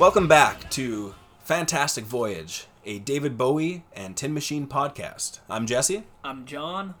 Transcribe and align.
Welcome 0.00 0.28
back 0.28 0.70
to 0.70 1.14
Fantastic 1.44 2.04
Voyage, 2.06 2.64
a 2.86 2.98
David 3.00 3.36
Bowie 3.36 3.84
and 3.92 4.16
Tin 4.16 4.32
Machine 4.32 4.66
podcast. 4.66 5.40
I'm 5.46 5.66
Jesse. 5.66 6.04
I'm 6.24 6.46
John. 6.46 6.94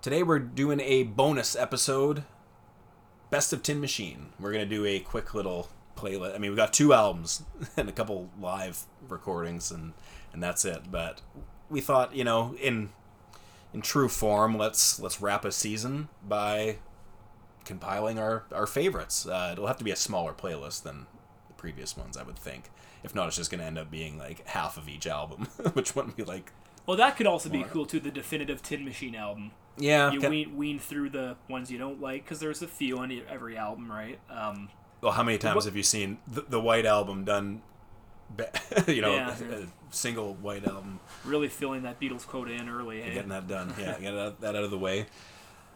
Today 0.00 0.22
we're 0.22 0.38
doing 0.38 0.80
a 0.80 1.02
bonus 1.02 1.54
episode, 1.54 2.24
Best 3.28 3.52
of 3.52 3.62
Tin 3.62 3.82
Machine. 3.82 4.30
We're 4.40 4.50
gonna 4.50 4.64
do 4.64 4.86
a 4.86 4.98
quick 4.98 5.34
little 5.34 5.68
playlist. 5.94 6.34
I 6.34 6.38
mean, 6.38 6.52
we 6.52 6.56
got 6.56 6.72
two 6.72 6.94
albums 6.94 7.42
and 7.76 7.90
a 7.90 7.92
couple 7.92 8.30
live 8.40 8.84
recordings, 9.06 9.70
and 9.70 9.92
and 10.32 10.42
that's 10.42 10.64
it. 10.64 10.90
But 10.90 11.20
we 11.68 11.82
thought, 11.82 12.16
you 12.16 12.24
know, 12.24 12.56
in 12.58 12.94
in 13.74 13.82
true 13.82 14.08
form, 14.08 14.56
let's 14.56 14.98
let's 14.98 15.20
wrap 15.20 15.44
a 15.44 15.52
season 15.52 16.08
by 16.26 16.78
compiling 17.66 18.18
our 18.18 18.44
our 18.54 18.66
favorites. 18.66 19.26
Uh, 19.26 19.50
it'll 19.52 19.66
have 19.66 19.76
to 19.76 19.84
be 19.84 19.90
a 19.90 19.96
smaller 19.96 20.32
playlist 20.32 20.82
than 20.82 21.08
previous 21.62 21.96
ones, 21.96 22.16
I 22.16 22.24
would 22.24 22.36
think. 22.38 22.70
If 23.04 23.14
not, 23.14 23.28
it's 23.28 23.36
just 23.36 23.50
gonna 23.50 23.62
end 23.62 23.78
up 23.78 23.90
being 23.90 24.18
like 24.18 24.46
half 24.48 24.76
of 24.76 24.88
each 24.88 25.06
album, 25.06 25.44
which 25.72 25.94
one 25.96 26.12
we 26.16 26.24
like. 26.24 26.52
Well, 26.86 26.96
that 26.96 27.16
could 27.16 27.28
also 27.28 27.48
be 27.48 27.62
cool 27.62 27.86
too. 27.86 28.00
The 28.00 28.10
definitive 28.10 28.60
Tin 28.62 28.84
Machine 28.84 29.14
album. 29.14 29.52
Yeah, 29.78 30.10
You 30.10 30.20
can- 30.20 30.30
wean, 30.30 30.56
wean 30.56 30.78
through 30.80 31.10
the 31.10 31.36
ones 31.48 31.70
you 31.70 31.78
don't 31.78 32.00
like 32.00 32.24
because 32.24 32.40
there's 32.40 32.60
a 32.60 32.66
few 32.68 32.98
on 32.98 33.10
every 33.30 33.56
album, 33.56 33.90
right? 33.90 34.18
Um, 34.28 34.68
Well, 35.00 35.12
how 35.12 35.22
many 35.22 35.38
times 35.38 35.54
What- 35.54 35.64
have 35.66 35.76
you 35.76 35.82
seen 35.84 36.18
the, 36.26 36.42
the 36.42 36.60
White 36.60 36.84
Album 36.84 37.24
done? 37.24 37.62
Be, 38.36 38.44
you 38.92 39.00
know, 39.00 39.14
Yeah. 39.14 39.34
a 39.40 39.66
single 39.90 40.34
White 40.34 40.66
Album, 40.66 40.98
really 41.24 41.48
filling 41.48 41.82
that 41.84 42.00
Beatles 42.00 42.26
quota 42.26 42.52
in 42.52 42.68
early. 42.68 43.00
Hey? 43.02 43.14
getting 43.14 43.28
that 43.30 43.46
done. 43.46 43.72
Yeah, 43.78 43.98
get 44.00 44.12
that 44.12 44.40
that 44.40 44.56
out 44.56 44.64
of 44.64 44.70
the 44.70 44.78
way. 44.78 45.06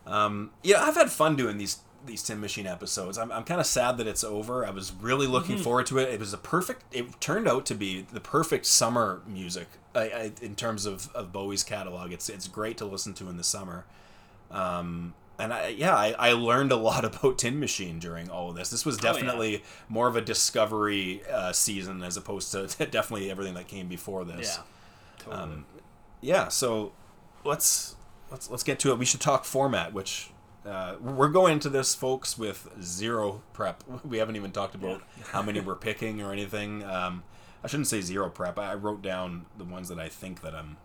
Um, 0.06 0.50
yeah, 0.62 0.82
I've 0.82 0.94
had 0.94 1.10
fun 1.10 1.36
doing 1.36 1.58
these 1.58 1.78
these 2.06 2.22
Tin 2.22 2.40
Machine 2.40 2.66
episodes. 2.66 3.18
I'm, 3.18 3.30
I'm 3.32 3.44
kind 3.44 3.60
of 3.60 3.66
sad 3.66 3.98
that 3.98 4.06
it's 4.06 4.24
over. 4.24 4.64
I 4.64 4.70
was 4.70 4.92
really 4.92 5.26
looking 5.26 5.58
forward 5.58 5.86
to 5.86 5.98
it. 5.98 6.08
It 6.08 6.20
was 6.20 6.32
a 6.32 6.38
perfect. 6.38 6.84
It 6.92 7.20
turned 7.20 7.48
out 7.48 7.66
to 7.66 7.74
be 7.74 8.06
the 8.12 8.20
perfect 8.20 8.66
summer 8.66 9.22
music 9.26 9.68
I, 9.94 10.00
I, 10.00 10.32
in 10.42 10.54
terms 10.54 10.86
of, 10.86 11.10
of 11.14 11.32
Bowie's 11.32 11.62
catalog. 11.62 12.12
It's 12.12 12.28
it's 12.28 12.48
great 12.48 12.78
to 12.78 12.84
listen 12.84 13.14
to 13.14 13.28
in 13.28 13.36
the 13.36 13.44
summer. 13.44 13.84
Um, 14.50 15.14
and 15.38 15.52
I, 15.52 15.68
yeah, 15.68 15.94
I, 15.94 16.14
I 16.18 16.32
learned 16.32 16.72
a 16.72 16.76
lot 16.76 17.04
about 17.16 17.38
Tin 17.38 17.60
Machine 17.60 17.98
during 17.98 18.30
all 18.30 18.50
of 18.50 18.56
this. 18.56 18.70
This 18.70 18.86
was 18.86 18.96
yeah. 18.96 19.12
definitely 19.12 19.62
more 19.88 20.08
of 20.08 20.16
a 20.16 20.20
discovery 20.20 21.22
uh, 21.30 21.52
season 21.52 22.02
as 22.02 22.16
opposed 22.16 22.52
to 22.52 22.66
definitely 22.90 23.30
everything 23.30 23.54
that 23.54 23.68
came 23.68 23.88
before 23.88 24.24
this. 24.24 24.56
Yeah. 24.56 24.62
Totally. 25.18 25.42
Um, 25.42 25.64
yeah, 26.20 26.48
so 26.48 26.92
let's 27.44 27.96
let's 28.30 28.50
let's 28.50 28.62
get 28.62 28.78
to 28.80 28.90
it. 28.90 28.98
We 28.98 29.04
should 29.04 29.20
talk 29.20 29.44
format, 29.44 29.92
which 29.92 30.30
uh, 30.66 30.96
we're 31.00 31.28
going 31.28 31.54
into 31.54 31.68
this, 31.68 31.94
folks, 31.94 32.36
with 32.36 32.68
zero 32.82 33.42
prep. 33.52 33.84
We 34.04 34.18
haven't 34.18 34.36
even 34.36 34.52
talked 34.52 34.74
about 34.74 35.02
how 35.32 35.42
many 35.42 35.60
we're 35.60 35.74
picking 35.76 36.20
or 36.22 36.32
anything. 36.32 36.82
Um, 36.84 37.22
I 37.62 37.68
shouldn't 37.68 37.86
say 37.88 38.00
zero 38.00 38.28
prep. 38.28 38.58
I 38.58 38.74
wrote 38.74 39.02
down 39.02 39.46
the 39.56 39.64
ones 39.64 39.88
that 39.88 39.98
I 39.98 40.08
think 40.08 40.42
that 40.42 40.54
I'm 40.54 40.76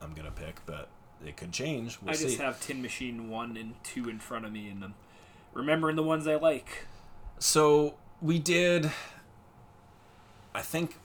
I'm 0.00 0.14
gonna 0.14 0.30
pick, 0.30 0.64
but 0.66 0.88
it 1.24 1.36
could 1.36 1.52
change. 1.52 1.98
We'll 2.00 2.10
I 2.10 2.14
see. 2.14 2.26
just 2.26 2.38
have 2.40 2.60
Tin 2.60 2.80
Machine 2.82 3.28
one 3.28 3.56
and 3.56 3.74
two 3.82 4.08
in 4.08 4.18
front 4.18 4.44
of 4.44 4.52
me, 4.52 4.68
and 4.68 4.84
I'm 4.84 4.94
remembering 5.52 5.96
the 5.96 6.02
ones 6.02 6.26
I 6.26 6.36
like. 6.36 6.86
So 7.38 7.94
we 8.20 8.38
did. 8.38 8.90
I 10.54 10.62
think 10.62 10.96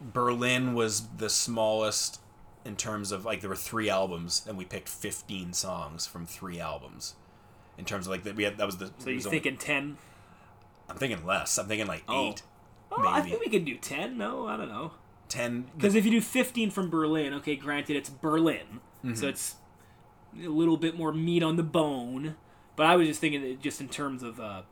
Berlin 0.00 0.74
was 0.74 1.08
the 1.16 1.30
smallest 1.30 2.20
in 2.64 2.76
terms 2.76 3.12
of 3.12 3.24
like 3.24 3.40
there 3.40 3.50
were 3.50 3.56
three 3.56 3.88
albums, 3.88 4.44
and 4.46 4.56
we 4.58 4.64
picked 4.64 4.88
fifteen 4.88 5.52
songs 5.52 6.06
from 6.06 6.26
three 6.26 6.60
albums. 6.60 7.14
In 7.78 7.84
terms 7.84 8.06
of 8.06 8.10
like 8.10 8.24
that, 8.24 8.36
we 8.36 8.42
had 8.44 8.58
that 8.58 8.66
was 8.66 8.76
the. 8.78 8.86
So 8.98 9.08
you're 9.10 9.18
only- 9.18 9.30
thinking 9.30 9.56
ten? 9.56 9.96
I'm 10.88 10.96
thinking 10.96 11.24
less. 11.24 11.56
I'm 11.58 11.66
thinking 11.68 11.86
like 11.86 12.02
Oh. 12.08 12.30
eight, 12.30 12.42
Oh, 12.90 13.06
I 13.06 13.18
maybe 13.18 13.30
think 13.30 13.44
we 13.44 13.50
can 13.50 13.64
do 13.64 13.76
ten. 13.76 14.16
No, 14.18 14.46
I 14.46 14.56
don't 14.56 14.68
know. 14.68 14.92
ten. 15.28 15.66
Because 15.76 15.94
if 15.94 16.04
you 16.06 16.10
do 16.10 16.20
15 16.22 16.70
from 16.70 16.88
Berlin, 16.88 17.34
okay, 17.34 17.54
granted 17.54 17.96
it's 17.96 18.08
Berlin, 18.08 18.80
Mm-hmm. 19.04 19.14
so 19.14 19.28
it's 19.28 19.56
a 20.42 20.48
little 20.48 20.78
bit 20.78 20.96
more 20.96 21.12
meat 21.12 21.42
on 21.42 21.56
the 21.56 21.62
bone. 21.62 22.36
But 22.76 22.86
I 22.86 22.96
was 22.96 23.06
just 23.08 23.20
thinking 23.20 23.42
that 23.42 23.60
just 23.60 23.80
in 23.80 23.88
terms 23.88 24.22
of 24.22 24.40
uh, 24.40 24.62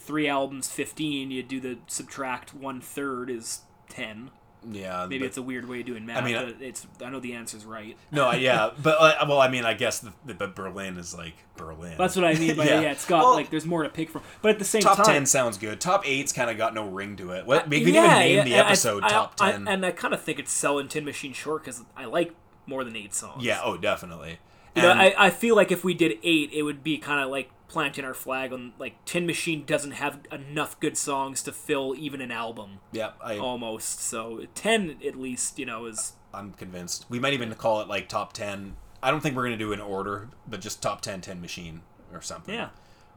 three 0.00 0.26
albums, 0.28 0.68
15, 0.68 1.30
you 1.30 1.42
do 1.44 1.60
the 1.60 1.78
subtract 1.86 2.52
one 2.54 2.80
third 2.80 3.30
is 3.30 3.60
10. 3.88 4.30
Yeah, 4.70 5.06
Maybe 5.08 5.20
but- 5.20 5.26
it's 5.26 5.36
a 5.36 5.42
weird 5.42 5.68
way 5.68 5.80
of 5.80 5.86
doing 5.86 6.04
math. 6.06 6.18
I 6.22 6.24
mean, 6.24 6.34
but 6.34 6.56
it's 6.62 6.86
I 7.04 7.10
know 7.10 7.20
the 7.20 7.34
answer's 7.34 7.64
right. 7.64 7.96
no, 8.10 8.32
yeah, 8.32 8.70
but 8.82 8.96
uh, 9.00 9.24
well, 9.28 9.40
I 9.40 9.48
mean, 9.48 9.64
I 9.64 9.74
guess 9.74 10.00
the, 10.00 10.12
the, 10.26 10.34
but 10.34 10.54
Berlin 10.54 10.96
is 10.98 11.14
like 11.14 11.34
Berlin. 11.56 11.94
That's 11.98 12.16
what 12.16 12.24
I 12.24 12.34
mean 12.34 12.56
by 12.56 12.64
yeah. 12.66 12.80
it's 12.80 13.06
got 13.06 13.22
Well, 13.24 13.34
like 13.34 13.50
there's 13.50 13.66
more 13.66 13.82
to 13.82 13.88
pick 13.88 14.10
from. 14.10 14.22
But 14.42 14.50
at 14.52 14.58
the 14.58 14.64
same 14.64 14.82
Top 14.82 14.96
time, 14.96 15.06
ten 15.06 15.26
sounds 15.26 15.58
good. 15.58 15.80
Top 15.80 16.06
eight's 16.06 16.32
kind 16.32 16.50
of 16.50 16.56
got 16.56 16.74
no 16.74 16.86
ring 16.88 17.16
to 17.16 17.30
it. 17.32 17.46
What 17.46 17.68
we 17.68 17.84
could 17.84 17.94
yeah, 17.94 18.04
even 18.04 18.18
name 18.18 18.36
yeah, 18.36 18.44
the 18.44 18.54
episode 18.66 19.02
I- 19.04 19.08
top 19.08 19.36
ten. 19.36 19.66
and 19.68 19.84
I 19.86 19.92
kind 19.92 20.12
of 20.14 20.20
think 20.22 20.38
it's 20.38 20.52
selling 20.52 20.88
Tin 20.88 21.04
Machine 21.04 21.32
short 21.32 21.64
because 21.64 21.82
I 21.96 22.04
like 22.04 22.34
more 22.66 22.84
than 22.84 22.96
eight 22.96 23.14
songs. 23.14 23.42
yeah, 23.44 23.60
oh, 23.64 23.76
definitely. 23.76 24.38
You 24.76 24.82
know, 24.82 24.92
I, 24.92 25.14
I 25.26 25.30
feel 25.30 25.56
like 25.56 25.72
if 25.72 25.82
we 25.82 25.94
did 25.94 26.18
eight, 26.22 26.50
it 26.52 26.62
would 26.62 26.84
be 26.84 26.96
kind 26.98 27.20
of 27.24 27.28
like 27.28 27.50
planting 27.70 28.04
our 28.04 28.12
flag 28.14 28.52
on 28.52 28.72
like 28.78 29.02
Tin 29.06 29.26
Machine 29.26 29.64
doesn't 29.64 29.92
have 29.92 30.20
enough 30.30 30.78
good 30.80 30.96
songs 30.98 31.42
to 31.44 31.52
fill 31.52 31.94
even 31.96 32.20
an 32.20 32.30
album 32.30 32.80
yeah, 32.92 33.12
I, 33.22 33.38
almost. 33.38 34.00
So 34.00 34.44
ten 34.54 34.98
at 35.06 35.16
least, 35.16 35.58
you 35.58 35.64
know, 35.66 35.86
is 35.86 36.12
I'm 36.34 36.52
convinced. 36.52 37.06
We 37.08 37.18
might 37.18 37.32
even 37.32 37.54
call 37.54 37.80
it 37.80 37.88
like 37.88 38.08
top 38.08 38.32
10. 38.34 38.76
I 39.02 39.10
don't 39.10 39.20
think 39.20 39.34
we're 39.34 39.42
going 39.46 39.58
to 39.58 39.64
do 39.64 39.72
an 39.72 39.80
order, 39.80 40.28
but 40.46 40.60
just 40.60 40.82
top 40.82 41.00
10 41.00 41.22
Tin 41.22 41.40
Machine 41.40 41.80
or 42.12 42.20
something. 42.20 42.54
yeah. 42.54 42.68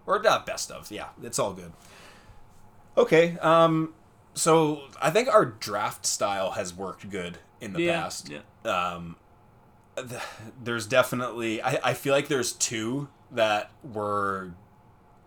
Or 0.06 0.22
not 0.22 0.46
best 0.46 0.72
of. 0.72 0.90
Yeah, 0.92 1.10
it's 1.22 1.40
all 1.40 1.54
good. 1.54 1.74
Okay. 2.98 3.38
Um 3.42 3.94
so 4.36 4.84
I 5.02 5.10
think 5.12 5.28
our 5.30 5.46
draft 5.46 6.06
style 6.06 6.52
has 6.52 6.74
worked 6.74 7.10
good 7.10 7.38
in 7.62 7.74
the 7.74 7.82
Yeah, 7.84 8.02
past. 8.02 8.30
yeah. 8.30 8.40
Um 8.66 9.16
there's 10.64 10.88
definitely 10.88 11.62
I, 11.62 11.80
I 11.84 11.94
feel 11.94 12.14
like 12.14 12.28
there's 12.28 12.54
two 12.54 13.10
that 13.32 13.72
were 13.84 14.52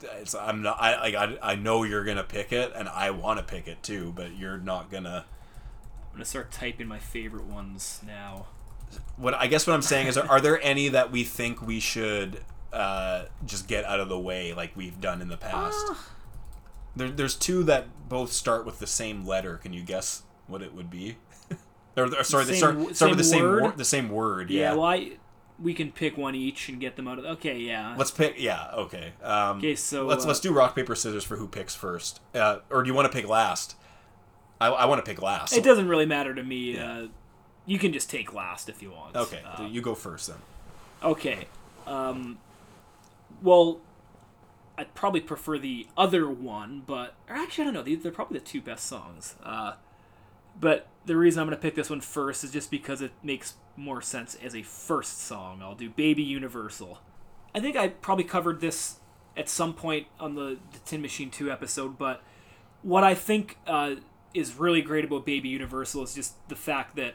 it's 0.03 0.35
I'm 0.35 0.63
not 0.63 0.77
I 0.81 1.01
like 1.01 1.15
I, 1.15 1.39
I 1.43 1.55
know 1.55 1.83
you're 1.83 2.05
going 2.05 2.17
to 2.17 2.25
pick 2.25 2.53
it 2.53 2.73
and 2.75 2.89
I 2.89 3.11
want 3.11 3.39
to 3.39 3.45
pick 3.45 3.67
it 3.69 3.83
too, 3.83 4.13
but 4.15 4.37
you're 4.37 4.59
not 4.59 4.91
going 4.91 5.05
to 5.05 5.25
I'm 6.17 6.21
gonna 6.21 6.25
start 6.25 6.51
typing 6.51 6.87
my 6.87 6.99
favorite 6.99 7.45
ones 7.45 8.01
now. 8.07 8.47
what 9.17 9.35
I 9.35 9.49
guess 9.49 9.67
what 9.67 9.75
I'm 9.75 9.83
saying 9.83 10.07
is, 10.07 10.17
are, 10.17 10.27
are 10.27 10.41
there 10.41 10.59
any 10.63 10.89
that 10.89 11.13
we 11.13 11.25
think 11.25 11.61
we 11.61 11.79
should 11.79 12.41
uh, 12.73 13.27
just 13.45 13.69
get 13.69 13.85
out 13.85 14.01
of 14.01 14.09
the 14.09 14.19
way, 14.19 14.55
like 14.55 14.75
we've 14.75 14.99
done 14.99 15.21
in 15.21 15.29
the 15.29 15.37
past? 15.37 15.77
Ah. 15.91 16.09
There, 16.95 17.11
there's 17.11 17.35
two 17.35 17.63
that 17.65 18.09
both 18.09 18.33
start 18.33 18.65
with 18.65 18.79
the 18.79 18.87
same 18.87 19.27
letter. 19.27 19.59
Can 19.59 19.75
you 19.75 19.83
guess 19.83 20.23
what 20.47 20.63
it 20.63 20.73
would 20.73 20.89
be? 20.89 21.19
Or, 21.97 22.05
or 22.05 22.25
sorry, 22.25 22.45
they 22.45 22.53
Same 22.53 22.59
start 22.85 22.97
start 22.97 23.09
with 23.11 23.19
the 23.19 23.25
same 23.25 23.43
word? 23.43 23.63
wor- 23.63 23.73
the 23.73 23.85
same 23.85 24.09
word. 24.11 24.51
Yeah. 24.51 24.61
Yeah. 24.61 24.75
well, 24.75 24.85
I 24.85 25.13
we 25.59 25.73
can 25.73 25.91
pick 25.91 26.17
one 26.19 26.35
each 26.35 26.69
and 26.69 26.79
get 26.81 26.97
them 26.97 27.09
out 27.09 27.19
of. 27.19 27.25
Okay, 27.25 27.59
yeah. 27.59 27.95
let's 27.97 28.11
pick. 28.11 28.35
Yeah. 28.39 28.71
Okay. 28.75 29.13
Um, 29.23 29.59
Okay, 29.59 29.75
so, 29.75 30.07
let's 30.07 30.25
uh, 30.25 30.29
let's 30.29 30.41
do 30.41 30.53
rock 30.53 30.75
paper 30.77 30.95
scissors 30.95 31.25
for 31.25 31.37
who 31.37 31.49
picks 31.49 31.75
first. 31.75 32.21
Uh, 32.35 32.59
or 32.71 32.83
do 32.83 32.89
you 32.89 32.95
want 32.95 33.11
to 33.11 33.17
pick 33.17 33.27
last? 33.29 33.77
I, 34.61 34.69
I 34.69 34.85
want 34.87 35.05
to 35.05 35.11
pick 35.11 35.21
last. 35.23 35.57
it 35.57 35.65
doesn't 35.65 35.89
really 35.89 36.07
matter 36.07 36.35
to 36.35 36.43
me. 36.43 36.75
Yeah. 36.75 36.93
Uh, 36.93 37.07
you 37.67 37.79
can 37.79 37.93
just 37.93 38.09
take 38.09 38.33
last 38.33 38.69
if 38.69 38.81
you 38.83 38.91
want. 38.91 39.17
Okay, 39.17 39.43
Uh, 39.45 39.67
you 39.71 39.81
go 39.81 39.95
first 39.95 40.29
then. 40.29 40.37
Okay. 41.03 41.47
Um, 41.87 42.39
well, 43.43 43.81
I'd 44.79 44.95
probably 44.95 45.21
prefer 45.21 45.59
the 45.59 45.87
other 45.97 46.29
one, 46.31 46.83
but 46.87 47.15
or 47.29 47.37
actually, 47.37 47.63
I 47.63 47.65
don't 47.67 47.75
know. 47.75 47.83
These 47.83 48.03
They're 48.03 48.13
probably 48.13 48.39
the 48.39 48.45
two 48.45 48.61
best 48.61 48.87
songs. 48.87 49.35
Uh, 49.43 49.75
but 50.59 50.89
the 51.05 51.17
reason 51.17 51.41
I'm 51.41 51.47
going 51.47 51.57
to 51.57 51.63
pick 51.63 51.75
this 51.75 51.91
one 51.91 52.01
first 52.01 52.45
is 52.45 52.51
just 52.51 52.71
because 52.71 53.01
it 53.01 53.13
makes 53.23 53.55
more 53.77 54.03
sense 54.03 54.35
as 54.43 54.55
a 54.55 54.63
first 54.63 55.21
song. 55.21 55.61
I'll 55.63 55.75
do 55.75 55.91
"Baby 55.91 56.23
Universal." 56.23 56.99
I 57.55 57.61
think 57.61 57.77
I 57.77 57.89
probably 57.89 58.25
covered 58.25 58.61
this 58.61 58.97
at 59.37 59.49
some 59.49 59.75
point 59.75 60.07
on 60.19 60.35
the, 60.35 60.59
the 60.73 60.79
Tin 60.85 61.01
Machine 61.01 61.31
Two 61.31 61.51
episode, 61.51 61.99
but 61.99 62.23
what 62.83 63.05
I 63.05 63.15
think 63.15 63.59
uh, 63.67 63.97
is 64.35 64.55
really 64.55 64.83
great 64.83 65.05
about 65.05 65.25
Baby 65.27 65.49
Universal 65.49 66.05
is 66.05 66.15
just 66.15 66.49
the 66.49 66.57
fact 66.57 66.97
that 66.97 67.15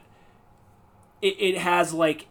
it, 1.21 1.35
it 1.39 1.57
has 1.57 1.93
like 1.93 2.27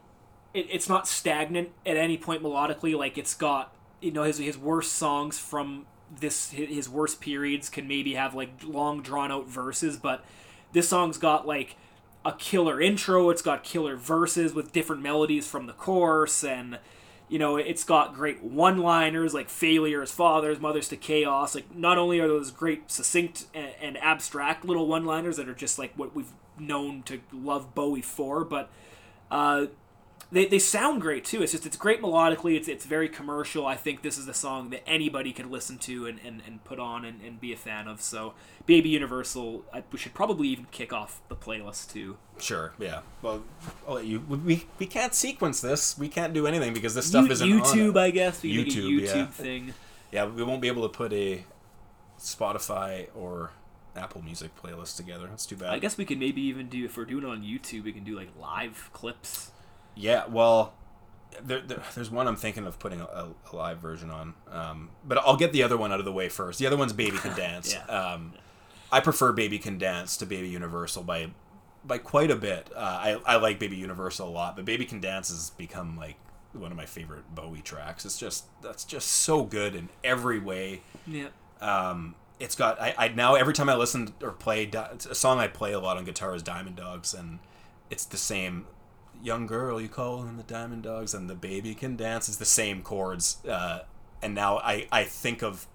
it, 0.55 0.67
it's 0.71 0.89
not 0.89 1.07
stagnant 1.07 1.71
at 1.87 1.97
any 1.97 2.17
point 2.17 2.43
melodically. 2.43 2.97
Like 2.97 3.17
it's 3.17 3.35
got 3.35 3.75
you 4.01 4.11
know 4.11 4.25
his 4.25 4.39
his 4.39 4.59
worst 4.59 4.93
songs 4.93 5.39
from 5.39 5.87
this 6.11 6.51
his 6.51 6.69
his 6.69 6.89
worst 6.89 7.21
periods 7.21 7.69
can 7.69 7.87
maybe 7.87 8.15
have 8.15 8.35
like 8.35 8.51
long 8.65 9.03
drawn 9.03 9.31
out 9.31 9.49
verses, 9.49 9.97
but 9.97 10.25
this 10.73 10.89
song's 10.89 11.19
got 11.19 11.47
like 11.47 11.77
a 12.25 12.33
killer 12.33 12.81
intro. 12.81 13.31
It's 13.31 13.43
got 13.43 13.65
killer 13.65 13.97
verses 13.97 14.55
with 14.55 14.73
different 14.73 15.03
melodies 15.03 15.47
from 15.47 15.67
the 15.67 15.73
chorus 15.73 16.45
and. 16.45 16.79
You 17.29 17.39
know, 17.39 17.59
it's 17.59 17.85
got 17.85 18.13
great 18.13 18.43
one-liners 18.43 19.33
like 19.35 19.49
"failures, 19.49 20.11
fathers, 20.11 20.59
mothers 20.59 20.89
to 20.89 20.97
chaos." 20.97 21.55
Like, 21.55 21.73
not 21.73 21.97
only 21.97 22.19
are 22.19 22.27
those 22.27 22.51
great, 22.51 22.91
succinct 22.91 23.47
and, 23.55 23.71
and 23.81 23.97
abstract 23.99 24.65
little 24.65 24.89
one-liners 24.89 25.37
that 25.37 25.49
are 25.49 25.55
just 25.55 25.79
like 25.79 25.93
what 25.95 26.13
we've 26.13 26.33
known 26.59 27.05
to 27.05 27.21
love 27.33 27.73
Bowie 27.73 28.03
for, 28.03 28.45
but 28.45 28.69
uh, 29.31 29.67
they, 30.33 30.47
they 30.47 30.59
sound 30.59 31.01
great 31.01 31.25
too. 31.25 31.43
It's 31.43 31.53
just 31.53 31.67
it's 31.67 31.77
great 31.77 32.01
melodically. 32.01 32.57
It's 32.57 32.69
it's 32.69 32.85
very 32.85 33.09
commercial. 33.09 33.67
I 33.67 33.77
think 33.77 34.03
this 34.03 34.17
is 34.17 34.29
a 34.29 34.35
song 34.35 34.71
that 34.71 34.87
anybody 34.89 35.33
can 35.33 35.51
listen 35.51 35.79
to 35.79 36.07
and, 36.07 36.21
and, 36.25 36.43
and 36.47 36.63
put 36.65 36.79
on 36.79 37.05
and, 37.05 37.21
and 37.23 37.41
be 37.41 37.53
a 37.53 37.57
fan 37.57 37.89
of. 37.89 38.01
So 38.01 38.35
Baby 38.67 38.91
Universal, 38.91 39.65
I, 39.73 39.83
we 39.91 39.99
should 39.99 40.15
probably 40.15 40.49
even 40.49 40.67
kick 40.71 40.93
off 40.93 41.21
the 41.29 41.37
playlist 41.37 41.93
too. 41.93 42.17
Sure. 42.39 42.73
Yeah. 42.79 43.01
Well, 43.23 43.43
I'll 43.89 43.95
let 43.95 44.05
you. 44.07 44.21
We 44.21 44.67
we 44.79 44.87
can't 44.87 45.15
sequence 45.15 45.61
this. 45.61 45.99
We 45.99 46.09
can't 46.09 46.33
do 46.33 46.47
anything 46.47 46.75
because 46.75 46.95
this 46.95 47.07
stuff 47.07 47.27
You- 47.27 47.33
isn't 47.33 47.49
YouTube. 47.49 47.97
I 47.99 48.11
guess. 48.11 48.43
We 48.43 48.55
can 48.55 48.65
make 48.65 48.77
a 48.77 48.79
YouTube, 48.79 49.01
YouTube 49.01 49.17
yeah. 49.17 49.27
thing. 49.27 49.75
Yeah, 50.13 50.27
we 50.27 50.43
won't 50.43 50.61
be 50.61 50.69
able 50.69 50.83
to 50.83 50.89
put 50.89 51.13
a 51.13 51.45
Spotify 52.19 53.09
or 53.15 53.51
Apple 53.97 54.23
Music 54.23 54.51
playlist 54.63 54.97
together. 54.97 55.27
That's 55.29 55.47
too 55.47 55.57
bad. 55.57 55.71
I 55.71 55.79
guess 55.79 55.97
we 55.97 56.05
could 56.05 56.19
maybe 56.19 56.43
even 56.43 56.69
do 56.69 56.85
if 56.85 56.97
we're 56.97 57.05
doing 57.05 57.25
it 57.25 57.29
on 57.29 57.43
YouTube, 57.43 57.85
we 57.85 57.93
can 57.93 58.05
do 58.05 58.17
like 58.17 58.29
live 58.41 58.91
clips. 58.93 59.51
Yeah, 59.95 60.25
well, 60.29 60.75
there, 61.43 61.61
there, 61.61 61.83
there's 61.95 62.11
one 62.11 62.27
I'm 62.27 62.37
thinking 62.37 62.67
of 62.67 62.79
putting 62.79 63.01
a, 63.01 63.05
a 63.05 63.57
live 63.57 63.79
version 63.79 64.11
on, 64.11 64.35
um, 64.51 64.91
but 65.05 65.19
I'll 65.19 65.37
get 65.37 65.53
the 65.53 65.63
other 65.63 65.77
one 65.77 65.93
out 65.93 65.99
of 65.99 66.05
the 66.05 66.13
way 66.13 66.29
first. 66.29 66.59
The 66.59 66.67
other 66.67 66.77
one's 66.77 66.93
Baby 66.93 67.19
Can 67.19 67.37
Dance. 67.37 67.75
Yeah. 67.75 67.85
um, 67.87 68.33
I 68.93 69.01
prefer 69.01 69.33
Baby 69.33 69.59
Can 69.59 69.79
Dance 69.79 70.17
to 70.19 70.27
Baby 70.27 70.49
Universal 70.49 71.05
by 71.05 71.31
by 71.85 71.99
quite 71.99 72.31
a 72.31 72.37
bit. 72.37 72.71
Uh, 72.75 72.79
I 72.79 73.21
I 73.25 73.37
like 73.37 73.59
Baby 73.59 73.77
Universal 73.77 74.29
a 74.29 74.31
lot, 74.31 74.57
but 74.57 74.65
Baby 74.65 74.85
Can 74.85 75.01
Dance 75.01 75.29
has 75.29 75.51
become 75.51 75.97
like 75.97 76.17
one 76.53 76.71
of 76.73 76.77
my 76.77 76.87
favorite 76.87 77.33
Bowie 77.35 77.63
tracks. 77.63 78.05
It's 78.05 78.19
just 78.19 78.47
that's 78.63 78.85
just 78.85 79.09
so 79.09 79.45
good 79.45 79.75
in 79.75 79.89
every 80.03 80.39
way. 80.39 80.83
Yeah. 81.07 81.29
Um, 81.61 82.15
it's 82.41 82.55
got 82.55 82.81
I, 82.81 82.95
I 82.99 83.09
now 83.09 83.35
every 83.35 83.55
time 83.55 83.69
I 83.69 83.75
listen 83.77 84.13
or 84.23 84.33
play 84.33 84.69
a 84.73 85.15
song 85.15 85.39
I 85.39 85.47
play 85.47 85.73
a 85.73 85.79
lot 85.81 85.97
on 85.97 86.05
guitar 86.05 86.35
is 86.35 86.43
Diamond 86.43 86.77
Dogs 86.77 87.15
and 87.15 87.39
it's 87.91 88.05
the 88.05 88.17
same 88.17 88.67
young 89.23 89.47
girl 89.47 89.81
you 89.81 89.89
call 89.89 90.23
in 90.23 90.37
the 90.37 90.43
Diamond 90.43 90.83
Dogs 90.83 91.15
and 91.15 91.29
the 91.29 91.35
baby 91.35 91.75
can 91.75 91.97
dance 91.97 92.29
is 92.29 92.39
the 92.39 92.45
same 92.45 92.83
chords 92.83 93.39
uh, 93.47 93.81
and 94.23 94.35
now 94.35 94.59
I 94.59 94.87
I 94.91 95.05
think 95.05 95.43
of 95.43 95.67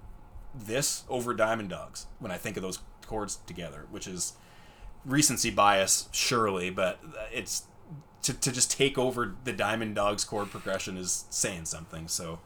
this 0.54 1.04
over 1.10 1.34
Diamond 1.34 1.70
Dogs 1.70 2.08
when 2.20 2.32
I 2.32 2.38
think 2.38 2.58
of 2.58 2.64
those 2.64 2.80
chords 3.06 3.40
together 3.46 3.86
which 3.92 4.08
is 4.08 4.34
recency 5.06 5.52
bias 5.52 6.10
surely 6.12 6.70
but 6.70 7.00
it's 7.32 7.64
to, 8.24 8.34
to 8.34 8.52
just 8.52 8.72
take 8.72 8.98
over 8.98 9.36
the 9.44 9.54
Diamond 9.54 9.96
Dogs 9.96 10.24
chord 10.24 10.50
progression 10.50 10.98
is 10.98 11.26
saying 11.30 11.66
something 11.66 12.08
so 12.08 12.40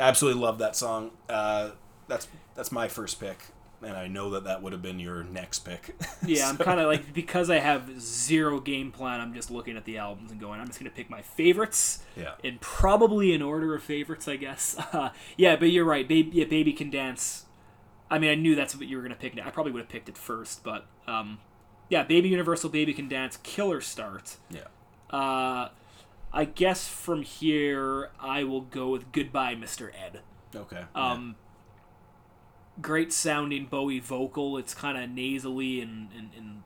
absolutely 0.00 0.40
love 0.40 0.58
that 0.58 0.76
song. 0.76 1.10
Uh, 1.28 1.70
that's 2.08 2.28
that's 2.54 2.72
my 2.72 2.88
first 2.88 3.20
pick, 3.20 3.38
and 3.84 3.96
I 3.96 4.06
know 4.08 4.30
that 4.30 4.44
that 4.44 4.62
would 4.62 4.72
have 4.72 4.82
been 4.82 4.98
your 4.98 5.24
next 5.24 5.60
pick. 5.60 5.94
Yeah, 6.24 6.48
I'm 6.48 6.56
kind 6.56 6.78
of 6.78 6.86
like 6.86 7.12
because 7.12 7.50
I 7.50 7.58
have 7.58 8.00
zero 8.00 8.60
game 8.60 8.92
plan. 8.92 9.20
I'm 9.20 9.34
just 9.34 9.50
looking 9.50 9.76
at 9.76 9.84
the 9.84 9.98
albums 9.98 10.30
and 10.30 10.40
going. 10.40 10.60
I'm 10.60 10.68
just 10.68 10.78
gonna 10.78 10.90
pick 10.90 11.10
my 11.10 11.20
favorites 11.20 12.04
yeah. 12.16 12.34
in 12.44 12.58
probably 12.60 13.32
in 13.32 13.42
order 13.42 13.74
of 13.74 13.82
favorites, 13.82 14.28
I 14.28 14.36
guess. 14.36 14.76
Uh, 14.92 15.10
yeah, 15.38 15.56
but 15.56 15.70
you're 15.70 15.86
right. 15.86 16.06
Baby, 16.06 16.30
yeah, 16.34 16.44
baby 16.44 16.72
can 16.72 16.90
dance. 16.90 17.46
I 18.10 18.18
mean, 18.18 18.30
I 18.30 18.34
knew 18.34 18.54
that's 18.54 18.76
what 18.76 18.86
you 18.86 18.96
were 18.96 19.02
gonna 19.02 19.14
pick. 19.14 19.38
I 19.42 19.50
probably 19.50 19.72
would 19.72 19.80
have 19.80 19.88
picked 19.88 20.08
it 20.08 20.18
first, 20.18 20.62
but 20.62 20.86
um, 21.06 21.38
yeah, 21.88 22.02
baby 22.02 22.28
universal, 22.28 22.68
baby 22.68 22.92
can 22.92 23.08
dance, 23.08 23.38
killer 23.42 23.80
start. 23.80 24.36
Yeah. 24.50 24.66
Uh, 25.10 25.70
I 26.32 26.44
guess 26.44 26.88
from 26.88 27.22
here 27.22 28.10
I 28.20 28.44
will 28.44 28.62
go 28.62 28.88
with 28.88 29.12
goodbye, 29.12 29.54
Mr. 29.54 29.90
Ed. 29.94 30.20
Okay. 30.54 30.82
Um, 30.94 31.36
great 32.80 33.12
sounding 33.12 33.66
Bowie 33.66 34.00
vocal. 34.00 34.56
It's 34.56 34.74
kind 34.74 34.96
of 34.96 35.10
nasally 35.10 35.80
and, 35.80 36.08
and, 36.16 36.30
and 36.36 36.62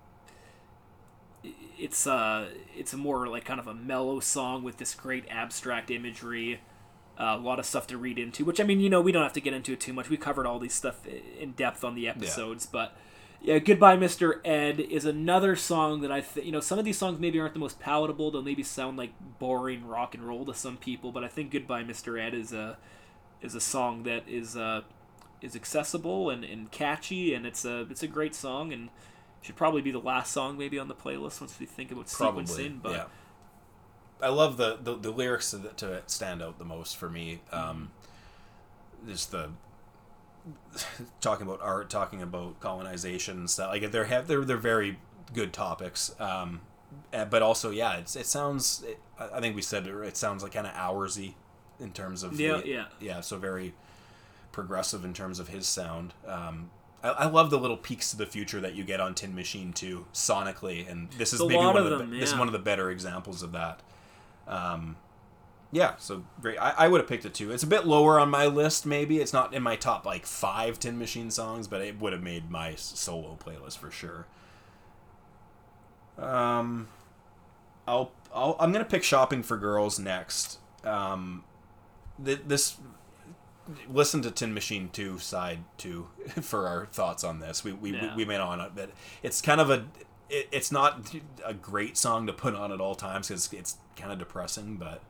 it's 1.78 2.06
uh 2.06 2.48
it's 2.76 2.92
a 2.92 2.96
more 2.96 3.26
like 3.26 3.44
kind 3.44 3.60
of 3.60 3.66
a 3.66 3.74
mellow 3.74 4.20
song 4.20 4.62
with 4.62 4.78
this 4.78 4.94
great 4.94 5.24
abstract 5.30 5.90
imagery. 5.90 6.60
Uh, 7.18 7.34
a 7.38 7.38
lot 7.38 7.58
of 7.58 7.64
stuff 7.64 7.86
to 7.86 7.96
read 7.96 8.18
into, 8.18 8.44
which 8.44 8.60
I 8.60 8.64
mean, 8.64 8.78
you 8.78 8.90
know, 8.90 9.00
we 9.00 9.10
don't 9.10 9.22
have 9.22 9.32
to 9.32 9.40
get 9.40 9.54
into 9.54 9.72
it 9.72 9.80
too 9.80 9.94
much. 9.94 10.10
We 10.10 10.18
covered 10.18 10.44
all 10.44 10.58
these 10.58 10.74
stuff 10.74 11.00
in 11.06 11.52
depth 11.52 11.82
on 11.82 11.94
the 11.94 12.06
episodes, 12.08 12.66
but 12.66 12.94
yeah, 13.40 13.58
"Goodbye, 13.58 13.96
Mr. 13.96 14.40
Ed" 14.44 14.80
is 14.80 15.06
another 15.06 15.56
song 15.56 16.02
that 16.02 16.12
I, 16.12 16.20
th- 16.20 16.44
you 16.44 16.52
know, 16.52 16.60
some 16.60 16.78
of 16.78 16.84
these 16.84 16.98
songs 16.98 17.18
maybe 17.18 17.40
aren't 17.40 17.54
the 17.54 17.60
most 17.60 17.80
palatable. 17.80 18.30
They'll 18.30 18.42
maybe 18.42 18.62
sound 18.62 18.98
like 18.98 19.12
boring 19.38 19.86
rock 19.86 20.14
and 20.14 20.24
roll 20.24 20.44
to 20.44 20.52
some 20.52 20.76
people, 20.76 21.10
but 21.10 21.24
I 21.24 21.28
think 21.28 21.52
"Goodbye, 21.52 21.84
Mr. 21.84 22.20
Ed" 22.20 22.34
is 22.34 22.52
a 22.52 22.76
is 23.40 23.54
a 23.54 23.60
song 23.60 24.02
that 24.02 24.28
is 24.28 24.54
uh, 24.54 24.82
is 25.42 25.54
accessible 25.56 26.30
and, 26.30 26.44
and 26.44 26.70
catchy, 26.70 27.34
and 27.34 27.46
it's 27.46 27.64
a 27.64 27.82
it's 27.90 28.02
a 28.02 28.08
great 28.08 28.34
song, 28.34 28.72
and 28.72 28.88
should 29.42 29.56
probably 29.56 29.82
be 29.82 29.90
the 29.92 29.98
last 30.00 30.32
song 30.32 30.58
maybe 30.58 30.78
on 30.78 30.88
the 30.88 30.94
playlist 30.94 31.40
once 31.40 31.58
we 31.60 31.66
think 31.66 31.92
about 31.92 32.08
Probably. 32.08 32.44
sequencing. 32.44 32.82
But 32.82 32.92
yeah. 32.92 33.04
I 34.20 34.28
love 34.28 34.56
the, 34.56 34.78
the, 34.82 34.96
the 34.96 35.10
lyrics 35.10 35.50
to, 35.50 35.58
the, 35.58 35.68
to 35.68 35.92
it 35.92 36.10
stand 36.10 36.42
out 36.42 36.58
the 36.58 36.64
most 36.64 36.96
for 36.96 37.08
me. 37.10 37.42
Um, 37.52 37.90
just 39.06 39.30
the 39.30 39.50
talking 41.20 41.46
about 41.46 41.60
art, 41.62 41.90
talking 41.90 42.22
about 42.22 42.58
colonization 42.60 43.38
and 43.38 43.50
stuff. 43.50 43.70
Like 43.70 43.90
they're 43.90 44.04
have 44.04 44.26
they're 44.26 44.44
they're 44.44 44.56
very 44.56 44.98
good 45.32 45.52
topics. 45.52 46.14
Um, 46.20 46.60
uh, 47.12 47.24
but 47.24 47.42
also, 47.42 47.70
yeah, 47.70 47.96
it's 47.98 48.16
it 48.16 48.26
sounds. 48.26 48.82
It, 48.86 48.98
I 49.18 49.36
I 49.38 49.40
think 49.40 49.54
we 49.56 49.62
said 49.62 49.86
it, 49.86 49.94
it 49.94 50.16
sounds 50.16 50.42
like 50.42 50.52
kind 50.52 50.66
of 50.66 50.72
hoursy 50.72 51.36
in 51.78 51.92
terms 51.92 52.22
of 52.22 52.38
Yeah, 52.40 52.58
the- 52.58 52.68
yeah. 52.68 52.84
yeah. 53.00 53.20
So 53.20 53.36
very 53.38 53.74
progressive 54.56 55.04
in 55.04 55.12
terms 55.12 55.38
of 55.38 55.48
his 55.48 55.68
sound. 55.68 56.14
Um, 56.26 56.70
I, 57.04 57.10
I 57.10 57.26
love 57.26 57.50
the 57.50 57.58
little 57.58 57.76
peeks 57.76 58.10
to 58.10 58.16
the 58.16 58.24
future 58.24 58.58
that 58.62 58.74
you 58.74 58.84
get 58.84 59.00
on 59.00 59.14
Tin 59.14 59.34
Machine 59.34 59.74
too, 59.74 60.06
sonically, 60.14 60.90
and 60.90 61.10
this 61.12 61.34
is 61.34 61.40
A 61.40 61.46
maybe 61.46 61.58
one 61.58 61.76
of 61.76 61.84
the 61.84 61.98
them, 61.98 62.18
this 62.18 62.32
is 62.32 62.38
one 62.38 62.48
of 62.48 62.52
the 62.52 62.58
better 62.58 62.90
examples 62.90 63.42
of 63.42 63.52
that. 63.52 63.82
Um, 64.48 64.96
yeah, 65.72 65.96
so 65.98 66.24
great. 66.40 66.56
I, 66.58 66.70
I 66.70 66.88
would 66.88 67.02
have 67.02 67.08
picked 67.08 67.26
it 67.26 67.34
too. 67.34 67.52
It's 67.52 67.64
a 67.64 67.66
bit 67.66 67.86
lower 67.86 68.18
on 68.18 68.30
my 68.30 68.46
list, 68.46 68.86
maybe. 68.86 69.18
It's 69.20 69.34
not 69.34 69.52
in 69.52 69.62
my 69.62 69.76
top 69.76 70.06
like 70.06 70.24
five 70.24 70.80
Tin 70.80 70.98
Machine 70.98 71.30
songs, 71.30 71.68
but 71.68 71.82
it 71.82 72.00
would 72.00 72.14
have 72.14 72.22
made 72.22 72.50
my 72.50 72.74
solo 72.76 73.36
playlist 73.38 73.76
for 73.76 73.90
sure. 73.90 74.26
Um, 76.18 76.88
I'll, 77.86 78.10
I'll 78.34 78.56
I'm 78.58 78.72
gonna 78.72 78.86
pick 78.86 79.04
Shopping 79.04 79.42
for 79.42 79.58
Girls 79.58 79.98
next. 79.98 80.60
Um, 80.82 81.44
th- 82.24 82.40
this 82.46 82.78
listen 83.88 84.22
to 84.22 84.30
Tin 84.30 84.54
Machine 84.54 84.88
2 84.92 85.18
side 85.18 85.61
2 85.78 86.06
for 86.42 86.66
our 86.68 86.87
thoughts 86.87 87.25
on 87.25 87.40
this. 87.40 87.64
We 87.64 87.73
we, 87.73 87.92
Yeah. 87.94 88.14
we 88.16 88.25
went 88.25 88.42
on 88.42 88.61
it, 88.61 88.73
but 88.75 88.90
it's 89.23 89.40
kind 89.40 89.61
of 89.61 89.70
a 89.70 89.87
it, 90.28 90.49
it's 90.52 90.73
not 90.73 91.14
a 91.44 91.54
great 91.54 91.96
song 91.96 92.26
to 92.26 92.32
put 92.32 92.54
on 92.54 92.73
at 92.73 92.80
all 92.80 92.94
times 92.94 93.28
because 93.28 93.52
it's 93.52 93.76
kind 93.96 94.12
of 94.12 94.18
depressing, 94.18 94.76
but 94.76 95.02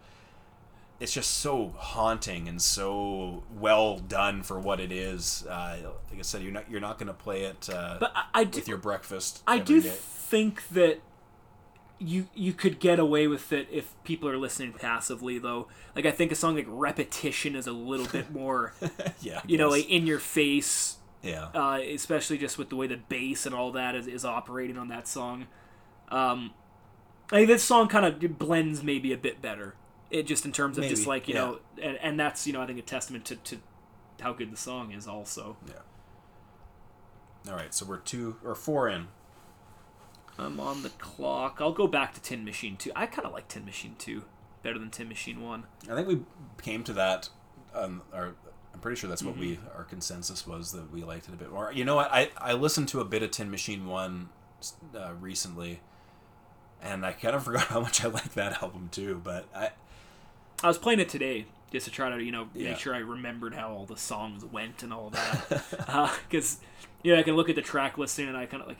it's 0.99 1.13
just 1.13 1.31
so 1.39 1.75
haunting 1.77 2.49
and 2.49 2.61
so 2.63 3.43
well 3.55 3.99
done 3.99 4.43
for 4.43 4.59
what 4.59 4.81
it 4.81 4.91
is. 4.91 5.47
Uh, 5.49 5.77
like 6.11 6.19
I 6.19 6.23
said, 6.23 6.43
you're 6.43 6.53
not 6.53 6.71
you're 6.71 6.81
not 6.81 6.99
going 6.99 7.09
to 7.09 7.15
play 7.15 7.43
it 7.45 7.69
uh, 7.71 7.97
but 8.01 8.13
I, 8.15 8.25
I 8.41 8.45
do, 8.45 8.59
with 8.59 8.69
your 8.69 8.79
breakfast. 8.79 9.43
I 9.47 9.59
do 9.59 9.83
day. 9.83 9.91
think 9.91 10.67
that 10.69 11.01
you 11.99 12.29
you 12.35 12.53
could 12.53 12.79
get 12.79 12.99
away 12.99 13.27
with 13.27 13.53
it 13.53 13.69
if 13.71 13.95
people 14.05 14.29
are 14.29 14.37
listening 14.37 14.73
passively 14.73 15.39
though. 15.39 15.69
Like 15.95 16.07
I 16.07 16.11
think 16.11 16.31
a 16.33 16.35
song 16.35 16.57
like 16.57 16.67
Repetition 16.69 17.57
is 17.57 17.67
a 17.67 17.73
little 17.73 18.07
bit 18.07 18.31
more 18.31 18.75
yeah, 19.21 19.39
I 19.39 19.43
you 19.47 19.57
know 19.57 19.71
like 19.71 19.89
in 19.89 20.07
your 20.07 20.19
face, 20.19 20.97
yeah, 21.23 21.49
uh, 21.55 21.81
especially 21.81 22.39
just 22.39 22.59
with 22.59 22.69
the 22.69 22.77
way 22.77 22.87
the 22.87 22.97
bass 22.97 23.47
and 23.47 23.55
all 23.55 23.73
that 23.73 23.95
is, 23.95 24.07
is 24.07 24.25
operating 24.25 24.77
on 24.77 24.89
that 24.89 25.09
song. 25.09 25.47
Um, 26.09 26.53
I 27.33 27.37
think 27.37 27.49
this 27.49 27.65
song 27.65 27.89
kind 27.89 28.05
of 28.05 28.39
blends 28.39 28.83
maybe 28.83 29.13
a 29.13 29.19
bit 29.19 29.41
better. 29.41 29.75
It 30.11 30.25
just 30.25 30.45
in 30.45 30.53
terms 30.53 30.79
of 30.79 30.85
just 30.85 31.07
like 31.07 31.29
you 31.29 31.35
yeah. 31.35 31.41
know, 31.41 31.59
and, 31.83 31.99
and 32.01 32.21
that's 32.21 32.47
you 32.47 32.53
know 32.53 32.63
I 32.63 32.67
think 32.67 32.79
a 32.79 32.83
testament 32.83 33.25
to, 33.27 33.37
to 33.37 33.59
how 34.21 34.33
good 34.33 34.53
the 34.53 34.57
song 34.57 34.93
is 34.93 35.07
also. 35.07 35.57
yeah. 35.67 35.75
All 37.49 37.57
right, 37.57 37.73
so 37.73 37.87
we're 37.87 37.99
two 37.99 38.37
or 38.45 38.55
four 38.55 38.89
in. 38.89 39.07
I'm 40.39 40.61
on 40.61 40.83
the 40.83 40.91
clock. 40.91 41.59
I'll 41.61 41.73
go 41.73 41.87
back 41.87 42.15
to 42.15 42.21
Tin 42.21 42.45
Machine 42.45 42.77
2. 42.77 42.93
I 42.95 43.07
kind 43.07 43.27
of 43.27 43.33
like 43.33 43.49
Tin 43.49 43.65
Machine 43.65 43.95
2 43.99 44.23
better 44.63 44.79
than 44.79 44.91
Tin 44.91 45.09
Machine 45.09 45.41
1. 45.43 45.65
I 45.91 45.95
think 45.95 46.09
we 46.09 46.21
came 46.63 46.85
to 46.85 46.93
that. 46.95 47.29
Um, 47.75 48.03
our, 48.13 48.35
I'm 48.75 48.81
pretty 48.81 48.99
sure 49.01 49.09
that's 49.09 49.23
what 49.23 49.37
we 49.37 49.57
Mm-hmm. 49.57 49.77
our 49.77 49.85
consensus 49.85 50.47
was 50.47 50.73
that 50.73 50.93
we 50.93 51.03
liked 51.05 51.29
it 51.29 51.35
a 51.35 51.37
bit 51.37 51.51
more. 51.51 51.73
You 51.73 51.85
know 51.85 51.95
what? 51.97 52.11
I 52.13 52.31
I 52.39 52.53
listened 52.53 52.89
to 52.89 53.01
a 53.01 53.05
bit 53.05 53.23
of 53.23 53.31
Tin 53.31 53.51
Machine 53.51 53.87
One 53.87 54.29
uh, 54.95 55.13
recently, 55.21 55.81
and 56.83 57.05
I 57.07 57.13
kind 57.13 57.35
of 57.37 57.45
forgot 57.45 57.65
how 57.69 57.81
much 57.81 58.05
I 58.05 58.09
like 58.09 58.35
that 58.35 58.63
album 58.63 58.89
too. 58.93 59.21
But 59.25 59.47
I 59.55 59.71
I 60.63 60.69
was 60.69 60.79
playing 60.79 61.01
it 61.01 61.09
today 61.09 61.47
just 61.71 61.85
to 61.87 61.91
try 61.93 62.09
to, 62.11 62.23
you 62.23 62.33
know, 62.33 62.49
Yeah. 62.55 62.71
make 62.71 62.79
sure 62.79 62.95
I 62.95 62.99
remembered 62.99 63.55
how 63.55 63.73
all 63.73 63.87
the 63.87 63.97
songs 63.97 64.45
went 64.45 64.83
and 64.83 64.93
all 64.93 65.11
that. 65.11 66.11
Because, 66.29 66.61
you 67.03 67.13
know, 67.13 67.19
I 67.19 67.23
can 67.25 67.35
look 67.35 67.49
at 67.51 67.57
the 67.57 67.63
track 67.63 67.99
listing 67.99 68.29
and 68.29 68.37
I 68.37 68.47
kind 68.47 68.63
of 68.63 68.69
like, 68.69 68.79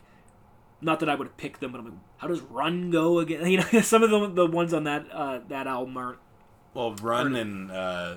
not 0.81 1.01
that 1.01 1.09
I 1.09 1.15
would 1.15 1.27
have 1.27 1.37
picked 1.37 1.61
them, 1.61 1.73
but 1.73 1.79
I'm 1.79 1.85
like, 1.87 1.95
how 2.19 2.29
does 2.29 2.41
Run 2.41 2.91
go 2.91 3.19
again? 3.19 3.47
You 3.51 3.59
know, 3.59 3.81
some 3.81 4.03
of 4.03 4.11
the, 4.11 4.29
the 4.29 4.47
ones 4.47 4.75
on 4.75 4.85
that 4.85 5.07
uh, 5.13 5.41
that 5.49 5.67
album 5.67 5.97
aren't. 5.97 6.19
well, 6.75 6.95
Run 6.95 7.35
and 7.37 7.71
uh, 7.71 8.17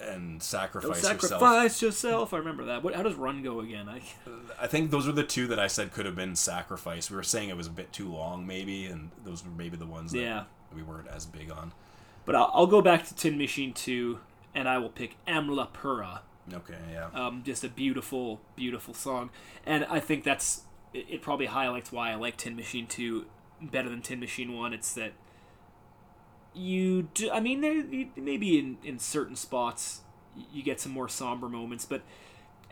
and 0.00 0.42
Sacrifice, 0.42 1.02
Don't 1.02 1.14
Yourself. 1.14 1.40
sacrifice 1.40 1.82
yourself. 1.82 2.34
I 2.34 2.38
remember 2.38 2.66
that. 2.66 2.82
What, 2.82 2.94
how 2.94 3.02
does 3.02 3.14
Run 3.14 3.42
go 3.42 3.60
again? 3.60 3.88
I, 3.88 4.02
I 4.60 4.66
think 4.66 4.90
those 4.90 5.06
were 5.06 5.12
the 5.12 5.24
two 5.24 5.46
that 5.48 5.58
I 5.58 5.66
said 5.66 5.92
could 5.92 6.06
have 6.06 6.16
been 6.16 6.36
Sacrifice. 6.36 7.10
We 7.10 7.16
were 7.16 7.22
saying 7.22 7.48
it 7.48 7.56
was 7.56 7.66
a 7.66 7.70
bit 7.70 7.92
too 7.92 8.10
long, 8.12 8.46
maybe, 8.46 8.86
and 8.86 9.10
those 9.24 9.44
were 9.44 9.50
maybe 9.50 9.76
the 9.76 9.86
ones 9.86 10.12
that 10.12 10.20
yeah. 10.20 10.44
we 10.74 10.82
weren't 10.82 11.08
as 11.08 11.26
big 11.26 11.50
on. 11.50 11.72
But 12.24 12.34
I'll, 12.34 12.50
I'll 12.52 12.66
go 12.66 12.82
back 12.82 13.06
to 13.06 13.14
Tin 13.14 13.38
Machine 13.38 13.72
2, 13.72 14.18
and 14.54 14.68
I 14.68 14.78
will 14.78 14.90
pick 14.90 15.16
Amlapura. 15.26 16.20
Okay, 16.52 16.74
yeah. 16.92 17.08
Um, 17.14 17.42
just 17.44 17.64
a 17.64 17.68
beautiful, 17.68 18.40
beautiful 18.54 18.94
song. 18.94 19.30
And 19.64 19.84
I 19.86 20.00
think 20.00 20.24
that's, 20.24 20.62
it, 20.96 21.06
it 21.08 21.22
probably 21.22 21.46
highlights 21.46 21.92
why 21.92 22.10
I 22.10 22.14
like 22.14 22.36
Tin 22.36 22.56
Machine 22.56 22.86
2 22.86 23.26
better 23.60 23.88
than 23.88 24.02
Tin 24.02 24.20
Machine 24.20 24.52
1. 24.52 24.72
It's 24.72 24.94
that 24.94 25.12
you 26.54 27.02
do, 27.14 27.30
I 27.30 27.40
mean, 27.40 27.60
there, 27.60 27.84
maybe 28.16 28.58
in, 28.58 28.78
in 28.82 28.98
certain 28.98 29.36
spots 29.36 30.00
you 30.52 30.62
get 30.62 30.80
some 30.80 30.92
more 30.92 31.08
somber 31.08 31.48
moments, 31.48 31.84
but 31.84 32.02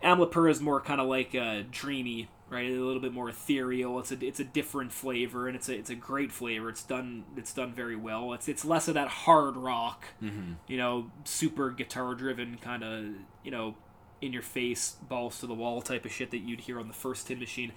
Amlapura 0.02 0.50
is 0.50 0.60
more 0.60 0.80
kind 0.80 1.00
of 1.00 1.06
like 1.06 1.34
uh, 1.34 1.62
dreamy, 1.70 2.28
right? 2.50 2.68
A 2.68 2.72
little 2.72 3.00
bit 3.00 3.12
more 3.12 3.28
ethereal. 3.30 3.98
It's 3.98 4.12
a 4.12 4.22
it's 4.26 4.40
a 4.40 4.44
different 4.44 4.92
flavor, 4.92 5.46
and 5.46 5.56
it's 5.56 5.68
a 5.68 5.74
it's 5.74 5.88
a 5.88 5.94
great 5.94 6.30
flavor. 6.30 6.68
It's 6.68 6.82
done 6.82 7.24
it's 7.36 7.54
done 7.54 7.72
very 7.72 7.96
well. 7.96 8.34
It's 8.34 8.48
it's 8.48 8.64
less 8.66 8.86
of 8.88 8.94
that 8.94 9.08
hard 9.08 9.56
rock, 9.56 10.04
you 10.66 10.76
know, 10.76 11.10
super 11.24 11.70
guitar 11.70 12.14
driven 12.14 12.58
kind 12.58 12.84
of 12.84 13.04
you 13.42 13.50
know, 13.50 13.76
in 14.20 14.32
your 14.32 14.42
face, 14.42 14.96
balls 15.08 15.40
to 15.40 15.46
the 15.46 15.54
wall 15.54 15.80
type 15.80 16.04
of 16.04 16.12
shit 16.12 16.30
that 16.32 16.38
you'd 16.38 16.60
hear 16.60 16.78
on 16.78 16.88
the 16.88 16.94
first 16.94 17.26
Tin 17.28 17.38
Machine. 17.38 17.72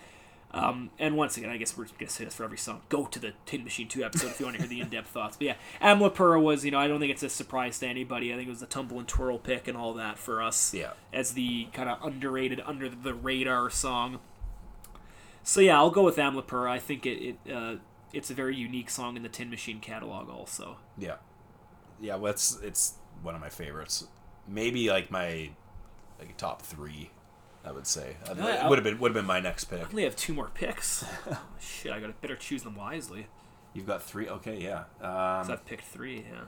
Um, 0.51 0.91
and 0.97 1.17
once 1.17 1.35
again, 1.37 1.49
I 1.49 1.57
guess 1.57 1.77
we're 1.77 1.85
gonna 1.99 2.09
say 2.09 2.23
this 2.25 2.33
for 2.35 2.43
every 2.45 2.57
song. 2.57 2.81
Go 2.89 3.05
to 3.05 3.19
the 3.19 3.33
Tin 3.45 3.63
Machine 3.65 3.87
Two 3.87 4.03
episode 4.03 4.27
if 4.27 4.39
you 4.39 4.45
want 4.45 4.55
to 4.57 4.61
hear 4.63 4.69
the 4.69 4.79
in-depth 4.81 5.09
thoughts. 5.09 5.35
But 5.37 5.45
yeah, 5.47 5.55
Amlapura 5.81 6.41
was, 6.41 6.63
you 6.63 6.71
know, 6.71 6.79
I 6.79 6.87
don't 6.87 6.99
think 6.99 7.11
it's 7.11 7.21
a 7.23 7.29
surprise 7.29 7.79
to 7.79 7.87
anybody. 7.87 8.31
I 8.33 8.37
think 8.37 8.47
it 8.47 8.51
was 8.51 8.61
the 8.61 8.65
tumble 8.65 8.97
and 8.97 9.07
twirl 9.07 9.37
pick 9.39 9.67
and 9.67 9.77
all 9.77 9.93
that 9.95 10.17
for 10.17 10.41
us 10.41 10.73
Yeah. 10.73 10.91
as 11.11 11.33
the 11.33 11.65
kind 11.73 11.89
of 11.89 12.01
underrated, 12.03 12.61
under 12.65 12.87
the 12.89 13.13
radar 13.13 13.69
song. 13.69 14.19
So 15.43 15.59
yeah, 15.61 15.77
I'll 15.77 15.91
go 15.91 16.03
with 16.03 16.15
Amlapura. 16.17 16.69
I 16.69 16.79
think 16.79 17.05
it, 17.05 17.35
it 17.45 17.53
uh, 17.53 17.75
it's 18.13 18.29
a 18.29 18.33
very 18.33 18.55
unique 18.55 18.89
song 18.89 19.17
in 19.17 19.23
the 19.23 19.29
Tin 19.29 19.49
Machine 19.49 19.79
catalog, 19.81 20.29
also. 20.29 20.77
Yeah. 20.97 21.15
Yeah, 21.99 22.15
well, 22.15 22.31
it's 22.31 22.57
it's 22.63 22.93
one 23.21 23.35
of 23.35 23.41
my 23.41 23.49
favorites. 23.49 24.07
Maybe 24.47 24.89
like 24.89 25.11
my 25.11 25.49
like 26.19 26.35
top 26.37 26.61
three, 26.61 27.09
I 27.67 27.71
would 27.71 27.85
say. 27.85 28.15
Uh, 28.27 28.33
Yeah, 28.37 28.65
it 28.65 28.69
would 28.69 28.77
have 28.79 28.83
been 28.83 28.97
would 28.99 29.09
have 29.11 29.15
been 29.15 29.25
my 29.25 29.39
next 29.41 29.65
pick. 29.65 29.81
I 29.81 29.89
only 29.89 30.03
have 30.03 30.15
two 30.15 30.33
more 30.33 30.49
picks. 30.53 31.03
shit, 31.59 31.91
I 31.91 31.99
gotta 31.99 32.13
better 32.21 32.35
choose 32.35 32.63
them 32.63 32.75
wisely. 32.75 33.27
You've 33.73 33.85
got 33.87 34.01
three. 34.01 34.27
Okay, 34.29 34.59
yeah. 34.61 34.85
Um, 35.01 35.51
I've 35.51 35.65
picked 35.65 35.83
three. 35.83 36.25
Yeah. 36.31 36.45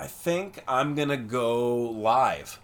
I 0.00 0.06
think 0.06 0.62
I'm 0.66 0.94
gonna 0.94 1.16
go 1.16 1.76
live. 1.76 2.60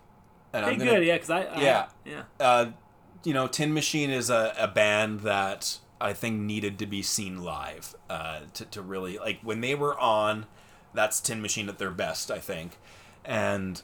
And 0.52 0.64
Hey, 0.64 0.72
I'm 0.72 0.78
gonna, 0.78 0.90
good. 0.90 1.06
Yeah, 1.06 1.14
because 1.14 1.30
I, 1.30 1.42
I. 1.42 1.60
Yeah. 1.62 1.87
Yeah. 2.04 2.22
uh, 2.40 2.70
you 3.22 3.32
know, 3.32 3.46
Tin 3.46 3.72
Machine 3.72 4.10
is 4.10 4.28
a, 4.30 4.52
a 4.58 4.66
band 4.66 5.20
that 5.20 5.78
I 6.00 6.12
think 6.12 6.40
needed 6.40 6.78
to 6.80 6.87
be 6.87 7.02
seen 7.02 7.42
live 7.42 7.94
uh, 8.08 8.40
to, 8.54 8.64
to 8.64 8.82
really 8.82 9.18
like 9.18 9.40
when 9.42 9.60
they 9.60 9.75
were 9.76 9.99
on. 9.99 10.46
That's 10.92 11.20
Tin 11.20 11.40
Machine 11.40 11.68
at 11.68 11.78
their 11.78 11.92
best, 11.92 12.30
I 12.32 12.38
think, 12.40 12.78
and 13.25 13.80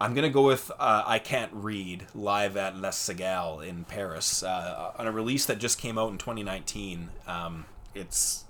I'm 0.00 0.14
gonna 0.14 0.30
go 0.30 0.42
with 0.46 0.70
uh, 0.78 1.02
I 1.06 1.18
Can't 1.18 1.50
Read 1.52 2.06
live 2.14 2.56
at 2.56 2.76
Les 2.78 2.96
Cigales 2.98 3.66
in 3.66 3.84
Paris 3.84 4.42
uh, 4.42 4.92
on 4.96 5.06
a 5.06 5.12
release 5.12 5.44
that 5.46 5.58
just 5.58 5.78
came 5.78 5.98
out 5.98 6.10
in 6.10 6.16
2019. 6.18 7.10
Um, 7.26 7.66
it's 7.94 8.44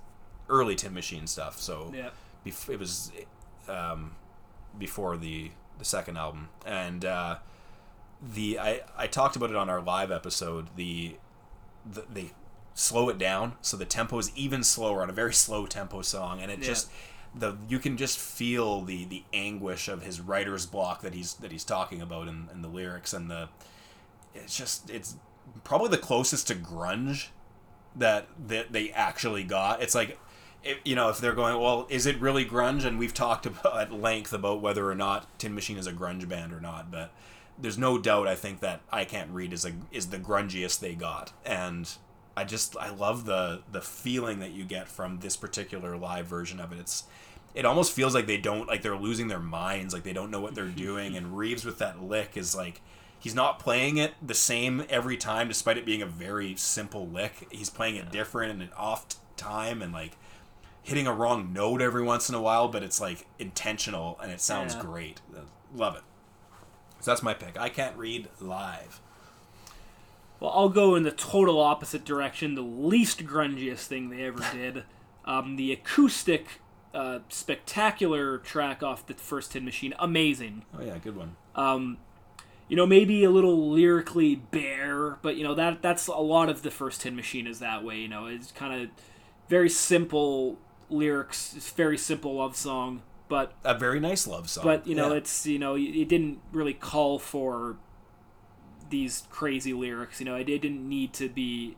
early 0.49 0.75
Tin 0.75 0.93
Machine 0.93 1.27
stuff, 1.27 1.59
so 1.59 1.91
Yeah. 1.93 2.09
bef- 2.45 2.69
it 2.69 2.79
was 2.79 3.11
um, 3.67 4.15
before 4.77 5.17
the 5.17 5.51
the 5.77 5.85
second 5.85 6.17
album, 6.17 6.49
and 6.65 7.03
uh, 7.03 7.37
the 8.21 8.57
I, 8.59 8.81
I 8.97 9.07
talked 9.07 9.35
about 9.35 9.49
it 9.49 9.55
on 9.55 9.69
our 9.69 9.81
live 9.81 10.11
episode. 10.11 10.67
The, 10.75 11.17
the 11.85 12.05
they 12.13 12.31
slow 12.75 13.09
it 13.09 13.17
down, 13.17 13.55
so 13.61 13.75
the 13.75 13.85
tempo 13.85 14.17
is 14.19 14.31
even 14.35 14.63
slower 14.63 15.01
on 15.01 15.09
a 15.09 15.13
very 15.13 15.33
slow 15.33 15.65
tempo 15.65 16.01
song, 16.01 16.39
and 16.41 16.49
it 16.51 16.59
Yeah. 16.59 16.65
just 16.67 16.89
the 17.33 17.57
you 17.67 17.79
can 17.79 17.97
just 17.97 18.19
feel 18.19 18.81
the 18.81 19.05
the 19.05 19.23
anguish 19.33 19.87
of 19.87 20.03
his 20.03 20.19
writer's 20.19 20.65
block 20.65 21.01
that 21.01 21.13
he's 21.13 21.35
that 21.35 21.51
he's 21.51 21.63
talking 21.63 22.01
about 22.01 22.27
in, 22.27 22.49
in 22.53 22.61
the 22.61 22.67
lyrics 22.67 23.13
and 23.13 23.29
the 23.29 23.49
it's 24.33 24.57
just 24.57 24.89
it's 24.89 25.15
probably 25.63 25.89
the 25.89 25.97
closest 25.97 26.47
to 26.47 26.55
grunge 26.55 27.27
that 27.95 28.27
that 28.47 28.71
they 28.71 28.91
actually 28.91 29.43
got. 29.43 29.81
It's 29.81 29.95
like 29.95 30.17
if, 30.63 30.77
you 30.85 30.95
know 30.95 31.09
if 31.09 31.19
they're 31.19 31.33
going 31.33 31.59
well 31.59 31.87
is 31.89 32.05
it 32.05 32.19
really 32.19 32.45
grunge 32.45 32.85
and 32.85 32.99
we've 32.99 33.13
talked 33.13 33.45
about 33.45 33.79
at 33.79 33.91
length 33.91 34.33
about 34.33 34.61
whether 34.61 34.89
or 34.89 34.95
not 34.95 35.27
tin 35.39 35.53
machine 35.55 35.77
is 35.77 35.87
a 35.87 35.93
grunge 35.93 36.27
band 36.27 36.53
or 36.53 36.61
not 36.61 36.91
but 36.91 37.11
there's 37.59 37.77
no 37.77 37.97
doubt 37.97 38.27
i 38.27 38.35
think 38.35 38.59
that 38.59 38.81
i 38.91 39.03
can't 39.03 39.31
read 39.31 39.53
is 39.53 39.65
a 39.65 39.71
is 39.91 40.07
the 40.07 40.19
grungiest 40.19 40.79
they 40.79 40.93
got 40.93 41.33
and 41.45 41.97
i 42.37 42.43
just 42.43 42.75
i 42.77 42.89
love 42.89 43.25
the 43.25 43.61
the 43.71 43.81
feeling 43.81 44.39
that 44.39 44.51
you 44.51 44.63
get 44.63 44.87
from 44.87 45.19
this 45.19 45.35
particular 45.35 45.97
live 45.97 46.25
version 46.25 46.59
of 46.59 46.71
it 46.71 46.79
it's 46.79 47.03
it 47.53 47.65
almost 47.65 47.91
feels 47.91 48.15
like 48.15 48.27
they 48.27 48.37
don't 48.37 48.67
like 48.67 48.81
they're 48.81 48.95
losing 48.95 49.27
their 49.27 49.39
minds 49.39 49.93
like 49.93 50.03
they 50.03 50.13
don't 50.13 50.31
know 50.31 50.39
what 50.41 50.55
they're 50.55 50.67
doing 50.67 51.15
and 51.17 51.37
reeves 51.37 51.65
with 51.65 51.77
that 51.79 52.01
lick 52.01 52.37
is 52.37 52.55
like 52.55 52.81
he's 53.19 53.35
not 53.35 53.59
playing 53.59 53.97
it 53.97 54.13
the 54.25 54.33
same 54.33 54.83
every 54.89 55.17
time 55.17 55.47
despite 55.47 55.77
it 55.77 55.85
being 55.85 56.01
a 56.01 56.05
very 56.05 56.55
simple 56.55 57.07
lick 57.07 57.47
he's 57.51 57.69
playing 57.69 57.95
it 57.97 58.11
different 58.11 58.61
and 58.61 58.71
off 58.77 59.05
time 59.37 59.81
and 59.81 59.91
like 59.91 60.17
hitting 60.83 61.05
a 61.07 61.13
wrong 61.13 61.53
note 61.53 61.79
every 61.81 62.01
once 62.01 62.27
in 62.27 62.33
a 62.33 62.41
while, 62.41 62.67
but 62.67 62.81
it's 62.81 62.99
like 62.99 63.27
intentional 63.37 64.19
and 64.21 64.31
it 64.31 64.41
sounds 64.41 64.73
Yeah. 64.73 64.81
great. 64.81 65.21
Love 65.75 65.95
it. 65.95 66.01
So 67.01 67.11
that's 67.11 67.21
my 67.21 67.33
pick. 67.35 67.55
I 67.59 67.69
can't 67.69 67.95
read 67.95 68.29
live. 68.39 68.99
Well, 70.41 70.51
I'll 70.53 70.69
go 70.69 70.95
in 70.95 71.03
the 71.03 71.11
total 71.11 71.59
opposite 71.61 72.03
direction. 72.03 72.55
The 72.55 72.61
least 72.63 73.25
grungiest 73.25 73.85
thing 73.85 74.09
they 74.09 74.23
ever 74.23 74.43
did. 74.51 74.83
Um, 75.23 75.55
the 75.55 75.71
acoustic, 75.71 76.47
uh, 76.93 77.19
spectacular 77.29 78.39
track 78.39 78.81
off 78.83 79.05
the 79.05 79.13
first 79.13 79.51
Tin 79.53 79.63
Machine. 79.63 79.93
Amazing. 79.99 80.65
Oh 80.77 80.81
yeah, 80.83 80.97
good 80.97 81.15
one. 81.15 81.35
Um, 81.55 81.99
you 82.67 82.75
know, 82.75 82.85
maybe 82.87 83.23
a 83.23 83.29
little 83.29 83.69
lyrically 83.71 84.35
bare, 84.35 85.19
but 85.21 85.35
you 85.37 85.43
know 85.43 85.53
that 85.55 85.81
that's 85.81 86.07
a 86.07 86.13
lot 86.17 86.49
of 86.49 86.63
the 86.63 86.71
first 86.71 87.01
Tin 87.01 87.15
Machine 87.15 87.45
is 87.45 87.59
that 87.59 87.83
way. 87.83 87.97
You 87.99 88.07
know, 88.07 88.25
it's 88.25 88.51
kind 88.51 88.81
of 88.81 88.89
very 89.47 89.69
simple 89.69 90.57
lyrics. 90.89 91.53
It's 91.55 91.69
very 91.71 91.97
simple 91.99 92.35
love 92.37 92.55
song, 92.55 93.03
but 93.29 93.53
A 93.63 93.77
very 93.77 93.99
nice 93.99 94.25
love 94.25 94.49
song. 94.49 94.63
but 94.63 94.87
you 94.87 94.95
know 94.95 95.11
Yeah. 95.11 95.17
it's 95.17 95.45
you 95.45 95.59
know 95.59 95.75
it 95.75 96.07
didn't 96.09 96.39
really 96.51 96.73
call 96.73 97.19
for 97.19 97.75
these 98.91 99.23
crazy 99.31 99.73
lyrics. 99.73 100.19
You 100.19 100.25
know, 100.27 100.35
it, 100.35 100.45
didn't 100.45 100.87
need 100.87 101.13
to 101.13 101.27
be 101.29 101.75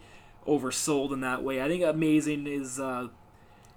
oversold 0.47 1.13
in 1.13 1.21
that 1.21 1.43
way. 1.43 1.61
I 1.61 1.67
think 1.67 1.83
Amazing 1.83 2.47
is 2.47 2.79
uh, 2.79 3.07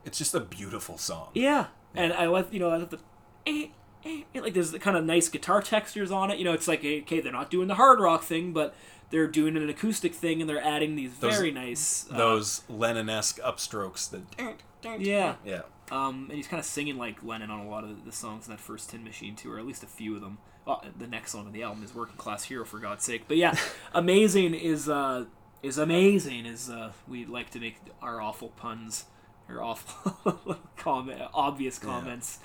it's 0.04 0.18
just 0.18 0.34
a 0.34 0.40
beautiful 0.40 0.98
song. 0.98 1.28
yeah, 1.34 1.66
and 1.94 2.12
I 2.12 2.26
like 2.26 2.52
you 2.52 2.58
know 2.58 2.70
I 2.70 2.76
like 2.78 2.90
the 2.90 2.98
eh, 3.46 3.66
eh, 4.04 4.22
eh, 4.34 4.40
like 4.40 4.54
there's 4.54 4.72
the 4.72 4.78
kind 4.78 4.96
of 4.96 5.04
nice 5.04 5.28
guitar 5.28 5.62
textures 5.62 6.10
on 6.10 6.30
it. 6.30 6.38
You 6.38 6.44
know, 6.44 6.52
it's 6.52 6.66
like 6.68 6.80
okay, 6.80 7.20
they're 7.20 7.32
not 7.32 7.50
doing 7.50 7.68
the 7.68 7.76
hard 7.76 8.00
rock 8.00 8.22
thing, 8.24 8.52
but 8.52 8.74
they're 9.10 9.28
doing 9.28 9.56
an 9.56 9.68
acoustic 9.68 10.14
thing, 10.14 10.40
and 10.40 10.50
they're 10.50 10.62
adding 10.62 10.96
these 10.96 11.16
Those- 11.18 11.36
very 11.36 11.52
nice 11.52 12.06
uh, 12.10 12.16
Those 12.16 12.62
Lennon-esque 12.68 13.38
upstrokes 13.40 14.10
that 14.10 15.00
Yeah. 15.00 15.36
yeah. 15.44 15.62
Um, 15.92 16.26
and 16.28 16.32
he's 16.32 16.48
kind 16.48 16.58
of 16.58 16.66
singing 16.66 16.96
like 16.98 17.22
Lennon 17.22 17.48
on 17.48 17.60
a 17.60 17.68
lot 17.68 17.84
of 17.84 18.04
the 18.04 18.10
songs 18.10 18.48
in 18.48 18.52
that 18.52 18.58
first 18.60 18.90
Tin 18.90 19.04
Machine 19.04 19.36
too, 19.36 19.52
or 19.52 19.58
at 19.60 19.64
least 19.66 19.84
a 19.84 19.86
few 19.86 20.16
of 20.16 20.20
them. 20.20 20.38
Well, 20.66 20.84
the 20.98 21.06
next 21.06 21.30
song 21.30 21.46
on 21.46 21.52
the 21.52 21.62
album 21.62 21.84
is 21.84 21.94
"Working 21.94 22.16
Class 22.16 22.44
Hero" 22.44 22.64
for 22.64 22.78
God's 22.80 23.04
sake. 23.04 23.24
But 23.28 23.36
yeah, 23.36 23.56
amazing 23.94 24.52
is 24.52 24.88
uh, 24.88 25.26
is 25.62 25.78
amazing 25.78 26.44
is 26.44 26.68
uh, 26.68 26.92
we 27.08 27.24
like 27.24 27.50
to 27.50 27.60
make 27.60 27.76
our 28.02 28.20
awful 28.20 28.48
puns 28.48 29.04
or 29.48 29.62
awful 29.62 30.58
comment 30.76 31.22
obvious 31.32 31.78
comments. 31.78 32.40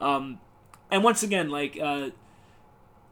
Um, 0.00 0.40
and 0.90 1.04
once 1.04 1.22
again, 1.22 1.50
like 1.50 1.78
uh, 1.78 2.10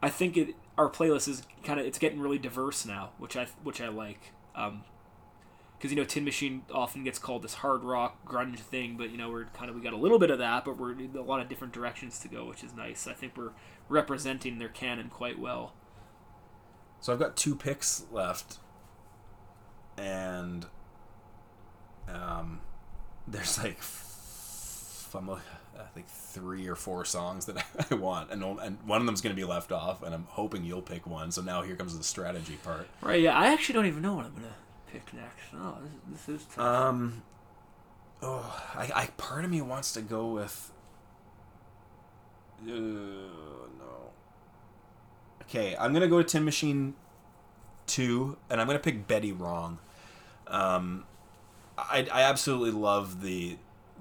I 0.03 0.09
think 0.09 0.37
it 0.37 0.55
our 0.79 0.89
playlist 0.89 1.29
is 1.29 1.43
kind 1.63 1.79
of 1.79 1.87
it's 1.87 1.99
getting 1.99 2.21
really 2.21 2.39
diverse 2.39 2.87
now, 2.87 3.11
which 3.19 3.37
I 3.37 3.47
which 3.63 3.81
I 3.81 3.89
like. 3.89 4.33
Um, 4.55 4.85
because 5.77 5.93
you 5.93 5.97
know 5.97 6.05
Tin 6.05 6.25
Machine 6.25 6.63
often 6.73 7.05
gets 7.05 7.19
called 7.19 7.43
this 7.43 7.55
hard 7.55 7.85
rock 7.85 8.27
grunge 8.27 8.61
thing, 8.61 8.97
but 8.97 9.11
you 9.11 9.19
know 9.19 9.31
we're 9.31 9.45
kind 9.47 9.69
of 9.69 9.77
we 9.77 9.83
got 9.83 9.93
a 9.93 9.99
little 9.99 10.19
bit 10.19 10.31
of 10.31 10.39
that, 10.39 10.65
but 10.65 10.79
we're 10.79 10.93
in 10.93 11.15
a 11.15 11.21
lot 11.21 11.41
of 11.41 11.49
different 11.51 11.75
directions 11.75 12.19
to 12.21 12.29
go, 12.29 12.47
which 12.47 12.65
is 12.65 12.75
nice. 12.75 13.07
I 13.07 13.13
think 13.13 13.37
we're 13.37 13.51
representing 13.89 14.59
their 14.59 14.69
canon 14.69 15.09
quite 15.09 15.39
well. 15.39 15.73
So 17.01 17.13
I've 17.13 17.19
got 17.19 17.37
two 17.37 17.55
picks 17.55 18.05
left, 18.11 18.59
and 19.99 20.67
um, 22.09 22.61
there's 23.29 23.59
like 23.59 23.79
f- 23.79 25.15
I'm 25.15 25.29
like, 25.29 25.43
I 25.79 25.85
think 25.95 26.09
three 26.09 26.67
or 26.67 26.75
four 26.75 27.05
songs 27.05 27.47
that 27.47 27.65
I 27.91 27.95
want, 27.95 28.31
and 28.31 28.43
and 28.43 28.79
one 28.85 29.01
of 29.01 29.07
them's 29.07 29.21
going 29.21 29.35
to 29.35 29.41
be 29.41 29.47
left 29.47 29.71
off, 29.71 30.03
and 30.03 30.15
I'm 30.15 30.27
hoping 30.31 30.65
you'll 30.65 30.83
pick 30.83 31.07
one. 31.07 31.31
So 31.31 31.43
now 31.43 31.63
here 31.63 31.77
comes 31.77 31.97
the 31.97 32.05
strategy 32.05 32.59
part. 32.65 32.89
Right? 33.01 33.21
Yeah, 33.21 33.39
I 33.39 33.53
actually 33.53 33.75
don't 33.75 33.87
even 33.87 34.03
know 34.03 34.15
what 34.15 34.25
I'm 34.25 34.35
gonna 34.35 34.55
pick 34.91 35.13
next. 35.13 35.45
Oh, 35.55 35.77
this, 36.11 36.27
this 36.27 36.41
is 36.41 36.47
tough. 36.55 36.65
Um, 36.65 37.23
oh, 38.23 38.63
I, 38.75 38.91
I 38.95 39.07
part 39.17 39.45
of 39.45 39.51
me 39.51 39.61
wants 39.61 39.93
to 39.93 40.01
go 40.01 40.29
with. 40.29 40.71
Uh, 42.63 42.71
no. 42.71 44.11
Okay, 45.43 45.77
I'm 45.79 45.93
gonna 45.93 46.09
go 46.09 46.19
to 46.19 46.25
Tin 46.25 46.45
Machine 46.45 46.95
two, 47.87 48.37
and 48.51 48.61
I'm 48.61 48.67
gonna 48.67 48.79
pick 48.79 49.07
Betty 49.07 49.33
Wrong. 49.33 49.79
Um, 50.47 51.05
I, 51.77 52.07
I 52.13 52.23
absolutely 52.23 52.71
love 52.71 53.23
the 53.23 53.57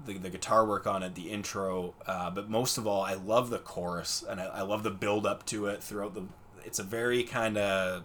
the, 0.06 0.18
the 0.18 0.30
guitar 0.30 0.66
work 0.66 0.86
on 0.86 1.02
it, 1.02 1.14
the 1.14 1.30
intro, 1.30 1.94
uh, 2.06 2.30
but 2.30 2.50
most 2.50 2.78
of 2.78 2.86
all, 2.86 3.02
I 3.02 3.14
love 3.14 3.50
the 3.50 3.58
chorus 3.58 4.24
and 4.28 4.40
I, 4.40 4.46
I 4.46 4.62
love 4.62 4.82
the 4.82 4.90
build 4.90 5.26
up 5.26 5.46
to 5.46 5.66
it 5.66 5.82
throughout 5.82 6.14
the. 6.14 6.24
It's 6.64 6.78
a 6.78 6.82
very 6.82 7.22
kind 7.22 7.56
of. 7.56 8.04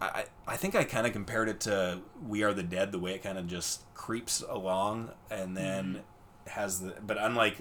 I, 0.00 0.24
I 0.48 0.56
think 0.56 0.74
I 0.74 0.82
kind 0.82 1.06
of 1.06 1.12
compared 1.12 1.48
it 1.48 1.60
to 1.60 2.00
We 2.26 2.42
Are 2.42 2.52
the 2.52 2.64
Dead, 2.64 2.90
the 2.90 2.98
way 2.98 3.14
it 3.14 3.22
kind 3.22 3.38
of 3.38 3.46
just 3.46 3.82
creeps 3.94 4.42
along 4.48 5.10
and 5.30 5.56
then 5.56 6.00
has 6.48 6.80
the. 6.80 6.94
But 7.06 7.18
unlike. 7.18 7.58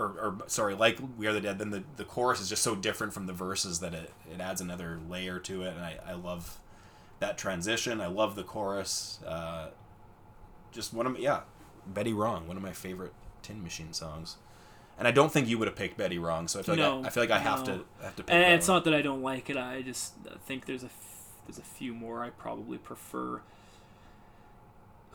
Or, 0.00 0.06
or 0.18 0.38
sorry, 0.46 0.74
like 0.74 0.98
We 1.18 1.26
Are 1.26 1.32
the 1.32 1.42
Dead, 1.42 1.58
then 1.58 1.70
the, 1.70 1.84
the 1.96 2.04
chorus 2.04 2.40
is 2.40 2.48
just 2.48 2.62
so 2.62 2.74
different 2.74 3.12
from 3.12 3.26
the 3.26 3.34
verses 3.34 3.80
that 3.80 3.92
it, 3.92 4.12
it 4.32 4.40
adds 4.40 4.62
another 4.62 4.98
layer 5.08 5.38
to 5.40 5.62
it, 5.62 5.74
and 5.76 5.84
I, 5.84 5.98
I 6.06 6.12
love 6.14 6.58
that 7.18 7.36
transition. 7.36 8.00
I 8.00 8.06
love 8.06 8.34
the 8.34 8.42
chorus. 8.42 9.20
Uh, 9.26 9.68
just 10.72 10.94
one 10.94 11.06
of 11.06 11.12
my, 11.12 11.18
yeah, 11.18 11.40
Betty 11.86 12.14
Wrong, 12.14 12.48
one 12.48 12.56
of 12.56 12.62
my 12.62 12.72
favorite 12.72 13.12
Tin 13.42 13.62
Machine 13.62 13.92
songs. 13.92 14.36
And 14.98 15.06
I 15.06 15.10
don't 15.10 15.30
think 15.30 15.48
you 15.48 15.58
would 15.58 15.68
have 15.68 15.76
picked 15.76 15.96
Betty 15.96 16.18
Wrong, 16.18 16.48
so 16.48 16.60
I 16.60 16.62
feel 16.62 16.76
like 16.76 17.04
I, 17.04 17.06
I 17.06 17.10
feel 17.10 17.22
like 17.22 17.30
I 17.30 17.38
have 17.38 17.66
no. 17.66 17.76
to 17.78 17.84
I 18.00 18.04
have 18.04 18.16
to 18.16 18.22
pick 18.22 18.34
and 18.34 18.54
it's 18.54 18.68
one. 18.68 18.76
not 18.76 18.84
that 18.84 18.94
I 18.94 19.02
don't 19.02 19.22
like 19.22 19.48
it. 19.50 19.56
I 19.56 19.82
just 19.82 20.14
think 20.46 20.66
there's 20.66 20.82
a 20.82 20.86
f- 20.86 21.26
there's 21.46 21.58
a 21.58 21.62
few 21.62 21.94
more 21.94 22.24
I 22.24 22.30
probably 22.30 22.78
prefer. 22.78 23.40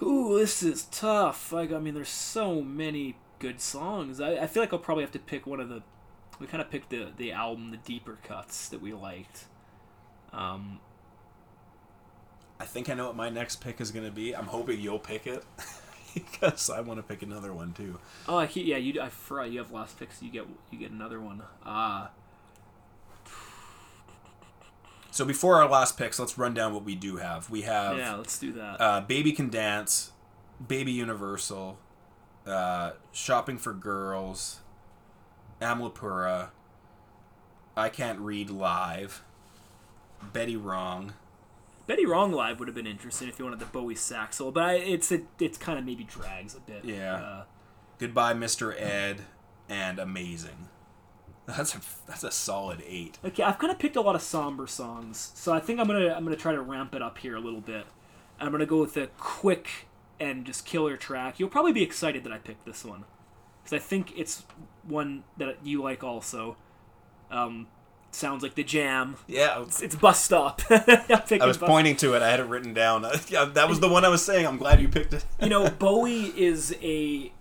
Ooh, 0.01 0.37
this 0.37 0.63
is 0.63 0.85
tough. 0.85 1.51
Like 1.51 1.71
I 1.71 1.79
mean, 1.79 1.93
there's 1.93 2.09
so 2.09 2.61
many 2.61 3.15
good 3.39 3.59
songs. 3.61 4.19
I, 4.21 4.35
I 4.35 4.47
feel 4.47 4.61
like 4.63 4.73
I'll 4.73 4.79
probably 4.79 5.03
have 5.03 5.11
to 5.13 5.19
pick 5.19 5.45
one 5.45 5.59
of 5.59 5.69
the. 5.69 5.81
We 6.39 6.47
kind 6.47 6.61
of 6.61 6.69
picked 6.69 6.89
the 6.89 7.09
the 7.15 7.31
album, 7.31 7.71
the 7.71 7.77
deeper 7.77 8.17
cuts 8.23 8.67
that 8.69 8.81
we 8.81 8.93
liked. 8.93 9.45
Um, 10.33 10.79
I 12.59 12.65
think 12.65 12.89
I 12.89 12.93
know 12.93 13.07
what 13.07 13.15
my 13.15 13.29
next 13.29 13.57
pick 13.61 13.79
is 13.81 13.91
going 13.91 14.05
to 14.05 14.11
be. 14.11 14.35
I'm 14.35 14.45
hoping 14.47 14.79
you'll 14.81 14.99
pick 14.99 15.27
it 15.27 15.43
because 16.13 16.69
I 16.69 16.81
want 16.81 16.99
to 16.99 17.03
pick 17.03 17.21
another 17.21 17.53
one 17.53 17.73
too. 17.73 17.99
oh, 18.27 18.37
I, 18.37 18.49
yeah, 18.53 18.77
you 18.77 18.99
I 19.01 19.09
forgot 19.09 19.51
you 19.51 19.59
have 19.59 19.71
last 19.71 19.97
picks. 19.99 20.21
You 20.21 20.29
get 20.29 20.45
you 20.71 20.79
get 20.79 20.91
another 20.91 21.19
one. 21.21 21.41
Uh 21.65 22.07
So 25.11 25.23
before 25.23 25.61
our 25.61 25.69
last 25.69 25.97
picks, 25.97 26.19
let's 26.19 26.37
run 26.37 26.53
down 26.53 26.73
what 26.73 26.83
we 26.83 26.93
do 26.95 27.15
have. 27.17 27.49
We 27.49 27.61
have 27.61 27.97
yeah, 27.97 28.15
let's 28.15 28.37
do 28.37 28.51
that. 28.53 28.81
uh, 28.81 28.99
Baby 29.01 29.31
Can 29.31 29.49
Dance, 29.49 30.11
Baby 30.65 30.91
Universal, 30.91 31.77
uh, 32.45 32.91
Shopping 33.11 33.57
for 33.57 33.73
Girls, 33.73 34.59
Amlapura, 35.61 36.49
I 37.75 37.89
Can't 37.89 38.19
Read 38.19 38.49
Live, 38.49 39.23
Betty 40.33 40.55
Wrong. 40.55 41.13
Betty 41.87 42.05
Wrong 42.05 42.31
live 42.31 42.57
would 42.59 42.67
have 42.67 42.75
been 42.75 42.87
interesting 42.87 43.27
if 43.27 43.37
you 43.37 43.45
wanted 43.45 43.59
the 43.59 43.65
Bowie 43.65 43.95
sax 43.95 44.37
solo, 44.37 44.51
but 44.51 44.63
I, 44.63 44.73
it's 44.73 45.11
it, 45.11 45.25
it's 45.39 45.57
kind 45.57 45.77
of 45.77 45.85
maybe 45.85 46.03
drags 46.03 46.55
a 46.55 46.59
bit. 46.59 46.83
Yeah. 46.83 47.15
Uh, 47.15 47.43
Goodbye, 47.99 48.33
Mr. 48.33 48.73
Ed, 48.79 49.21
and 49.69 49.99
Amazing. 49.99 50.69
That's 51.45 51.75
a 51.75 51.79
that's 52.07 52.23
a 52.23 52.31
solid 52.31 52.83
eight. 52.87 53.19
Okay, 53.23 53.43
I've 53.43 53.59
kind 53.59 53.71
of 53.71 53.77
picked 53.77 53.95
a 53.95 54.01
lot 54.01 54.15
of 54.15 54.23
somber 54.23 54.65
songs, 54.65 55.31
so 55.35 55.53
I 55.53 55.59
think 55.59 55.79
I'm 55.79 55.85
gonna 55.85 56.11
I'm 56.11 56.23
gonna 56.23 56.35
try 56.35 56.53
to 56.53 56.61
ramp 56.61 56.95
it 56.95 57.03
up 57.03 57.19
here 57.19 57.35
a 57.35 57.39
little 57.39 57.61
bit. 57.61 57.85
I'm 58.39 58.51
gonna 58.51 58.65
go 58.65 58.79
with 58.79 58.97
a 58.97 59.07
quick 59.19 59.87
and 60.19 60.45
just 60.45 60.65
killer 60.65 60.97
track. 60.97 61.39
You'll 61.39 61.49
probably 61.49 61.73
be 61.73 61.83
excited 61.83 62.23
that 62.23 62.31
I 62.33 62.37
picked 62.37 62.65
this 62.65 62.83
one 62.85 63.03
because 63.63 63.75
I 63.75 63.79
think 63.79 64.13
it's 64.17 64.43
one 64.83 65.23
that 65.37 65.57
you 65.63 65.81
like 65.81 66.03
also. 66.03 66.57
Um, 67.31 67.67
sounds 68.11 68.43
like 68.43 68.55
the 68.55 68.63
Jam. 68.63 69.17
Yeah, 69.27 69.61
It's, 69.63 69.81
it's 69.81 69.95
Bus 69.95 70.23
Stop. 70.23 70.61
I 70.69 71.39
was 71.41 71.57
pointing 71.57 71.95
to 71.97 72.13
it. 72.13 72.21
I 72.21 72.29
had 72.29 72.39
it 72.39 72.45
written 72.47 72.73
down. 72.73 73.01
That 73.29 73.67
was 73.67 73.79
the 73.79 73.89
one 73.89 74.05
I 74.05 74.09
was 74.09 74.23
saying. 74.23 74.45
I'm 74.45 74.57
glad 74.57 74.79
you 74.81 74.87
picked 74.87 75.13
it. 75.13 75.25
you 75.41 75.49
know, 75.49 75.69
Bowie 75.79 76.25
is 76.37 76.75
a 76.81 77.31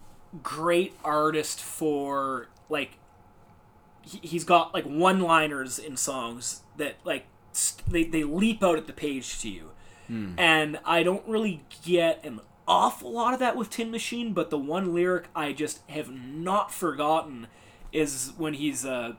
great 0.43 0.95
artist 1.05 1.61
for 1.61 2.49
like 2.69 2.99
he, 4.03 4.19
he's 4.23 4.43
got 4.45 4.75
like 4.75 4.85
one-liners 4.85 5.79
in 5.79 5.97
songs 5.97 6.63
that 6.77 6.97
like 7.05 7.27
st- 7.53 7.89
they 7.89 8.05
they 8.05 8.25
leap 8.25 8.63
out 8.65 8.77
at 8.77 8.87
the 8.87 8.93
page 8.93 9.39
to 9.41 9.49
you. 9.49 9.71
And 10.37 10.79
I 10.85 11.03
don't 11.03 11.27
really 11.27 11.63
get 11.83 12.23
an 12.27 12.41
awful 12.67 13.13
lot 13.13 13.35
of 13.35 13.41
that 13.41 13.57
with 13.57 13.71
Tin 13.71 13.91
Machine, 13.91 14.33
but 14.33 14.51
the 14.51 14.59
one 14.59 14.95
lyric 14.95 15.29
I 15.35 15.53
just 15.53 15.89
have 15.91 16.11
not 16.11 16.73
forgotten 16.73 17.47
is 17.93 18.33
when 18.37 18.55
he's 18.55 18.85
uh 18.85 19.15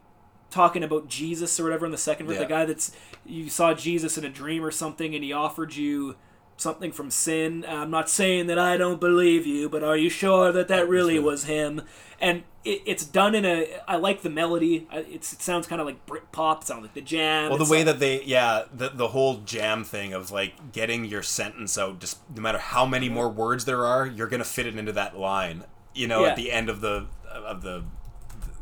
talking 0.49 0.84
about 0.84 1.08
Jesus 1.08 1.60
or 1.60 1.63
whatever 1.63 1.86
in 1.86 1.91
the 1.91 1.97
second 1.97 2.27
verse. 2.27 2.36
Yeah. 2.36 2.43
The 2.43 2.49
guy 2.49 2.65
that's 2.65 2.95
you 3.25 3.49
saw 3.49 3.73
Jesus 3.73 4.17
in 4.17 4.23
a 4.23 4.29
dream 4.29 4.63
or 4.63 4.71
something, 4.71 5.13
and 5.13 5.23
he 5.23 5.34
offered 5.34 5.75
you 5.75 6.15
something 6.58 6.91
from 6.91 7.12
sin. 7.12 7.65
I'm 7.68 7.91
not 7.91 8.10
saying 8.10 8.48
that 8.48 8.58
I 8.60 8.78
don't 8.78 9.00
believe 9.00 9.46
you, 9.46 9.70
but 9.70 9.84
are 9.84 9.98
you 9.98 10.10
sure 10.10 10.52
that 10.52 10.68
that 10.70 10.88
really 10.88 11.20
was 11.20 11.46
him? 11.46 11.82
And 12.20 12.44
it, 12.63 12.82
it's 12.86 13.04
done 13.06 13.36
in 13.36 13.46
a. 13.46 13.68
I 13.88 13.98
like 13.98 14.22
the 14.22 14.30
melody. 14.30 14.88
It's, 14.91 15.34
it 15.34 15.41
sounds 15.41 15.68
kind 15.68 15.82
of 15.82 15.86
like 15.88 16.06
Britpop. 16.06 16.62
It 16.62 16.68
sounds 16.68 16.84
like 16.84 16.94
the 16.94 17.02
Jam. 17.02 17.50
Well, 17.50 17.58
the 17.58 17.63
It's 17.63 17.72
way 17.72 17.78
like- 17.80 17.86
that 17.88 18.00
they, 18.00 18.24
yeah, 18.24 18.63
the 18.74 18.89
the 18.89 19.10
whole 19.10 19.38
jam 19.39 19.84
thing 19.84 20.13
of 20.13 20.32
like 20.32 20.72
getting 20.72 21.04
your 21.06 21.22
sentence 21.24 21.78
out, 21.78 22.00
just 22.00 22.18
no 22.34 22.41
matter 22.41 22.58
how 22.58 22.86
many 22.86 23.10
more 23.10 23.30
words 23.30 23.65
there 23.65 23.86
are, 23.86 24.08
you're 24.08 24.28
gonna 24.28 24.46
fit 24.46 24.65
it 24.65 24.78
into 24.78 24.94
that 24.94 25.18
line. 25.20 25.65
You 25.94 26.08
know, 26.08 26.24
Yeah. 26.24 26.30
at 26.30 26.36
the 26.38 26.52
end 26.52 26.70
of 26.70 26.80
the 26.82 27.08
of 27.32 27.62
the 27.63 27.84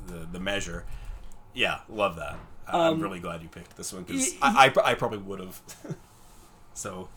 the, 0.08 0.28
the 0.32 0.40
measure. 0.40 0.86
Yeah, 1.54 1.80
love 1.88 2.16
that. 2.16 2.38
I'm 2.68 3.00
really 3.02 3.20
glad 3.20 3.44
you 3.44 3.50
picked 3.50 3.78
this 3.78 3.94
one 3.94 4.04
because 4.04 4.34
Um, 4.42 4.58
I 4.58 4.74
I 4.84 4.94
probably 4.96 5.20
would 5.20 5.40
have. 5.40 5.62
so 6.74 7.08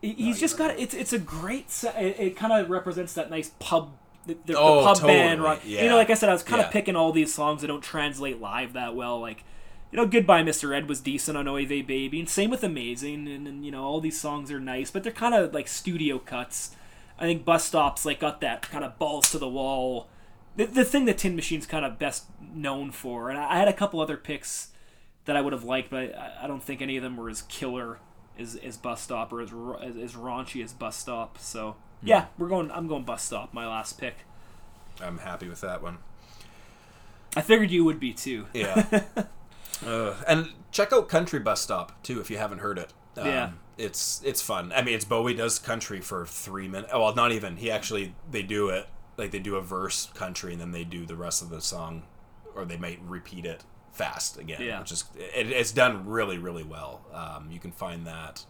He- 0.00 0.12
He's 0.14 0.40
just 0.40 0.56
got 0.56 0.78
it's 0.78 0.94
it's 0.94 1.12
a 1.12 1.18
great 1.18 1.66
it, 1.98 2.16
it 2.18 2.36
kind 2.36 2.52
of 2.52 2.70
represents 2.70 3.12
that 3.14 3.30
nice 3.30 3.50
pub 3.58 3.92
the, 4.26 4.34
the, 4.46 4.52
the 4.52 4.58
Oh, 4.58 4.82
pub 4.84 5.00
band 5.02 5.38
totally, 5.40 5.44
rock. 5.56 5.60
You 5.66 5.88
know, 5.88 5.96
like 5.96 6.10
I 6.10 6.14
said, 6.14 6.28
I 6.28 6.32
was 6.32 6.42
kind 6.42 6.60
of 6.60 6.66
Yeah. 6.68 6.72
picking 6.72 6.96
all 6.96 7.12
these 7.12 7.32
songs 7.32 7.60
that 7.62 7.68
don't 7.68 7.82
translate 7.82 8.40
live 8.40 8.72
that 8.74 8.94
well. 8.94 9.18
Like, 9.20 9.44
you 9.90 9.96
know, 9.96 10.06
Goodbye 10.06 10.42
Mr. 10.42 10.74
Ed 10.76 10.88
was 10.88 11.00
decent 11.00 11.36
on 11.38 11.48
Oy 11.48 11.66
Vey 11.66 11.82
Baby, 11.82 12.20
and 12.20 12.28
same 12.28 12.50
with 12.50 12.62
Amazing, 12.62 13.26
and, 13.28 13.46
and 13.48 13.64
you 13.64 13.70
know 13.72 13.82
all 13.82 14.00
these 14.00 14.20
songs 14.20 14.50
are 14.52 14.60
nice, 14.60 14.90
but 14.90 15.02
they're 15.02 15.12
kind 15.12 15.34
of 15.34 15.52
like 15.54 15.68
studio 15.68 16.18
cuts. 16.18 16.76
I 17.18 17.24
think 17.24 17.44
Bus 17.44 17.64
Stops 17.64 18.06
like 18.06 18.20
got 18.20 18.40
that 18.40 18.62
kind 18.62 18.84
of 18.84 18.98
balls 18.98 19.30
to 19.32 19.38
the 19.38 19.48
wall. 19.48 20.08
The, 20.56 20.64
the 20.66 20.84
thing 20.84 21.04
that 21.06 21.18
Tin 21.18 21.36
Machine's 21.36 21.66
kind 21.66 21.84
of 21.84 21.98
best 21.98 22.24
known 22.54 22.90
for, 22.92 23.30
and 23.30 23.38
I, 23.38 23.52
I 23.54 23.56
had 23.58 23.68
a 23.68 23.72
couple 23.72 24.00
other 24.00 24.16
picks 24.16 24.68
that 25.26 25.36
I 25.36 25.40
would 25.40 25.52
have 25.52 25.64
liked, 25.64 25.90
but 25.90 26.14
I, 26.14 26.44
I 26.44 26.46
don't 26.46 26.62
think 26.62 26.80
any 26.82 26.96
of 26.96 27.02
them 27.02 27.16
were 27.16 27.28
as 27.30 27.42
killer 27.42 27.98
as, 28.38 28.56
as 28.56 28.76
Bus 28.76 29.00
Stop 29.00 29.32
or 29.32 29.40
as, 29.40 29.50
as 29.82 29.96
as 29.96 30.12
raunchy 30.14 30.62
as 30.64 30.72
Bus 30.72 30.96
Stop. 30.96 31.38
So 31.38 31.76
yeah, 32.02 32.26
we're 32.38 32.48
going. 32.48 32.70
I'm 32.70 32.86
going 32.88 33.04
Bus 33.04 33.22
Stop. 33.22 33.52
My 33.52 33.66
last 33.66 33.98
pick. 33.98 34.16
I'm 35.02 35.18
happy 35.18 35.48
with 35.48 35.60
that 35.62 35.82
one. 35.82 35.98
I 37.36 37.42
figured 37.42 37.70
you 37.70 37.84
would 37.84 38.00
be 38.00 38.12
too. 38.12 38.46
Yeah. 38.52 39.04
uh, 39.86 40.14
and 40.26 40.50
check 40.72 40.92
out 40.92 41.08
Country 41.08 41.38
Bus 41.38 41.60
Stop 41.60 42.02
too 42.02 42.20
if 42.20 42.30
you 42.30 42.38
haven't 42.38 42.58
heard 42.58 42.78
it. 42.78 42.92
Um, 43.16 43.26
Yeah. 43.26 43.50
It's 43.78 44.20
it's 44.24 44.42
fun. 44.42 44.72
I 44.74 44.82
mean, 44.82 44.94
it's 44.94 45.06
Bowie 45.06 45.32
does 45.32 45.58
country 45.58 46.00
for 46.02 46.26
three 46.26 46.68
minutes. 46.68 46.90
Oh, 46.92 47.00
well, 47.00 47.14
not 47.14 47.32
even. 47.32 47.56
He 47.56 47.70
actually 47.70 48.14
they 48.30 48.42
do 48.42 48.68
it 48.68 48.86
like 49.16 49.30
they 49.30 49.38
do 49.38 49.56
a 49.56 49.62
verse 49.62 50.10
country 50.14 50.52
and 50.52 50.60
then 50.60 50.72
they 50.72 50.84
do 50.84 51.06
the 51.06 51.16
rest 51.16 51.40
of 51.40 51.48
the 51.48 51.62
song, 51.62 52.02
or 52.54 52.66
they 52.66 52.76
might 52.76 53.00
repeat 53.02 53.46
it 53.46 53.64
fast 53.92 54.38
again. 54.38 54.62
Yeah. 54.62 54.80
Which 54.80 54.92
is 54.92 55.04
it, 55.16 55.48
it's 55.50 55.72
done 55.72 56.06
really 56.06 56.38
really 56.38 56.64
well. 56.64 57.02
Um, 57.12 57.48
you 57.50 57.58
can 57.60 57.72
find 57.72 58.06
that. 58.06 58.44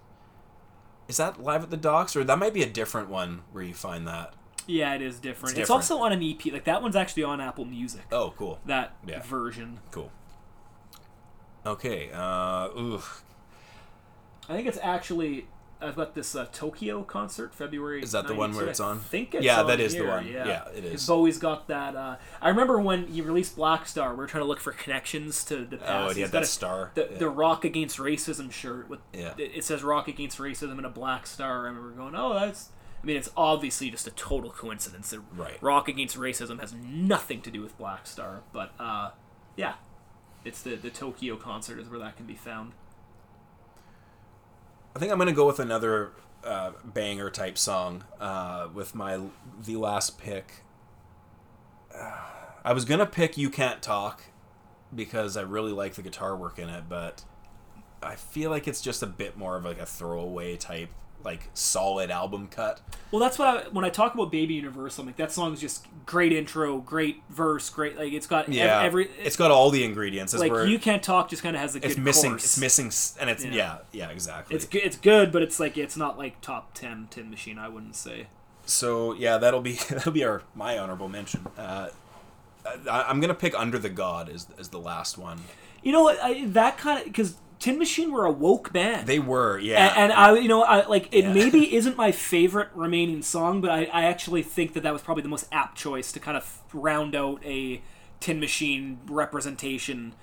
Is 1.09 1.17
that 1.17 1.43
live 1.43 1.63
at 1.65 1.71
the 1.71 1.77
docks 1.77 2.15
or 2.15 2.23
that 2.25 2.39
might 2.39 2.55
be 2.55 2.63
a 2.63 2.69
different 2.69 3.09
one 3.09 3.43
where 3.53 3.65
you 3.65 3.75
find 3.75 4.07
that? 4.07 4.35
Yeah, 4.67 4.95
it 4.95 5.03
is 5.03 5.19
different. 5.19 5.53
It's 5.53 5.61
It's, 5.61 5.69
different. 5.69 5.71
also 5.91 5.99
on 5.99 6.13
an 6.13 6.23
EP. 6.23 6.53
Like 6.53 6.65
that 6.65 6.83
one's 6.83 6.95
actually 6.95 7.25
on 7.25 7.41
Apple 7.41 7.65
Music. 7.65 8.03
Oh, 8.13 8.33
cool. 8.37 8.61
That 8.67 8.95
Yeah. 9.07 9.21
version. 9.23 9.81
Cool. 9.91 10.13
Okay. 11.67 12.11
Uh, 12.13 12.69
ooh. 12.79 13.03
I 14.49 14.55
think 14.55 14.69
it's 14.69 14.79
actually. 14.83 15.47
I've 15.83 15.97
got 15.97 16.15
this 16.15 16.35
uh, 16.35 16.47
Tokyo 16.53 17.03
concert, 17.03 17.55
February. 17.55 18.03
Is 18.03 18.13
that 18.13 18.27
the 18.27 18.35
one 18.35 18.55
where 18.55 18.67
it's 18.69 18.81
on? 18.81 18.99
I 18.99 19.01
think 19.01 19.35
it's 19.35 19.45
Yeah, 19.45 19.61
on 19.61 19.67
that 19.69 19.81
is 19.81 19.93
the 19.93 20.01
here, 20.01 20.09
one. 20.09 20.27
Yeah, 20.27 20.47
Yeah, 20.47 20.69
it 20.75 20.85
is. 20.85 21.07
Bowie's 21.07 21.39
got 21.39 21.69
that. 21.69 21.97
Uh, 21.97 22.17
I 22.43 22.49
remember 22.49 22.81
when 22.81 23.07
he 23.07 23.23
released 23.23 23.57
Blackstar. 23.57 24.11
We 24.11 24.17
were 24.19 24.27
trying 24.27 24.43
to 24.43 24.49
look 24.49 24.61
for 24.61 24.73
connections 24.73 25.45
to 25.45 25.65
the 25.65 25.79
past. 25.79 25.91
Oh, 25.91 26.07
and 26.09 26.17
he 26.17 26.21
He's 26.23 26.29
had 26.29 26.33
got 26.33 26.39
that 26.41 26.45
a- 26.45 26.47
star. 26.47 26.91
The, 26.95 27.09
Yeah. 27.13 27.19
the 27.19 27.29
Rock 27.31 27.65
Against 27.65 27.99
Racism 27.99 28.53
shirt 28.53 28.89
with 28.89 29.01
Yeah. 29.13 29.35
it 29.39 29.53
it 29.57 29.65
says 29.65 29.83
Rock 29.83 30.09
Against 30.09 30.39
Racism 30.39 30.73
and 30.73 30.87
a 30.87 30.91
black 30.91 31.27
star. 31.27 31.61
I 31.65 31.69
remember 31.69 31.91
going, 31.91 32.15
oh, 32.15 32.35
that's. 32.35 32.71
I 33.03 33.07
mean, 33.07 33.17
it's 33.17 33.31
obviously 33.35 33.89
just 33.91 34.07
a 34.07 34.11
total 34.11 34.51
coincidence 34.51 35.09
that 35.11 35.21
Right. 35.35 35.57
Rock 35.63 35.89
Against 35.89 36.19
Racism 36.19 36.61
has 36.61 36.75
nothing 36.75 37.41
to 37.43 37.51
do 37.51 37.63
with 37.63 37.79
Blackstar, 37.79 38.41
but 38.53 38.73
uh, 38.79 39.11
yeah, 39.57 39.75
it's 40.45 40.61
the 40.63 40.75
the 40.77 40.91
Tokyo 40.91 41.37
concert 41.37 41.79
is 41.79 41.89
where 41.89 41.99
that 42.01 42.17
can 42.19 42.27
be 42.27 42.35
found. 42.35 42.73
I 44.95 44.99
think 44.99 45.13
I'm 45.13 45.19
gonna 45.19 45.33
go 45.33 45.47
with 45.47 45.61
another 45.61 46.13
uh, 46.45 46.73
banger 46.85 47.31
type 47.31 47.59
song 47.59 48.05
uh, 48.21 48.69
with 48.73 48.95
my 48.95 49.21
the 49.65 49.77
last 49.77 50.19
pick. 50.19 50.65
I 52.65 52.73
was 52.73 52.85
gonna 52.85 53.07
pick 53.07 53.39
"You 53.39 53.51
Can't 53.51 53.83
Talk" 53.83 54.23
because 54.95 55.37
I 55.37 55.43
really 55.43 55.73
like 55.73 55.95
the 55.95 56.03
guitar 56.03 56.37
work 56.37 56.59
in 56.59 56.69
it, 56.69 56.85
but 56.89 57.25
I 58.03 58.17
feel 58.17 58.51
like 58.51 58.67
it's 58.67 58.81
just 58.81 59.03
a 59.03 59.07
bit 59.07 59.37
more 59.37 59.57
of 59.57 59.65
like 59.65 59.79
a 59.79 59.87
throwaway 59.87 60.57
type 60.57 60.91
like 61.25 61.49
solid 61.55 62.11
album 62.11 62.49
cut. 62.49 62.81
Well, 63.11 63.21
that's 63.21 63.39
what 63.39 63.49
I 63.49 63.69
when 63.71 63.85
I 63.85 63.91
talk 63.91 64.15
about 64.15 64.31
Baby 64.31 64.55
Universal, 64.55 65.03
I'm 65.03 65.07
like 65.09 65.17
that 65.17 65.33
song's 65.33 65.61
just 65.61 65.87
great 66.07 66.33
intro, 66.33 66.79
great 66.79 67.23
verse, 67.29 67.69
great 67.71 67.97
like 67.99 68.13
it's 68.13 68.27
got 68.27 68.49
Yeah, 68.49 68.83
every 68.83 69.11
it's 69.19 69.37
got 69.37 69.51
all 69.51 69.71
the 69.71 69.85
ingredients. 69.85 70.33
It's 70.33 70.41
like 70.41 70.53
where 70.53 70.67
you 70.67 70.79
can't 70.79 71.03
talk 71.03 71.29
just 71.29 71.43
kind 71.43 71.57
of 71.57 71.63
has 71.63 71.75
a 71.75 71.81
good 71.81 71.91
it's 71.91 71.99
missing. 72.01 72.31
chorus. 72.33 72.45
It's 72.45 72.59
missing, 72.59 73.21
and 73.21 73.31
it's 73.31 73.45
Yeah. 73.45 73.53
yeah, 73.53 73.79
yeah, 73.93 74.11
exactly. 74.11 74.57
It's 74.57 74.65
good. 74.65 74.83
It's 74.83 74.97
good, 74.97 75.33
but 75.33 75.43
it's 75.43 75.61
like 75.61 75.77
it's 75.77 75.97
not 75.97 76.19
like 76.19 76.41
top 76.41 76.75
10 76.75 77.09
Tin 77.11 77.31
Machine. 77.31 77.59
I 77.59 77.69
wouldn't 77.69 77.97
say. 77.97 78.27
So 78.67 79.15
yeah, 79.15 79.39
that'll 79.39 79.61
be 79.61 79.73
that'll 79.91 80.13
be 80.13 80.25
our 80.25 80.43
my 80.55 80.79
honorable 80.79 81.09
mention. 81.09 81.47
Uh, 81.59 81.89
I, 82.89 83.03
I'm 83.03 83.21
gonna 83.21 83.35
pick 83.35 83.59
Under 83.59 83.79
the 83.79 83.89
God 83.89 84.29
as 84.29 84.47
as 84.59 84.69
the 84.69 84.81
last 84.81 85.19
one. 85.19 85.41
You 85.83 85.93
know 85.93 86.03
what? 86.03 86.19
I, 86.23 86.47
that 86.47 86.79
kind 86.79 86.99
of 87.01 87.05
because 87.07 87.37
Tin 87.61 87.79
Machine 87.79 88.11
were 88.11 88.25
a 88.25 88.33
woke 88.33 88.73
band. 88.73 89.07
They 89.07 89.19
were 89.19 89.59
yeah, 89.59 89.89
and, 89.91 90.11
and 90.11 90.13
I, 90.13 90.37
you 90.39 90.49
know, 90.49 90.63
I 90.63 90.87
like 90.87 91.09
it. 91.13 91.25
Yeah. 91.25 91.33
Maybe 91.33 91.75
isn't 91.77 91.97
my 91.97 92.11
favorite 92.11 92.71
remaining 92.75 93.23
song, 93.23 93.61
but 93.61 93.71
I, 93.71 93.85
I 93.93 94.05
actually 94.07 94.43
think 94.43 94.73
that 94.73 94.83
that 94.83 94.93
was 94.93 95.03
probably 95.03 95.23
the 95.23 95.29
most 95.29 95.47
apt 95.53 95.77
choice 95.77 96.11
to 96.13 96.21
kind 96.21 96.37
of 96.39 96.59
round 96.73 97.15
out 97.15 97.45
a 97.45 97.83
Tin 98.19 98.41
Machine 98.41 98.99
representation 99.07 100.15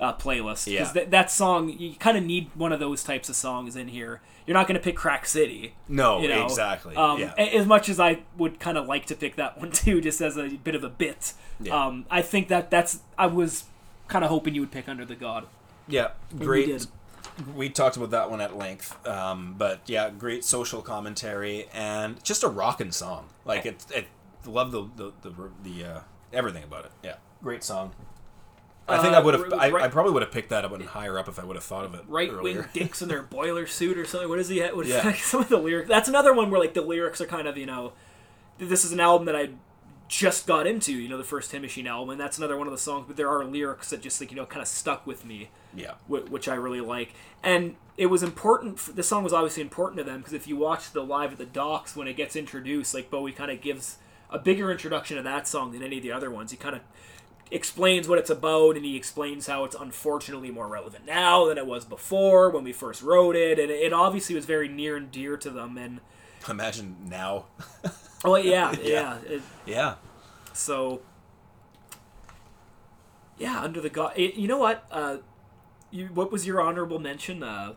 uh, 0.00 0.14
playlist. 0.14 0.66
Yeah. 0.72 0.84
that 0.92 1.10
that 1.10 1.30
song, 1.30 1.68
you 1.78 1.94
kind 1.96 2.16
of 2.16 2.24
need 2.24 2.50
one 2.54 2.72
of 2.72 2.80
those 2.80 3.02
types 3.02 3.28
of 3.28 3.36
songs 3.36 3.76
in 3.76 3.88
here. 3.88 4.20
You're 4.46 4.54
not 4.54 4.68
going 4.68 4.78
to 4.78 4.84
pick 4.84 4.94
Crack 4.94 5.26
City. 5.26 5.74
no, 5.88 6.20
You 6.20 6.28
know, 6.28 6.44
exactly. 6.44 6.94
Um, 6.94 7.18
yeah, 7.18 7.34
a- 7.36 7.56
As 7.56 7.66
much 7.66 7.88
as 7.88 7.98
I 7.98 8.20
would 8.38 8.60
kind 8.60 8.78
of 8.78 8.86
like 8.86 9.06
to 9.06 9.16
pick 9.16 9.34
that 9.36 9.58
one 9.58 9.70
too, 9.72 10.00
just 10.00 10.20
as 10.20 10.36
a 10.38 10.48
bit 10.50 10.76
of 10.76 10.84
a 10.84 10.88
bit, 10.88 11.32
Yeah. 11.58 11.86
um, 11.86 12.06
I 12.10 12.22
think 12.22 12.46
that 12.48 12.70
that's 12.70 13.00
I 13.18 13.26
was 13.26 13.64
kind 14.06 14.24
of 14.24 14.30
hoping 14.30 14.54
you 14.54 14.60
would 14.60 14.70
pick 14.70 14.88
Under 14.88 15.04
the 15.04 15.16
God. 15.16 15.46
Yeah, 15.88 16.10
great. 16.38 16.86
We 17.54 17.68
talked 17.68 17.96
about 17.98 18.10
that 18.12 18.30
one 18.30 18.40
at 18.40 18.56
length, 18.56 19.06
um, 19.06 19.54
but 19.58 19.80
yeah, 19.86 20.08
great 20.10 20.42
social 20.44 20.80
commentary 20.80 21.68
and 21.74 22.22
just 22.24 22.42
a 22.42 22.48
rocking 22.48 22.92
song. 22.92 23.26
Like 23.44 23.66
it, 23.66 23.84
it 23.94 24.06
love 24.46 24.72
the 24.72 24.88
the 24.96 25.12
the, 25.22 25.50
the 25.62 25.84
uh, 25.84 26.00
everything 26.32 26.64
about 26.64 26.86
it. 26.86 26.92
Yeah, 27.02 27.16
great 27.42 27.62
song. 27.62 27.92
I 28.88 28.98
think 29.02 29.14
Uh, 29.14 29.18
I 29.18 29.20
would 29.20 29.34
have. 29.34 29.52
I, 29.52 29.70
right- 29.70 29.84
I 29.84 29.88
probably 29.88 30.12
would 30.12 30.22
have 30.22 30.30
picked 30.32 30.50
that 30.50 30.64
up 30.64 30.70
one 30.70 30.80
higher 30.80 31.18
up 31.18 31.28
if 31.28 31.38
I 31.38 31.44
would 31.44 31.56
have 31.56 31.64
thought 31.64 31.84
of 31.84 31.94
it 31.94 32.02
right 32.06 32.32
wing 32.40 32.64
dicks 32.72 33.02
in 33.02 33.08
their 33.08 33.22
boiler 33.22 33.66
suit 33.66 33.98
or 33.98 34.04
something. 34.06 34.28
What 34.28 34.38
is 34.38 34.48
he? 34.48 34.60
What, 34.62 34.86
Yeah. 34.86 35.12
Some 35.16 35.40
of 35.42 35.48
the 35.48 35.58
lyrics. 35.58 35.88
That's 35.88 36.08
another 36.08 36.32
one 36.32 36.50
where 36.50 36.60
like 36.60 36.72
the 36.74 36.82
lyrics 36.82 37.20
are 37.20 37.26
kind 37.26 37.48
of 37.48 37.56
you 37.58 37.66
know, 37.66 37.92
this 38.58 38.84
is 38.84 38.92
an 38.92 39.00
album 39.00 39.26
that 39.26 39.34
I 39.36 39.50
just 40.08 40.46
got 40.46 40.66
into. 40.66 40.92
You 40.92 41.08
know, 41.08 41.18
the 41.18 41.24
first 41.24 41.50
Tin 41.50 41.62
Machine 41.62 41.86
album, 41.86 42.10
and 42.10 42.20
that's 42.20 42.38
another 42.38 42.56
one 42.56 42.66
of 42.66 42.72
the 42.72 42.78
songs. 42.78 43.04
But 43.06 43.16
there 43.16 43.28
are 43.28 43.44
lyrics 43.44 43.90
that 43.90 44.00
just 44.02 44.20
like 44.20 44.30
you 44.30 44.36
know 44.36 44.46
kind 44.46 44.62
of 44.62 44.68
stuck 44.68 45.06
with 45.06 45.24
me, 45.24 45.50
Yeah, 45.74 45.92
wh- 46.06 46.30
which 46.30 46.48
I 46.48 46.54
really 46.54 46.80
like. 46.80 47.12
And 47.42 47.76
it 47.96 48.06
was 48.06 48.22
important. 48.22 48.78
For, 48.78 48.92
this 48.92 49.08
song 49.08 49.24
was 49.24 49.32
obviously 49.32 49.62
important 49.62 49.98
to 49.98 50.04
them 50.04 50.18
because 50.18 50.32
if 50.32 50.46
you 50.46 50.56
watch 50.56 50.92
the 50.92 51.02
live 51.02 51.32
at 51.32 51.38
the 51.38 51.46
docks 51.46 51.96
when 51.96 52.08
it 52.08 52.16
gets 52.16 52.36
introduced, 52.36 52.94
like 52.94 53.10
Bowie 53.10 53.32
kind 53.32 53.50
of 53.50 53.60
gives 53.60 53.98
a 54.30 54.38
bigger 54.38 54.70
introduction 54.72 55.16
to 55.16 55.22
that 55.22 55.46
song 55.46 55.72
than 55.72 55.82
any 55.82 55.98
of 55.98 56.02
the 56.02 56.12
other 56.12 56.30
ones. 56.30 56.50
He 56.50 56.56
kind 56.56 56.74
of 56.76 56.82
explains 57.50 58.08
what 58.08 58.18
it's 58.18 58.28
about 58.30 58.74
and 58.74 58.84
he 58.84 58.96
explains 58.96 59.46
how 59.46 59.62
it's 59.64 59.76
unfortunately 59.76 60.50
more 60.50 60.66
relevant 60.66 61.06
now 61.06 61.46
than 61.46 61.56
it 61.56 61.64
was 61.64 61.84
before 61.84 62.50
when 62.50 62.64
we 62.64 62.72
first 62.72 63.02
wrote 63.02 63.36
it 63.36 63.56
and 63.60 63.70
it 63.70 63.92
obviously 63.92 64.34
was 64.34 64.44
very 64.44 64.66
near 64.66 64.96
and 64.96 65.12
dear 65.12 65.36
to 65.36 65.48
them 65.48 65.78
and 65.78 66.00
imagine 66.48 66.96
now. 67.08 67.44
oh 68.24 68.36
yeah 68.36 68.72
yeah, 68.82 68.82
Yeah. 68.82 69.18
It- 69.28 69.42
yeah, 69.66 69.94
so 70.52 71.02
yeah 73.38 73.60
under 73.62 73.80
the 73.80 73.90
god 73.90 74.12
it, 74.16 74.34
you 74.34 74.48
know 74.48 74.58
what 74.58 74.86
uh 74.90 75.18
you 75.90 76.06
what 76.14 76.32
was 76.32 76.46
your 76.46 76.60
honorable 76.60 76.98
mention 76.98 77.42
uh 77.42 77.74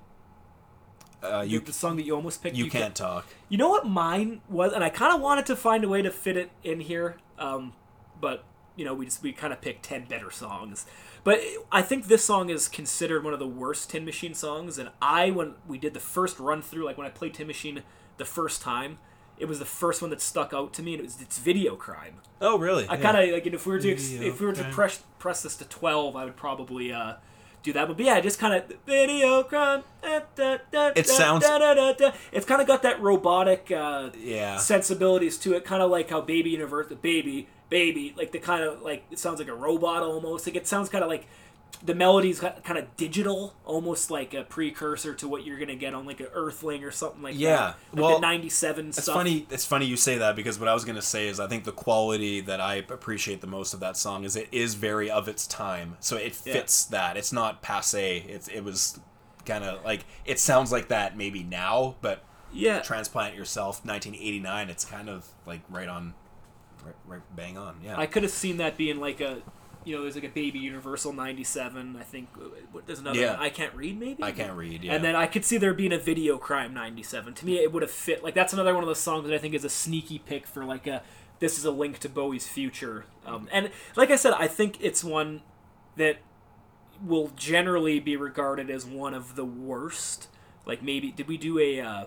uh, 1.21 1.41
you 1.41 1.53
you 1.53 1.59
the 1.59 1.73
song 1.73 1.97
that 1.97 2.03
you 2.03 2.15
almost 2.15 2.41
picked 2.41 2.55
you 2.55 2.69
can't 2.69 2.95
talk. 2.95 3.27
You 3.49 3.57
know 3.57 3.67
what 3.67 3.85
mine 3.85 4.39
was, 4.47 4.71
and 4.71 4.85
I 4.85 4.89
kind 4.89 5.13
of 5.13 5.19
wanted 5.19 5.45
to 5.47 5.55
find 5.57 5.83
a 5.83 5.89
way 5.89 6.01
to 6.01 6.09
fit 6.11 6.37
it 6.37 6.49
in 6.63 6.79
here, 6.79 7.17
um, 7.37 7.73
but 8.21 8.45
you 8.77 8.85
know 8.85 8.93
we 8.93 9.03
just 9.03 9.21
we 9.21 9.33
kind 9.33 9.51
of 9.51 9.59
picked 9.59 9.83
ten 9.83 10.05
better 10.05 10.31
songs. 10.31 10.85
But 11.25 11.41
I 11.73 11.81
think 11.81 12.07
this 12.07 12.23
song 12.23 12.49
is 12.49 12.69
considered 12.69 13.25
one 13.25 13.33
of 13.33 13.39
the 13.39 13.47
worst 13.47 13.89
Tin 13.89 14.05
Machine 14.05 14.33
songs, 14.33 14.77
and 14.77 14.91
I 15.01 15.29
when 15.29 15.55
we 15.67 15.77
did 15.77 15.93
the 15.93 15.99
first 15.99 16.39
run 16.39 16.61
through, 16.61 16.85
like 16.85 16.97
when 16.97 17.05
I 17.05 17.09
played 17.09 17.33
Tin 17.33 17.47
Machine 17.47 17.83
the 18.15 18.23
first 18.23 18.61
time, 18.61 18.99
it 19.39 19.47
was 19.47 19.59
the 19.59 19.65
first 19.65 20.01
one 20.01 20.11
that 20.11 20.21
stuck 20.21 20.53
out 20.53 20.73
to 20.73 20.83
me, 20.83 20.93
and 20.93 20.99
it 21.01 21.03
was 21.03 21.21
it's 21.21 21.37
Video 21.39 21.75
Crime. 21.75 22.15
Oh 22.41 22.57
really? 22.59 22.85
I 22.89 22.97
kind 22.97 23.17
of 23.17 23.33
like 23.33 23.47
if 23.47 23.65
we 23.65 23.73
were 23.73 23.79
to 23.79 23.95
Video 23.95 24.27
if 24.27 24.39
we 24.39 24.45
were 24.45 24.53
to 24.53 24.61
Crime. 24.61 24.73
press 24.73 25.03
press 25.17 25.41
this 25.43 25.55
to 25.57 25.65
twelve, 25.65 26.15
I 26.15 26.25
would 26.25 26.35
probably 26.35 26.91
uh, 26.91 27.15
do 27.63 27.73
that. 27.73 27.87
But 27.87 27.99
yeah, 27.99 28.19
just 28.21 28.39
kind 28.39 28.53
of 28.53 28.71
video 28.85 29.43
crime. 29.43 29.83
da, 30.01 30.21
da, 30.35 30.57
da, 30.71 30.91
It 30.95 31.07
sounds-. 31.07 31.45
It's 32.31 32.45
kind 32.45 32.61
of 32.61 32.67
got 32.67 32.83
that 32.83 33.01
robotic 33.01 33.71
uh, 33.71 34.09
Yeah. 34.17 34.57
sensibilities 34.57 35.37
to 35.39 35.53
it, 35.53 35.65
kind 35.65 35.81
of 35.81 35.91
like 35.91 36.09
how 36.09 36.21
Baby 36.21 36.51
Universe, 36.51 36.87
the 36.87 36.95
baby, 36.95 37.47
baby, 37.69 38.13
like 38.17 38.31
the 38.31 38.39
kind 38.39 38.63
of 38.63 38.81
like 38.81 39.03
it 39.11 39.19
sounds 39.19 39.39
like 39.39 39.49
a 39.49 39.55
robot 39.55 40.03
almost. 40.03 40.47
Like 40.47 40.55
it 40.55 40.67
sounds 40.67 40.89
kind 40.89 41.03
of 41.03 41.09
like 41.09 41.27
the 41.83 41.95
melody's 41.95 42.39
kind 42.41 42.77
of 42.77 42.97
digital, 42.97 43.53
almost 43.65 44.11
like 44.11 44.33
a 44.33 44.43
precursor 44.43 45.13
to 45.13 45.27
what 45.29 45.45
you're 45.45 45.57
gonna 45.57 45.75
get 45.75 45.93
on 45.93 46.05
like 46.05 46.19
an 46.19 46.27
Earthling 46.33 46.83
or 46.83 46.91
something 46.91 47.21
like 47.21 47.35
Yeah, 47.37 47.55
that. 47.55 47.75
Like 47.93 48.01
well, 48.03 48.15
the 48.15 48.19
'97 48.21 48.89
It's 48.89 49.05
funny. 49.07 49.47
It's 49.49 49.65
funny 49.65 49.85
you 49.85 49.95
say 49.95 50.17
that 50.17 50.35
because 50.35 50.59
what 50.59 50.67
I 50.67 50.73
was 50.73 50.83
gonna 50.83 51.01
say 51.01 51.27
is 51.29 51.39
I 51.39 51.47
think 51.47 51.63
the 51.63 51.71
quality 51.71 52.41
that 52.41 52.59
I 52.59 52.75
appreciate 52.75 53.39
the 53.41 53.47
most 53.47 53.73
of 53.73 53.79
that 53.79 53.95
song 53.95 54.25
is 54.25 54.35
it 54.35 54.49
is 54.51 54.75
very 54.75 55.09
of 55.09 55.27
its 55.29 55.47
time, 55.47 55.95
so 56.01 56.17
it 56.17 56.37
Yeah. 56.43 56.53
fits 56.53 56.83
that. 56.85 57.15
It's 57.15 57.31
not 57.31 57.61
passe. 57.61 58.25
It's 58.27 58.47
it 58.49 58.61
was 58.61 58.99
kind 59.45 59.63
of 59.63 59.83
like 59.85 60.05
it 60.25 60.37
sounds 60.37 60.71
like 60.73 60.89
that 60.89 61.15
maybe 61.15 61.43
now, 61.43 61.95
but 62.01 62.23
Yeah, 62.51 62.79
transplant 62.81 63.35
yourself 63.35 63.85
1989. 63.85 64.69
It's 64.69 64.83
kind 64.83 65.07
of 65.07 65.27
like 65.45 65.61
right 65.69 65.87
on, 65.87 66.13
right, 66.85 66.95
right 67.07 67.21
bang 67.35 67.57
on. 67.57 67.77
Yeah. 67.81 67.97
I 67.97 68.05
could 68.05 68.23
have 68.23 68.31
seen 68.33 68.57
that 68.57 68.75
being 68.75 68.99
like 68.99 69.21
a, 69.21 69.41
you 69.85 69.95
know, 69.95 70.01
there's 70.03 70.15
like 70.15 70.25
a 70.25 70.29
Baby 70.29 70.59
Universal 70.59 71.13
'97. 71.13 71.95
I 71.99 72.03
think 72.03 72.29
what 72.71 72.85
there's 72.85 72.99
another. 72.99 73.19
Yeah. 73.19 73.37
I 73.39 73.49
can't 73.49 73.73
read 73.73 73.99
maybe. 73.99 74.23
I 74.23 74.31
can't 74.31 74.55
read. 74.55 74.83
Yeah. 74.83 74.93
And 74.93 75.03
then 75.03 75.15
I 75.15 75.25
could 75.27 75.45
see 75.45 75.57
there 75.57 75.73
being 75.73 75.93
a 75.93 75.97
Video 75.97 76.37
Crime 76.37 76.73
'97. 76.73 77.33
To 77.35 77.45
me, 77.45 77.57
it 77.57 77.71
would 77.71 77.81
have 77.81 77.91
fit. 77.91 78.23
Like 78.23 78.35
that's 78.35 78.53
another 78.53 78.73
one 78.73 78.83
of 78.83 78.87
those 78.87 78.99
songs 78.99 79.27
that 79.27 79.33
I 79.33 79.37
think 79.37 79.53
is 79.53 79.63
a 79.63 79.69
sneaky 79.69 80.19
pick 80.19 80.47
for 80.47 80.65
like 80.65 80.87
a. 80.87 81.01
This 81.39 81.57
is 81.57 81.63
a 81.63 81.71
link 81.71 81.99
to 81.99 82.09
Bowie's 82.09 82.47
future. 82.47 83.05
Um, 83.25 83.47
and 83.51 83.71
like 83.95 84.11
I 84.11 84.17
said, 84.17 84.33
I 84.33 84.47
think 84.47 84.77
it's 84.81 85.03
one 85.03 85.41
that 85.95 86.17
will 87.05 87.31
generally 87.35 88.01
be 88.01 88.17
regarded 88.17 88.69
as 88.69 88.85
one 88.85 89.13
of 89.13 89.35
the 89.35 89.45
worst. 89.45 90.27
Like 90.65 90.83
maybe 90.83 91.11
did 91.11 91.27
we 91.27 91.37
do 91.37 91.57
a. 91.57 91.79
Uh, 91.79 92.05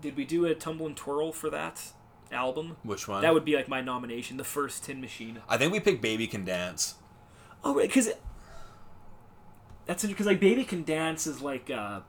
did 0.00 0.16
we 0.16 0.24
do 0.24 0.46
a 0.46 0.54
Tumble 0.54 0.86
and 0.86 0.96
Twirl 0.96 1.32
for 1.32 1.50
that 1.50 1.92
album? 2.34 2.76
Which 2.82 3.06
one? 3.08 3.22
That 3.22 3.34
would 3.34 3.44
be 3.44 3.56
like 3.56 3.68
my 3.68 3.80
nomination, 3.80 4.36
the 4.36 4.44
first 4.44 4.84
Tin 4.84 5.00
Machine. 5.00 5.40
I 5.48 5.56
think 5.56 5.72
we 5.72 5.80
picked 5.80 6.02
"Baby 6.02 6.26
Can 6.26 6.44
Dance." 6.44 6.96
Oh, 7.64 7.74
right, 7.74 7.86
because 7.88 8.10
that's 9.86 10.04
because 10.06 10.26
like 10.26 10.40
Baby 10.40 10.64
Can 10.64 10.84
Dance 10.84 11.26
is 11.26 11.40
like 11.42 11.70
uh, 11.70 12.00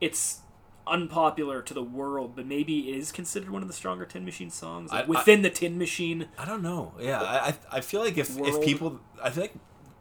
it's 0.00 0.40
unpopular 0.86 1.62
to 1.62 1.74
the 1.74 1.82
world, 1.82 2.34
but 2.34 2.46
maybe 2.46 2.90
it 2.90 2.96
is 2.96 3.12
considered 3.12 3.50
one 3.50 3.62
of 3.62 3.68
the 3.68 3.74
stronger 3.74 4.04
Tin 4.04 4.24
Machine 4.24 4.50
songs 4.50 4.90
like, 4.90 5.02
I- 5.04 5.06
I- 5.06 5.08
within 5.08 5.42
the 5.42 5.50
Tin 5.50 5.78
Machine. 5.78 6.28
I 6.38 6.44
don't 6.44 6.62
know. 6.62 6.92
Yeah, 7.00 7.20
I 7.22 7.48
I, 7.48 7.54
I 7.72 7.80
feel 7.80 8.00
like 8.00 8.18
if 8.18 8.36
if 8.38 8.62
people, 8.64 9.00
I 9.22 9.30
feel 9.30 9.44
like 9.44 9.54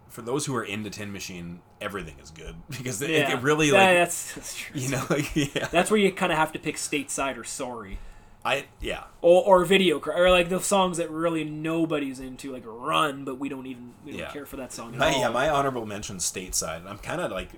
for 0.10 0.22
those 0.22 0.46
who 0.46 0.56
are 0.56 0.63
into 0.63 0.89
Tin 0.89 1.12
Machine, 1.13 1.62
everything 1.80 2.15
is 2.22 2.32
good 2.32 2.56
because 2.70 3.02
it, 3.02 3.10
Yeah, 3.12 3.38
it 3.38 3.41
really 3.44 3.67
Yeah, 3.67 3.74
like 3.74 3.98
that's, 3.98 4.34
that's 4.36 4.56
true. 4.58 4.80
you 4.82 4.89
know 4.89 5.06
like 5.10 5.36
yeah. 5.56 5.67
That's 5.72 5.89
where 5.91 6.00
you 6.00 6.12
kind 6.12 6.32
of 6.32 6.38
have 6.38 6.52
to 6.54 6.60
pick 6.60 6.76
Stateside 6.76 7.38
or 7.38 7.44
Sorry. 7.44 8.00
I 8.44 8.66
yeah. 8.80 9.04
Or, 9.22 9.44
or 9.44 9.66
video 9.66 10.00
or 10.00 10.30
like 10.32 10.50
the 10.50 10.60
songs 10.60 10.98
that 10.98 11.10
really 11.12 11.44
nobody's 11.44 12.20
into 12.20 12.52
like 12.52 12.64
Run, 12.66 13.24
but 13.24 13.38
we 13.40 13.50
don't 13.50 13.68
even 13.68 13.94
we 14.04 14.12
don't 14.12 14.22
Yeah. 14.22 14.32
care 14.32 14.46
for 14.46 14.58
that 14.58 14.74
song 14.74 14.98
My, 14.98 15.12
yeah, 15.16 15.30
my 15.30 15.50
honorable 15.50 15.86
mention 15.86 16.18
stateside. 16.18 16.88
I'm 16.88 16.98
kind 16.98 17.22
of 17.22 17.32
like 17.32 17.50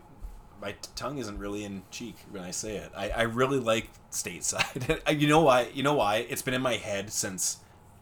my 0.62 0.76
tongue 0.96 1.17
isn't 1.17 1.38
really 1.39 1.63
in 1.63 1.84
cheek 1.91 2.15
when 2.32 2.43
I 2.43 2.52
say 2.52 2.78
it. 2.78 2.91
I, 2.96 3.10
I 3.10 3.22
really 3.24 3.60
like 3.60 3.89
stateside. 4.12 5.02
You 5.19 5.28
know 5.28 5.41
why? 5.41 5.67
You 5.74 5.84
know 5.84 5.93
why? 5.93 6.17
It's 6.30 6.41
been 6.41 6.54
in 6.54 6.62
my 6.62 6.76
head 6.76 7.12
since 7.12 7.58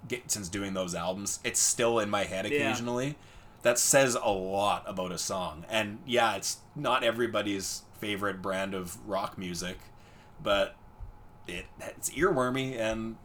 get, 0.07 0.31
since 0.31 0.47
doing 0.49 0.73
those 0.73 0.95
albums. 0.95 1.39
It's 1.43 1.59
still 1.59 1.99
in 1.99 2.09
my 2.09 2.23
head 2.23 2.45
Yeah. 2.49 2.57
occasionally. 2.69 3.15
That 3.63 3.77
says 3.77 4.15
a 4.15 4.31
lot 4.31 4.83
about 4.87 5.11
a 5.11 5.19
song. 5.19 5.65
And 5.69 5.99
yeah, 6.05 6.35
it's 6.35 6.57
not 6.75 7.03
everybody's 7.03 7.83
favorite 7.99 8.41
brand 8.41 8.73
of 8.73 8.97
rock 9.07 9.37
music, 9.37 9.77
but 10.41 10.75
it 11.51 11.65
it's 11.79 12.09
earwormy 12.11 12.77
and 12.79 13.15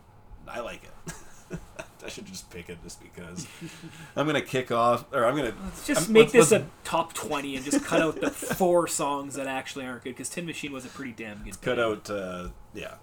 I 0.49 0.61
like 0.61 0.83
it. 0.85 1.15
I 2.05 2.09
should 2.09 2.27
just 2.27 2.51
pick 2.51 2.69
it 2.69 2.79
just 2.85 3.03
because. 3.03 3.47
I'm 4.17 4.27
gonna 4.27 4.41
kick 4.41 4.71
off, 4.71 5.07
or 5.13 5.25
I'm 5.25 5.35
gonna 5.37 5.53
Let's 5.65 5.87
just 5.87 6.03
I'm- 6.03 6.13
make 6.13 6.33
let's- 6.35 6.51
this 6.51 6.51
let's- 6.53 6.65
a 6.65 6.69
top 6.85 7.15
20 7.15 7.57
and 7.57 7.65
just 7.65 7.85
cut 7.85 8.01
out 8.01 8.21
the 8.21 8.31
four 8.57 8.87
songs 8.87 9.35
that 9.35 9.47
actually 9.49 9.87
aren't 9.87 10.05
good 10.05 10.11
because 10.11 10.29
Tin 10.29 10.47
Machine 10.47 10.73
was 10.73 10.85
a 10.85 10.89
pretty 10.89 11.13
damn 11.13 11.43
good 11.43 11.61
cut 11.61 11.79
out 11.81 12.09
uh 12.11 12.49
yeah. 12.75 12.95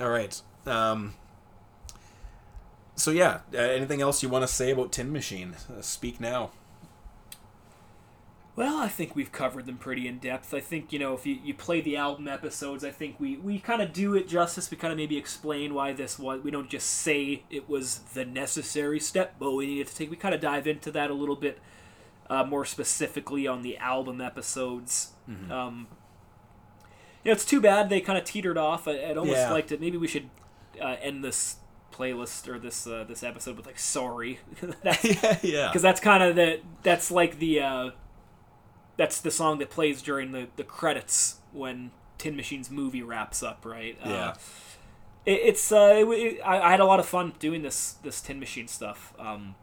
All 0.00 0.08
right 0.08 0.40
um 0.66 1.14
so 2.96 3.10
yeah 3.12 3.40
uh, 3.54 3.58
anything 3.58 4.00
else 4.00 4.22
you 4.22 4.28
want 4.28 4.42
to 4.42 4.52
say 4.52 4.70
about 4.72 4.90
tin 4.92 5.12
machine? 5.12 5.54
Uh, 5.70 5.80
speak 5.80 6.20
now 6.20 6.50
Well, 8.58 8.78
I 8.78 8.88
think 8.88 9.14
we've 9.14 9.30
covered 9.30 9.66
them 9.66 9.76
pretty 9.78 10.08
in 10.08 10.18
depth. 10.18 10.52
I 10.52 10.58
think, 10.58 10.92
you 10.92 10.98
know, 10.98 11.14
if 11.14 11.24
you, 11.24 11.38
you 11.44 11.54
play 11.54 11.80
the 11.80 11.96
album 11.96 12.26
episodes, 12.26 12.82
I 12.82 12.90
think 12.90 13.20
we, 13.20 13.36
we 13.36 13.60
kind 13.60 13.80
of 13.80 13.92
do 13.92 14.16
it 14.16 14.26
justice. 14.26 14.68
We 14.68 14.76
kind 14.76 14.90
of 14.90 14.96
maybe 14.96 15.16
explain 15.16 15.74
why 15.74 15.92
this 15.92 16.18
was. 16.18 16.42
We 16.42 16.50
don't 16.50 16.68
just 16.68 16.90
say 16.90 17.44
it 17.50 17.68
was 17.68 18.00
the 18.14 18.24
necessary 18.24 18.98
step, 18.98 19.36
but 19.38 19.52
we 19.52 19.66
needed 19.66 19.86
to 19.86 19.94
take. 19.94 20.10
We 20.10 20.16
kind 20.16 20.34
of 20.34 20.40
dive 20.40 20.66
into 20.66 20.90
that 20.90 21.08
a 21.08 21.14
little 21.14 21.36
bit 21.36 21.60
uh, 22.28 22.42
more 22.42 22.64
specifically 22.64 23.46
on 23.46 23.62
the 23.62 23.76
album 23.76 24.20
episodes. 24.20 25.12
Um, 25.52 25.86
you 27.22 27.30
know, 27.30 27.32
it's 27.34 27.44
too 27.44 27.60
bad 27.60 27.88
they 27.90 28.00
kind 28.00 28.18
of 28.18 28.24
teetered 28.24 28.58
off. 28.58 28.88
I, 28.88 29.10
I'd 29.10 29.16
almost 29.18 29.38
Yeah. 29.38 29.52
like 29.52 29.68
to. 29.68 29.78
Maybe 29.78 29.98
we 29.98 30.08
should 30.08 30.30
uh, 30.82 30.96
end 31.00 31.22
this 31.22 31.58
playlist 31.92 32.48
or 32.48 32.58
this 32.58 32.88
uh, 32.88 33.04
this 33.06 33.22
episode 33.22 33.56
with 33.56 33.66
like 33.66 33.78
sorry. 33.78 34.40
Yeah, 34.84 35.38
yeah. 35.42 35.68
because 35.68 35.82
that's 35.82 36.00
kind 36.00 36.24
of 36.24 36.34
the 36.34 36.60
that's 36.82 37.12
like 37.12 37.38
the 37.38 37.60
uh, 37.60 37.90
that's 38.98 39.20
the 39.22 39.30
song 39.30 39.58
that 39.60 39.70
plays 39.70 40.02
during 40.02 40.32
the 40.32 40.48
the 40.56 40.64
credits 40.64 41.36
when 41.52 41.92
Tin 42.18 42.36
Machine's 42.36 42.70
movie 42.70 43.02
wraps 43.02 43.42
up, 43.42 43.64
right? 43.64 43.96
Yeah. 44.04 44.10
Uh, 44.30 44.34
it, 45.24 45.40
it's 45.44 45.72
uh, 45.72 45.94
it, 45.96 46.08
it, 46.08 46.40
I, 46.44 46.60
I 46.60 46.70
had 46.72 46.80
a 46.80 46.84
lot 46.84 47.00
of 47.00 47.06
fun 47.06 47.32
doing 47.38 47.62
this 47.62 47.94
this 48.02 48.20
Tin 48.20 48.38
Machine 48.38 48.68
stuff. 48.68 49.14
Um, 49.18 49.54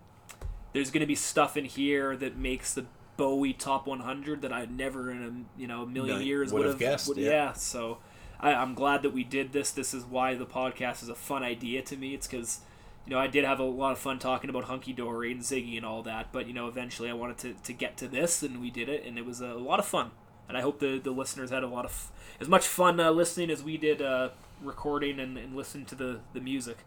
there's 0.74 0.89
gonna 0.89 1.06
be 1.06 1.15
stuff 1.15 1.56
in 1.56 1.65
here 1.65 2.15
that 2.17 2.36
makes 2.38 2.74
the 2.74 2.86
Bowie 3.17 3.54
top 3.54 3.88
100 3.88 4.41
that 4.41 4.52
I 4.52 4.65
never 4.65 5.10
in 5.12 5.24
a 5.58 5.60
you 5.62 5.67
know 5.67 5.84
a 5.84 5.86
million 5.86 6.15
Million- 6.15 6.28
years 6.28 6.52
would 6.52 6.65
have 6.65 6.80
guessed, 6.80 7.08
would- 7.08 7.17
yeah. 7.17 7.30
yeah. 7.30 7.54
So 7.54 8.00
I, 8.39 8.54
I'm 8.54 8.74
glad 8.74 9.04
that 9.04 9.12
we 9.12 9.24
did 9.24 9.54
this. 9.54 9.71
This 9.71 9.93
is 9.93 10.04
why 10.04 10.36
the 10.36 10.45
podcast 10.45 11.02
is 11.04 11.10
a 11.10 11.15
fun 11.15 11.43
idea 11.43 11.82
to 11.84 11.95
me. 11.98 12.13
It's 12.13 12.28
because 12.28 12.60
you 13.06 13.13
know 13.13 13.20
I 13.20 13.28
did 13.28 13.46
have 13.46 13.60
a 13.60 13.63
lot 13.63 13.91
of 13.91 14.00
fun 14.00 14.20
talking 14.20 14.50
about 14.50 14.65
Hunky 14.65 14.94
Dory 14.94 15.32
and 15.32 15.41
Ziggy 15.41 15.78
and 15.78 15.86
all 15.86 16.04
that. 16.04 16.32
But 16.32 16.48
you 16.48 16.54
know 16.54 16.68
eventually 16.68 17.10
I 17.10 17.13
wanted 17.13 17.38
to, 17.39 17.54
to 17.54 17.74
get 17.74 17.98
to 17.98 18.08
this 18.08 18.44
and 18.44 18.62
we 18.62 18.72
did 18.72 18.89
it 18.89 19.06
and 19.06 19.18
it 19.18 19.26
was 19.26 19.41
a 19.41 19.54
lot 19.54 19.80
of 19.80 19.86
fun. 19.86 20.12
And 20.48 20.58
I 20.58 20.62
hope 20.62 20.80
the, 20.80 21.00
the 21.00 21.12
listeners 21.12 21.50
had 21.50 21.63
a 21.63 21.68
lot 21.68 21.86
of 21.86 22.12
as 22.39 22.48
much 22.48 22.68
fun 22.68 23.00
uh, 23.00 23.12
listening 23.12 23.50
as 23.50 23.63
we 23.63 23.78
did 23.78 24.02
uh, 24.02 24.30
recording 24.62 25.20
and, 25.20 25.38
and 25.38 25.56
listening 25.56 25.86
to 25.86 25.96
the, 25.96 26.20
the 26.34 26.39
music. 26.39 26.78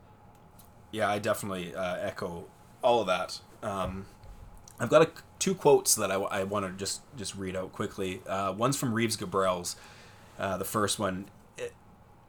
Yeah, 0.91 1.11
I 1.11 1.19
definitely 1.19 1.75
uh, 1.75 1.97
echo 1.97 2.47
all 2.83 3.01
of 3.01 3.07
that. 3.09 3.41
Um, 3.63 4.07
I've 4.81 4.91
got 4.91 5.03
a, 5.03 5.11
two 5.39 5.55
quotes 5.55 5.95
that 5.97 6.11
I, 6.11 6.45
want 6.45 6.67
to 6.67 6.73
just 6.73 7.03
just 7.17 7.35
read 7.35 7.57
out 7.57 7.73
quickly. 7.73 8.23
Uh, 8.27 8.55
one's 8.57 8.77
from 8.77 8.95
Reeves 8.95 9.17
Gabrels. 9.17 9.77
Uh, 10.39 10.57
the 10.57 10.65
first 10.65 10.99
one. 10.99 11.27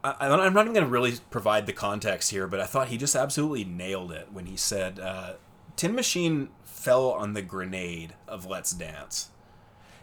I, 0.03 0.15
I'm 0.19 0.53
not 0.53 0.61
even 0.65 0.73
going 0.73 0.85
to 0.85 0.91
really 0.91 1.13
provide 1.29 1.65
the 1.65 1.73
context 1.73 2.31
here, 2.31 2.47
but 2.47 2.59
I 2.59 2.65
thought 2.65 2.87
he 2.89 2.97
just 2.97 3.15
absolutely 3.15 3.65
nailed 3.65 4.11
it 4.11 4.29
when 4.31 4.45
he 4.45 4.55
said, 4.55 4.99
uh, 4.99 5.33
"Tin 5.75 5.93
Machine 5.95 6.49
fell 6.63 7.11
on 7.11 7.33
the 7.33 7.41
grenade 7.41 8.13
of 8.27 8.45
Let's 8.45 8.71
Dance." 8.71 9.29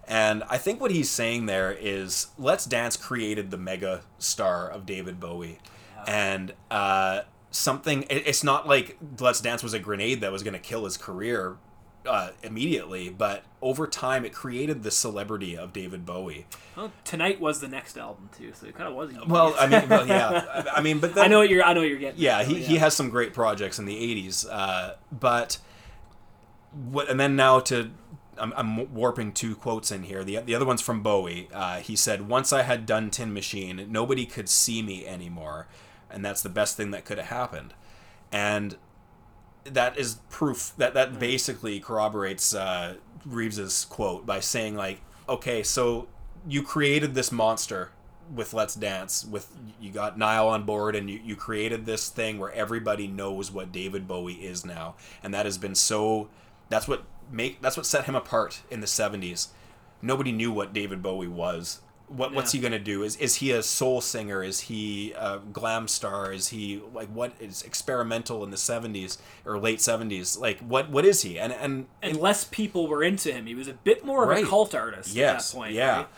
And 0.09 0.45
I 0.49 0.59
think 0.59 0.81
what 0.81 0.91
he's 0.93 1.11
saying 1.11 1.47
there 1.47 1.73
is 1.73 2.29
Let's 2.39 2.65
Dance 2.65 2.97
created 2.97 3.51
the 3.51 3.57
mega 3.57 4.03
star 4.19 4.69
of 4.69 4.87
David 4.87 5.19
Bowie. 5.19 5.59
And 6.07 6.53
uh, 6.71 7.23
something, 7.51 8.03
it- 8.05 8.25
it's 8.27 8.45
not 8.45 8.69
like 8.69 8.97
Let's 9.19 9.41
Dance 9.41 9.65
was 9.65 9.75
a 9.75 9.81
grenade 9.81 10.21
that 10.21 10.31
was 10.31 10.45
going 10.45 10.55
to 10.55 10.61
kill 10.61 10.85
his 10.85 10.97
career 10.97 11.57
uh, 12.07 12.31
immediately, 12.43 13.09
but 13.09 13.45
over 13.61 13.87
time 13.87 14.25
it 14.25 14.33
created 14.33 14.83
the 14.83 14.91
celebrity 14.91 15.57
of 15.57 15.73
David 15.73 16.07
Bowie. 16.07 16.47
Well, 16.77 16.93
tonight 17.05 17.41
was 17.41 17.61
the 17.61 17.69
next 17.69 17.97
album 17.97 18.31
too, 18.37 18.53
so 18.55 18.67
it 18.67 18.75
kind 18.75 18.89
of 18.89 18.95
was. 18.95 19.13
Well, 19.27 19.55
I 19.59 19.67
mean, 19.67 19.89
well, 19.89 20.07
yeah. 20.07 20.65
I 20.75 20.81
mean, 20.81 20.99
but 20.99 21.15
then, 21.15 21.25
I 21.25 21.29
know 21.29 21.39
what 21.39 21.51
you're. 21.51 21.63
I 21.63 21.73
know 21.73 21.81
what 21.81 21.89
you're 21.89 21.99
getting. 21.99 22.21
yeah, 22.21 22.41
at, 22.41 22.47
he, 22.47 22.55
though, 22.55 22.61
he 22.61 22.77
has 22.79 22.95
some 22.95 23.11
great 23.11 23.35
projects 23.35 23.79
in 23.79 23.85
the 23.85 23.97
80s. 23.97 24.47
Uh, 24.51 24.95
but 25.13 25.59
what, 26.91 27.09
and 27.09 27.19
then 27.19 27.37
now 27.37 27.61
to, 27.61 27.91
I'm, 28.39 28.53
I'm 28.57 28.95
warping 28.95 29.33
two 29.33 29.57
quotes 29.57 29.91
in 29.91 30.03
here. 30.03 30.25
The, 30.25 30.39
the 30.39 30.55
other 30.55 30.67
one's 30.67 30.83
from 30.83 31.03
Bowie. 31.03 31.49
Uh, 31.53 31.81
he 31.81 31.97
said, 31.97 32.29
Once 32.29 32.53
I 32.53 32.63
had 32.63 32.87
done 32.87 33.11
Tin 33.11 33.33
Machine, 33.33 33.87
nobody 33.91 34.27
could 34.27 34.49
see 34.49 34.83
me 34.83 35.07
anymore. 35.07 35.67
And 36.11 36.25
that's 36.25 36.43
the 36.43 36.49
best 36.49 36.77
thing 36.77 36.93
that 36.93 37.05
could 37.05 37.19
have 37.19 37.29
happened. 37.29 37.75
And 38.31 38.77
that 39.73 39.99
is 39.99 40.17
proof 40.31 40.73
that 40.77 40.95
that 40.95 41.19
basically 41.19 41.81
corroborates 41.81 42.55
uh, 42.55 42.95
Reeves's 43.25 43.85
quote 43.87 44.27
by 44.27 44.41
saying 44.41 44.77
like, 44.77 45.01
okay, 45.29 45.63
so 45.63 46.09
you 46.49 46.63
created 46.63 47.15
this 47.15 47.33
monster 47.33 47.91
with 48.35 48.53
Let's 48.53 48.75
Dance, 48.75 49.25
with 49.25 49.55
you 49.81 49.91
got 49.91 50.19
Nile 50.19 50.49
on 50.49 50.65
board, 50.65 50.97
and 50.97 51.09
you, 51.09 51.21
you 51.25 51.37
created 51.37 51.87
this 51.87 52.09
thing 52.09 52.39
where 52.39 52.53
everybody 52.53 53.07
knows 53.07 53.51
what 53.51 53.73
David 53.73 54.09
Bowie 54.09 54.35
is 54.35 54.65
now, 54.65 54.97
and 55.23 55.33
that 55.35 55.47
has 55.47 55.59
been 55.59 55.75
so. 55.75 56.29
That's 56.69 56.89
what 56.89 57.05
make 57.31 57.63
that's 57.63 57.77
what 57.77 57.87
set 57.87 58.05
him 58.05 58.15
apart 58.15 58.63
in 58.71 58.81
the 58.81 58.87
'70s. 58.87 59.49
Nobody 60.03 60.33
knew 60.33 60.53
what 60.53 60.73
David 60.73 61.03
Bowie 61.03 61.29
was. 61.29 61.81
What 62.09 62.33
what's 62.33 62.53
he 62.53 62.61
gonna 62.61 62.79
do? 62.79 63.03
Is 63.03 63.17
is 63.17 63.37
he 63.37 63.51
a 63.51 63.63
soul 63.63 64.01
singer? 64.01 64.43
Is 64.43 64.61
he 64.61 65.13
a 65.13 65.39
glam 65.53 65.89
star? 65.89 66.33
Is 66.33 66.49
he 66.49 66.81
like 66.95 67.09
what 67.09 67.33
is 67.41 67.63
experimental 67.63 68.45
in 68.45 68.51
the 68.51 68.57
'70s 68.57 69.19
or 69.45 69.59
late 69.59 69.81
'70s? 69.81 70.39
Like 70.39 70.61
what 70.61 70.89
what 70.91 71.05
is 71.05 71.23
he? 71.23 71.39
And 71.39 71.53
and 71.53 71.87
and 72.03 72.17
less 72.19 72.45
people 72.45 72.87
were 72.87 73.03
into 73.03 73.33
him. 73.33 73.47
He 73.47 73.55
was 73.57 73.67
a 73.69 73.75
bit 73.75 74.05
more 74.05 74.23
of 74.23 74.29
Right. 74.29 74.45
a 74.45 74.47
cult 74.49 74.75
artist 74.75 75.15
yes, 75.15 75.51
at 75.51 75.53
that 75.53 75.59
point. 75.59 75.73
yeah. 75.75 75.97
right? 75.97 76.09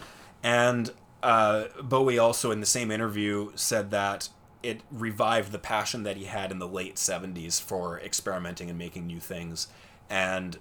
And 0.42 0.90
uh, 1.22 1.64
Bowie 1.82 2.18
also 2.18 2.50
in 2.50 2.60
the 2.60 2.66
same 2.66 2.90
interview 2.90 3.50
said 3.54 3.90
that 3.90 4.28
it 4.62 4.82
revived 4.92 5.52
the 5.52 5.58
passion 5.58 6.02
that 6.02 6.16
he 6.16 6.24
had 6.24 6.50
in 6.52 6.58
the 6.58 6.68
late 6.68 6.96
'70s 6.96 7.60
for 7.62 7.98
experimenting 8.00 8.68
and 8.68 8.78
making 8.78 9.06
new 9.06 9.20
things, 9.20 9.68
and 10.10 10.58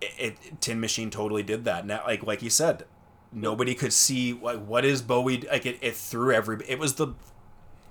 it, 0.00 0.12
it 0.18 0.60
Tin 0.60 0.80
Machine 0.80 1.10
totally 1.10 1.42
did 1.44 1.64
that. 1.64 1.86
Now, 1.86 2.02
like 2.06 2.22
like 2.26 2.42
you 2.42 2.50
said, 2.50 2.84
nobody 3.32 3.74
could 3.74 3.92
see 3.92 4.32
like 4.32 4.64
what 4.64 4.84
is 4.84 5.02
Bowie 5.02 5.42
like. 5.50 5.66
It, 5.66 5.78
it 5.80 5.96
threw 5.96 6.32
every. 6.32 6.64
It 6.68 6.78
was 6.78 6.94
the, 6.94 7.14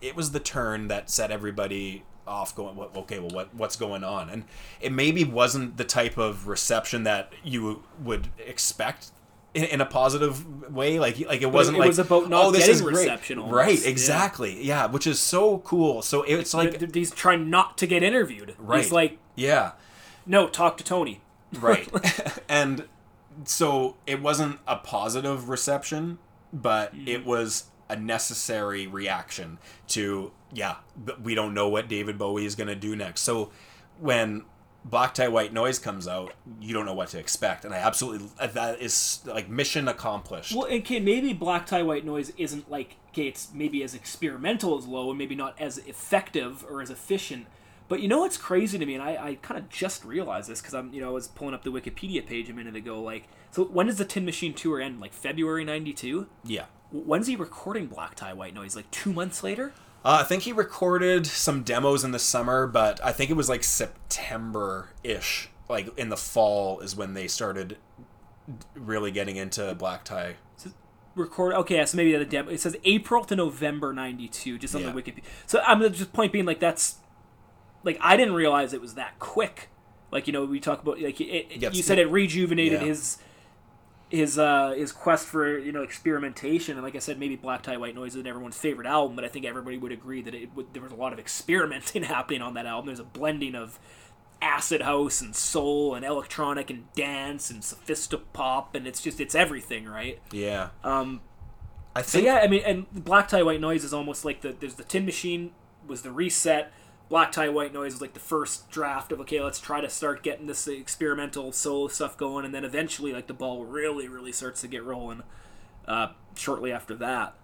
it 0.01 0.15
was 0.15 0.31
the 0.31 0.39
turn 0.39 0.87
that 0.87 1.09
set 1.09 1.31
everybody 1.31 2.03
off 2.27 2.55
going 2.55 2.75
what 2.75 2.95
okay 2.95 3.19
well 3.19 3.31
what 3.31 3.53
what's 3.55 3.75
going 3.75 4.03
on 4.03 4.29
and 4.29 4.45
it 4.79 4.91
maybe 4.91 5.23
wasn't 5.23 5.75
the 5.77 5.83
type 5.83 6.19
of 6.19 6.47
reception 6.47 7.01
that 7.03 7.33
you 7.43 7.83
would 8.03 8.27
expect 8.37 9.11
in, 9.53 9.65
in 9.65 9.81
a 9.81 9.85
positive 9.85 10.71
way 10.71 10.99
like 10.99 11.19
like 11.27 11.41
it 11.41 11.51
wasn't 11.51 11.75
it 11.75 11.79
like 11.79 11.87
it 11.87 11.89
was 11.89 11.99
about 11.99 12.29
not 12.29 12.45
oh 12.45 12.51
this 12.51 12.61
getting 12.61 12.75
is 12.75 12.83
reception 12.83 13.39
almost, 13.39 13.53
right 13.53 13.85
exactly 13.85 14.63
yeah. 14.63 14.85
which 14.85 15.07
is 15.07 15.19
so 15.19 15.57
cool 15.59 16.01
so 16.01 16.21
it's 16.23 16.53
like 16.53 16.93
he's 16.93 17.11
trying 17.11 17.49
not 17.49 17.77
to 17.77 17.87
get 17.87 18.03
interviewed. 18.03 18.55
Right. 18.59 18.81
He's 18.83 18.91
like, 18.91 19.17
yeah 19.35 19.71
no, 20.25 20.47
talk 20.47 20.77
to 20.77 20.83
Tony. 20.83 21.21
right 21.59 21.89
and 22.49 22.85
so 23.45 23.95
it 24.05 24.21
wasn't 24.21 24.59
a 24.67 24.75
positive 24.77 25.49
reception 25.49 26.17
but 26.53 26.93
hmm. 26.93 27.07
it 27.07 27.25
was 27.25 27.65
a 27.89 27.95
necessary 27.95 28.87
reaction 28.87 29.57
to 29.87 30.31
yeah 30.53 30.75
but 30.95 31.21
we 31.21 31.35
don't 31.35 31.53
know 31.53 31.67
what 31.67 31.87
david 31.87 32.17
bowie 32.17 32.45
is 32.45 32.55
going 32.55 32.67
to 32.67 32.75
do 32.75 32.95
next 32.95 33.21
so 33.21 33.51
when 33.99 34.43
black 34.83 35.13
tie 35.13 35.27
white 35.27 35.53
noise 35.53 35.77
comes 35.77 36.07
out 36.07 36.33
you 36.59 36.73
don't 36.73 36.85
know 36.85 36.93
what 36.93 37.09
to 37.09 37.19
expect 37.19 37.65
and 37.65 37.73
i 37.73 37.77
absolutely 37.77 38.27
that 38.53 38.81
is 38.81 39.19
like 39.25 39.49
mission 39.49 39.87
accomplished 39.87 40.55
Well, 40.55 40.67
okay, 40.71 40.99
maybe 40.99 41.33
Black 41.33 41.67
Tie 41.67 41.83
White 41.83 42.05
Noise 42.05 42.31
isn't 42.37 42.69
like 42.69 42.95
okay, 43.09 43.27
it's 43.27 43.49
maybe 43.53 43.83
as 43.83 43.93
experimental 43.93 44.77
as 44.77 44.87
Low, 44.87 45.09
and 45.09 45.17
maybe 45.17 45.35
not 45.35 45.59
as 45.59 45.77
effective 45.79 46.65
or 46.69 46.81
as 46.81 46.89
efficient. 46.89 47.45
But 47.91 47.99
you 47.99 48.07
know 48.07 48.19
what's 48.19 48.37
crazy 48.37 48.79
to 48.79 48.85
me, 48.85 48.93
and 48.95 49.03
I, 49.03 49.17
I 49.21 49.35
kind 49.41 49.59
of 49.59 49.67
just 49.67 50.05
realized 50.05 50.49
this 50.49 50.61
because 50.61 50.73
I'm 50.73 50.93
you 50.93 51.01
know 51.01 51.09
I 51.09 51.11
was 51.11 51.27
pulling 51.27 51.53
up 51.53 51.63
the 51.63 51.71
Wikipedia 51.73 52.25
page 52.25 52.49
a 52.49 52.53
minute 52.53 52.73
ago. 52.77 53.01
Like, 53.01 53.27
so 53.51 53.65
when 53.65 53.87
does 53.87 53.97
the 53.97 54.05
Tin 54.05 54.23
Machine 54.23 54.53
tour 54.53 54.79
end? 54.79 55.01
Like 55.01 55.11
February 55.11 55.65
'92. 55.65 56.25
yeah 56.45 56.65
When's 56.93 57.27
he 57.27 57.35
recording 57.35 57.87
Black 57.87 58.15
Tie 58.15 58.31
White 58.31 58.53
Noise? 58.53 58.77
Like 58.77 58.89
two 58.91 59.11
months 59.11 59.43
later? 59.43 59.73
Uh, 60.05 60.19
I 60.21 60.23
think 60.23 60.43
he 60.43 60.53
recorded 60.53 61.27
some 61.27 61.63
demos 61.63 62.05
in 62.05 62.11
the 62.11 62.19
summer, 62.19 62.65
but 62.65 63.03
I 63.03 63.11
think 63.11 63.29
it 63.29 63.35
was 63.35 63.49
like 63.49 63.63
September 63.63 64.89
ish. 65.03 65.49
Like 65.69 65.97
in 65.97 66.07
the 66.07 66.17
fall 66.17 66.79
is 66.79 66.95
when 66.95 67.13
they 67.13 67.27
started 67.27 67.77
really 68.73 69.11
getting 69.11 69.35
into 69.35 69.75
black 69.75 70.03
tie. 70.05 70.35
record 71.15 71.53
okay 71.53 71.75
yeah, 71.75 71.85
so 71.85 71.97
maybe 71.97 72.15
the 72.15 72.23
demo 72.25 72.49
it 72.49 72.59
says 72.59 72.75
april 72.85 73.23
to 73.25 73.35
november 73.35 73.91
92 73.93 74.57
just 74.57 74.73
on 74.73 74.81
Yeah. 74.81 74.91
the 74.91 75.01
wikipedia 75.01 75.23
so 75.45 75.61
i'm 75.67 75.81
just 75.93 76.13
point 76.13 76.31
being 76.31 76.45
like 76.45 76.59
that's 76.61 76.95
like 77.83 77.97
i 78.01 78.15
didn't 78.17 78.33
realize 78.35 78.73
it 78.73 78.81
was 78.81 78.93
that 78.95 79.17
quick. 79.19 79.69
Like 80.11 80.27
you 80.27 80.33
know 80.33 80.43
we 80.45 80.59
talk 80.59 80.81
about 80.81 80.99
like 81.01 81.21
it, 81.21 81.47
it- 81.63 81.73
you 81.73 81.81
said 81.83 81.97
it 81.99 82.09
rejuvenated 82.11 82.81
Yeah. 82.81 82.87
his 82.87 83.17
his 84.09 84.37
uh 84.37 84.71
his 84.77 84.91
quest 84.91 85.25
for 85.27 85.57
you 85.57 85.71
know 85.71 85.83
experimentation. 85.83 86.75
And 86.75 86.83
like 86.83 86.95
i 86.95 86.99
said 86.99 87.17
maybe 87.17 87.37
black 87.37 87.63
tie 87.63 87.77
white 87.77 87.95
noise 87.95 88.11
isn't 88.15 88.27
everyone's 88.27 88.57
favorite 88.57 88.87
album 88.87 89.15
but 89.15 89.23
i 89.23 89.29
think 89.29 89.45
everybody 89.45 89.77
would 89.77 89.93
agree 89.93 90.21
that 90.21 90.33
it 90.35 90.53
would, 90.55 90.73
there 90.73 90.81
was 90.83 90.91
a 90.91 90.95
lot 90.95 91.13
of 91.13 91.19
experimenting 91.19 92.03
happening 92.15 92.41
on 92.41 92.53
that 92.55 92.65
album. 92.65 92.87
There's 92.87 92.99
a 92.99 93.05
blending 93.05 93.55
of 93.55 93.79
acid 94.41 94.81
house 94.81 95.21
and 95.21 95.35
soul 95.35 95.93
and 95.95 96.03
electronic 96.03 96.69
and 96.69 96.91
dance 96.93 97.49
and 97.51 97.61
sophisti-pop 97.61 98.75
and 98.75 98.87
it's 98.87 99.01
just 99.01 99.21
it's 99.21 99.35
everything 99.35 99.85
right? 99.85 100.19
Yeah. 100.31 100.69
um 100.83 101.21
I 101.95 102.01
so 102.01 102.13
think 102.17 102.25
yeah, 102.25 102.39
I 102.43 102.47
mean, 102.47 102.63
and 102.65 102.89
Black 102.91 103.27
Tie 103.27 103.43
White 103.43 103.59
Noise 103.61 103.83
is 103.83 103.93
almost 103.93 104.23
like 104.25 104.41
the 104.41 104.55
there's 104.59 104.75
the 104.75 104.83
Tin 104.83 105.05
Machine 105.05 105.51
was 105.85 106.01
the 106.03 106.11
reset, 106.11 106.71
Black 107.11 107.33
Tie 107.33 107.49
White 107.49 107.73
Noise 107.73 107.91
was 107.91 108.01
like 108.01 108.13
the 108.13 108.21
first 108.21 108.69
draft 108.71 109.11
of 109.11 109.19
okay, 109.19 109.41
let's 109.41 109.59
try 109.59 109.81
to 109.81 109.89
start 109.89 110.23
getting 110.23 110.47
this 110.47 110.65
experimental 110.65 111.51
solo 111.51 111.89
stuff 111.89 112.15
going, 112.15 112.45
and 112.45 112.55
then 112.55 112.63
eventually 112.63 113.11
like 113.11 113.27
the 113.27 113.33
ball 113.33 113.65
really 113.65 114.07
really 114.07 114.31
starts 114.31 114.61
to 114.61 114.69
get 114.69 114.81
rolling. 114.85 115.21
Uh, 115.85 116.13
shortly 116.35 116.71
after 116.71 116.95
that, 116.95 117.35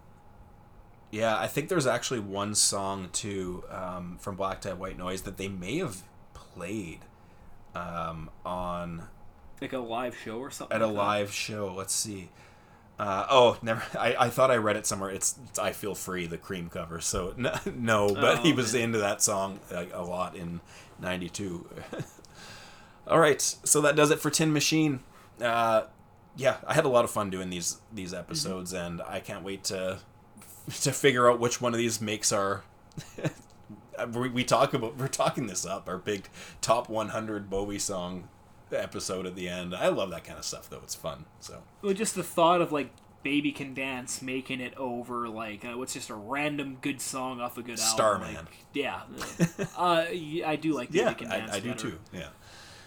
Yeah, 1.12 1.38
I 1.38 1.48
think 1.48 1.68
there's 1.68 1.86
actually 1.86 2.22
one 2.22 2.56
song 2.56 3.10
too 3.12 3.66
um, 3.70 4.18
from 4.22 4.38
Black 4.38 4.62
Tie 4.62 4.72
White 4.72 4.98
Noise 4.98 5.24
that 5.24 5.36
they 5.36 5.50
may 5.50 5.80
have 5.80 6.04
played 6.34 7.00
um, 7.76 8.30
on 8.46 9.04
like 9.62 9.74
a 9.74 9.80
live 9.80 10.16
show 10.16 10.38
or 10.40 10.50
something. 10.50 10.76
at 10.76 10.82
a 10.82 10.86
that. 10.88 10.94
live 10.94 11.34
show. 11.34 11.74
Let's 11.76 11.94
see. 11.94 12.30
Uh, 13.00 13.28
oh, 13.30 13.58
never. 13.62 13.84
I, 14.00 14.16
I 14.18 14.30
thought 14.30 14.50
I 14.52 14.58
read 14.58 14.76
it 14.76 14.86
somewhere. 14.86 15.10
It's, 15.12 15.36
it's 15.48 15.60
"I 15.60 15.72
Feel 15.72 15.96
Free," 15.96 16.26
the 16.26 16.38
Cream 16.38 16.70
cover. 16.70 17.00
So 17.02 17.34
no, 17.38 17.56
no 17.76 18.14
but 18.14 18.40
Oh, 18.40 18.42
he 18.42 18.54
was 18.54 18.74
okay. 18.74 18.84
into 18.84 18.98
that 19.00 19.22
song 19.22 19.60
like, 19.72 19.92
a 19.94 20.02
lot 20.02 20.36
in 20.36 20.62
'92. 21.00 21.68
All 23.08 23.20
right, 23.20 23.42
so 23.42 23.80
that 23.82 23.96
does 23.96 24.12
it 24.12 24.20
for 24.20 24.30
Tin 24.30 24.52
Machine. 24.52 25.00
Uh, 25.42 25.84
yeah, 26.36 26.58
I 26.68 26.74
had 26.74 26.86
a 26.86 26.90
lot 26.90 27.06
of 27.06 27.12
fun 27.12 27.30
doing 27.30 27.50
these 27.50 27.78
these 27.92 28.14
episodes, 28.14 28.74
and 28.74 29.02
I 29.02 29.20
can't 29.20 29.44
wait 29.44 29.64
to 29.66 30.00
to 30.82 30.92
figure 30.92 31.30
out 31.30 31.40
which 31.40 31.62
one 31.62 31.74
of 31.74 31.78
these 31.78 32.02
makes 32.02 32.32
our. 32.32 32.64
we, 34.14 34.30
we 34.30 34.44
talk 34.44 34.74
about 34.74 34.98
we're 34.98 35.08
talking 35.08 35.48
this 35.48 35.66
up 35.66 35.88
our 35.88 35.98
big 35.98 36.30
top 36.62 36.90
100 36.90 37.50
Bowie 37.50 37.80
song 37.80 38.28
episode 38.72 39.26
at 39.26 39.36
the 39.36 39.48
end. 39.48 39.76
I 39.76 39.88
love 39.90 40.10
that 40.12 40.24
kind 40.24 40.38
of 40.38 40.46
stuff 40.46 40.70
though. 40.70 40.82
It's 40.84 40.96
fun. 40.96 41.26
So 41.40 41.62
Well, 41.82 41.94
just 41.94 42.16
the 42.16 42.24
thought 42.24 42.62
of 42.62 42.72
like 42.72 42.92
"Baby 43.24 43.52
Can 43.52 43.74
Dance" 43.74 44.22
making 44.22 44.62
it 44.62 44.76
over 44.78 45.30
like 45.30 45.66
uh, 45.66 45.78
what's 45.78 45.94
just 45.94 46.10
a 46.10 46.16
random 46.16 46.78
good 46.82 47.02
song 47.02 47.40
off 47.42 47.58
a 47.58 47.62
good 47.62 47.80
album. 47.80 47.86
Starman. 47.86 48.36
Like, 48.36 48.46
yeah, 48.74 49.02
uh, 49.78 50.06
I 50.46 50.58
do 50.60 50.74
like 50.74 50.92
"Baby 50.92 51.00
yeah, 51.00 51.14
Can 51.14 51.30
Dance." 51.30 51.52
I, 51.52 51.58
I 51.58 51.60
do 51.60 51.74
too. 51.74 52.00
Yeah, 52.14 52.30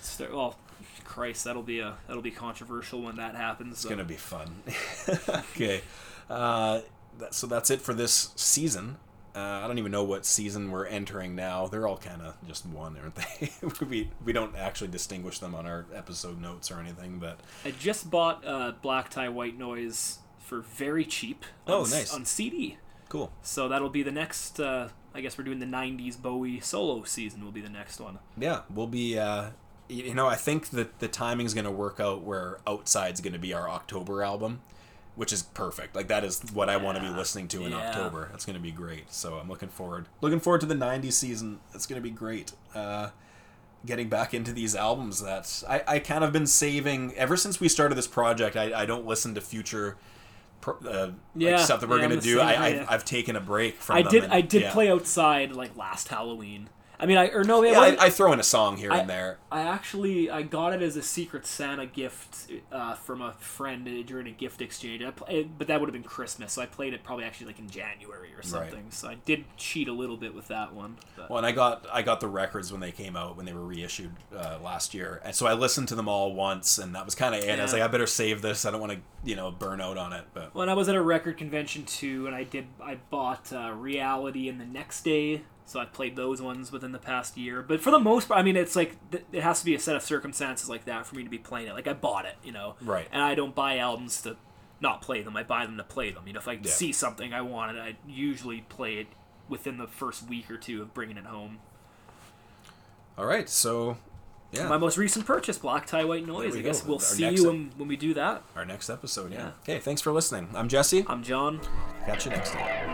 Star- 0.01 0.29
well, 0.33 0.57
Christ, 1.05 1.45
that'll 1.45 1.62
be 1.62 1.81
a 1.81 1.97
that'll 2.07 2.23
be 2.23 2.31
controversial 2.31 3.03
when 3.03 3.16
that 3.16 3.35
happens. 3.35 3.73
it's 3.73 3.85
gonna 3.85 4.05
be 4.05 4.16
fun. 4.16 4.62
okay, 5.29 5.83
uh, 6.29 6.81
that, 7.19 7.35
so 7.35 7.47
that's 7.47 7.71
it 7.71 7.81
for 7.81 7.95
this 7.95 8.33
season. 8.37 8.99
Uh, 9.35 9.38
I 9.38 9.66
don't 9.69 9.79
even 9.79 9.93
know 9.93 10.03
what 10.05 10.27
season 10.27 10.71
we're 10.71 10.87
entering 10.87 11.35
now. 11.37 11.66
They're 11.69 11.87
all 11.87 11.97
kind 11.99 12.21
of 12.23 12.37
just 12.49 12.66
one, 12.66 12.97
aren't 13.01 13.14
they? 13.14 13.51
we 13.87 14.11
we 14.25 14.33
don't 14.33 14.57
actually 14.57 14.88
distinguish 14.88 15.38
them 15.38 15.55
on 15.55 15.66
our 15.66 15.87
episode 15.95 16.40
notes 16.40 16.71
or 16.71 16.81
anything, 16.81 17.19
but 17.19 17.38
I 17.64 17.71
just 17.71 18.11
bought 18.11 18.45
uh, 18.47 18.73
Black 18.83 19.09
Tie 19.11 19.29
White 19.29 19.57
Noise 19.59 20.19
for 20.38 20.61
very 20.61 21.05
cheap. 21.05 21.45
On, 21.66 21.75
Oh, 21.75 21.81
nice. 21.83 22.12
on 22.12 22.25
CD. 22.25 22.79
cool. 23.09 23.31
So 23.43 23.69
that'll 23.69 23.88
be 23.90 24.03
the 24.03 24.11
next. 24.11 24.59
Uh, 24.59 24.88
I 25.14 25.21
guess 25.21 25.37
we're 25.38 25.45
doing 25.45 25.59
the 25.61 25.66
'90s 25.66 26.21
Bowie 26.21 26.61
solo 26.61 27.03
season. 27.05 27.45
Will 27.45 27.53
be 27.53 27.61
the 27.61 27.69
next 27.69 28.01
one. 28.01 28.19
Yeah, 28.37 28.61
we'll 28.73 28.87
be. 28.88 29.19
Uh, 29.19 29.51
you 29.88 30.14
know, 30.14 30.27
I 30.29 30.37
think 30.37 30.71
that 30.71 31.01
the 31.01 31.09
timing's 31.09 31.53
going 31.55 31.64
to 31.64 31.71
work 31.71 31.99
out 31.99 32.23
where 32.23 32.59
Outside's 32.66 33.21
going 33.21 33.33
to 33.33 33.40
be 33.40 33.53
our 33.53 33.69
October 33.69 34.23
album, 34.23 34.61
which 35.16 35.33
is 35.33 35.42
perfect. 35.42 35.94
Like 35.94 36.09
that 36.09 36.25
is 36.25 36.40
what 36.53 36.68
I 36.68 36.77
want 36.77 36.99
to 36.99 37.03
be 37.05 37.11
listening 37.11 37.49
to 37.49 37.64
in 37.64 37.73
yeah. 37.73 37.88
October. 37.88 38.29
That's 38.31 38.44
going 38.46 38.55
to 38.57 38.62
be 38.62 38.70
great. 38.73 39.12
So 39.12 39.35
I'm 39.35 39.49
looking 39.49 39.68
forward. 39.68 40.07
Looking 40.20 40.40
forward 40.40 40.61
to 40.62 40.66
the 40.66 40.75
'90s 40.75 41.12
season. 41.12 41.61
It's 41.75 41.87
going 41.87 42.01
to 42.01 42.03
be 42.03 42.14
great. 42.14 42.53
Uh, 42.75 43.11
getting 43.87 44.09
back 44.09 44.35
into 44.35 44.53
these 44.53 44.77
albums 44.77 45.23
that 45.23 45.62
I, 45.68 45.83
I 45.87 45.99
kind 46.01 46.23
of 46.23 46.33
been 46.33 46.46
saving 46.46 47.14
ever 47.16 47.37
since 47.37 47.61
we 47.61 47.68
started 47.68 47.94
this 47.96 48.07
project. 48.07 48.57
I, 48.57 48.83
I 48.83 48.87
don't 48.87 49.07
listen 49.07 49.35
to 49.35 49.40
future. 49.40 49.96
Uh, 50.66 50.73
like 50.83 51.12
Yeah, 51.35 51.57
stuff 51.57 51.81
that 51.81 51.88
we're 51.88 52.01
yeah, 52.01 52.09
gonna 52.09 52.20
do. 52.20 52.38
i 52.40 52.66
i've 52.66 52.87
I've 52.90 53.05
taken 53.05 53.35
a 53.37 53.40
break 53.40 53.77
from. 53.77 53.96
I 53.96 54.03
did. 54.03 54.25
and- 54.25 54.33
I 54.33 54.42
did 54.42 54.70
play 54.73 54.90
outside 54.90 55.53
like 55.53 55.77
last 55.77 56.09
Halloween. 56.09 56.68
I 57.01 57.07
mean, 57.07 57.17
I 57.17 57.29
or 57.29 57.45
no, 57.45 57.63
Yeah, 57.63 57.81
I, 57.81 57.97
I 58.07 58.11
throw 58.11 58.33
in 58.33 58.41
a 58.41 58.45
song 58.45 58.77
here 58.77 58.93
I- 58.93 58.99
and 58.99 59.09
there. 59.09 59.39
I 59.51 59.63
actually 59.63 60.31
I 60.31 60.43
got 60.43 60.73
it 60.73 60.83
as 60.83 60.97
a 60.97 61.03
Secret 61.03 61.45
Santa 61.47 61.87
gift 61.87 62.51
uh, 62.71 62.95
from 62.95 63.21
a 63.21 63.33
friend 63.33 63.85
during 64.07 64.27
a 64.29 64.31
gift 64.31 64.61
exchange. 64.61 65.03
I 65.03 65.11
pl- 65.11 65.27
it- 65.29 65.59
but 65.59 65.67
that 65.69 65.81
would 65.81 65.89
have 65.89 65.95
been 65.95 66.03
Christmas, 66.03 66.53
so 66.53 66.63
I 66.63 66.67
played 66.67 66.95
it 66.95 67.03
probably 67.03 67.25
actually 67.25 67.49
like 67.49 67.59
in 67.59 67.69
January 67.69 68.33
or 68.37 68.43
something. 68.43 68.87
So 68.91 69.09
I 69.09 69.15
did 69.25 69.45
cheat 69.57 69.89
a 69.89 69.93
little 69.93 70.17
bit 70.17 70.35
with 70.35 70.49
that 70.49 70.73
one. 70.75 70.99
But. 71.17 71.31
Well, 71.31 71.39
and 71.39 71.47
I 71.47 71.53
got 71.53 71.87
I 71.93 72.03
got 72.03 72.21
the 72.21 72.29
records 72.29 72.71
when 72.71 72.81
they 72.81 72.93
came 72.93 73.17
out 73.17 73.37
when 73.37 73.47
they 73.47 73.53
were 73.53 73.65
reissued 73.67 74.13
uh, 74.37 74.59
last 74.63 74.93
year, 74.95 75.21
and 75.25 75.35
so 75.35 75.47
I 75.47 75.55
listened 75.55 75.89
to 75.89 75.95
them 75.95 76.09
all 76.09 76.35
once, 76.35 76.79
and 76.79 76.95
that 76.95 77.05
was 77.05 77.15
kind 77.15 77.35
of 77.35 77.43
it. 77.43 77.59
I 77.59 77.63
was 77.63 77.73
like, 77.73 77.83
I 77.83 77.89
better 77.89 78.07
save 78.07 78.43
this. 78.43 78.65
I 78.65 78.71
don't 78.71 78.81
want 78.81 78.93
to 78.93 78.99
you 79.25 79.37
know 79.37 79.51
burn 79.51 79.81
out 79.81 79.97
on 79.97 80.13
it. 80.13 80.25
But 80.35 80.55
When 80.55 80.69
I 80.69 80.75
was 80.75 80.89
at 80.89 80.95
a 80.95 81.03
record 81.03 81.39
convention 81.39 81.85
too, 81.85 82.27
and 82.27 82.35
I 82.37 82.45
did 82.45 82.67
I 82.83 82.99
bought 83.11 83.53
uh, 83.53 83.73
Reality 83.73 84.49
and 84.49 84.61
the 84.61 84.67
Next 84.67 85.03
Day, 85.03 85.43
so 85.70 85.78
I've 85.78 85.92
played 85.92 86.16
those 86.16 86.42
ones 86.42 86.72
within 86.72 86.90
the 86.90 86.98
past 86.98 87.37
year. 87.37 87.62
But 87.62 87.80
for 87.80 87.90
the 87.92 88.00
most 88.00 88.26
part, 88.26 88.40
I 88.40 88.42
mean, 88.42 88.56
it's 88.56 88.74
like 88.74 88.96
th- 89.12 89.24
it 89.30 89.42
has 89.42 89.61
to 89.61 89.64
be 89.64 89.74
a 89.76 89.78
set 89.78 89.94
of 89.94 90.02
circumstances 90.02 90.68
like 90.68 90.85
that 90.87 91.06
for 91.06 91.14
me 91.14 91.22
to 91.22 91.30
be 91.30 91.38
playing 91.38 91.68
it. 91.68 91.74
Like 91.74 91.87
I 91.87 91.92
bought 91.92 92.24
it, 92.26 92.35
you 92.42 92.50
know, 92.50 92.74
Right. 92.80 93.06
And 93.12 93.22
I 93.22 93.37
don't 93.37 93.54
buy 93.54 93.78
albums 93.78 94.20
to 94.22 94.37
not 94.80 95.00
play 95.00 95.22
them. 95.22 95.37
I 95.37 95.44
buy 95.44 95.66
them 95.66 95.76
to 95.76 95.85
play 95.85 96.11
them. 96.11 96.24
You 96.26 96.33
know, 96.33 96.40
if 96.40 96.48
I 96.48 96.54
Yeah. 96.54 96.70
see 96.70 96.92
something 96.92 97.33
I 97.33 97.40
wanted, 97.42 97.78
I 97.80 97.96
usually 98.09 98.62
play 98.62 98.94
it 98.96 99.06
within 99.48 99.78
the 99.78 99.87
first 99.87 100.28
week 100.28 100.50
or 100.50 100.56
two 100.56 100.83
of 100.83 100.92
bringing 100.92 101.16
it 101.16 101.26
home. 101.26 101.59
all 103.18 103.26
right, 103.26 103.48
so 103.48 103.96
yeah, 104.52 104.66
My 104.66 104.78
most 104.78 104.96
recent 104.98 105.26
purchase, 105.26 105.59
Black 105.59 105.87
Tie 105.87 106.04
White 106.04 106.26
Noise. 106.26 106.56
I 106.56 106.62
guess 106.62 106.80
go. 106.83 106.88
we'll 106.88 106.96
Our 106.96 107.02
see 107.02 107.28
you 107.28 107.46
when, 107.46 107.70
when 107.76 107.87
we 107.88 107.96
do 107.96 108.14
that. 108.14 108.42
our 108.56 108.64
next 108.64 108.90
episode. 108.90 109.30
Yeah. 109.30 109.38
Yeah. 109.38 109.50
Okay, 109.62 109.78
thanks 109.78 110.00
for 110.00 110.11
listening. 110.11 110.48
I'm 110.54 110.68
Jesse. 110.68 111.04
I'm 111.06 111.22
John. 111.22 111.61
Catch 112.06 112.24
you 112.24 112.33
next 112.33 112.50
time. 112.52 112.89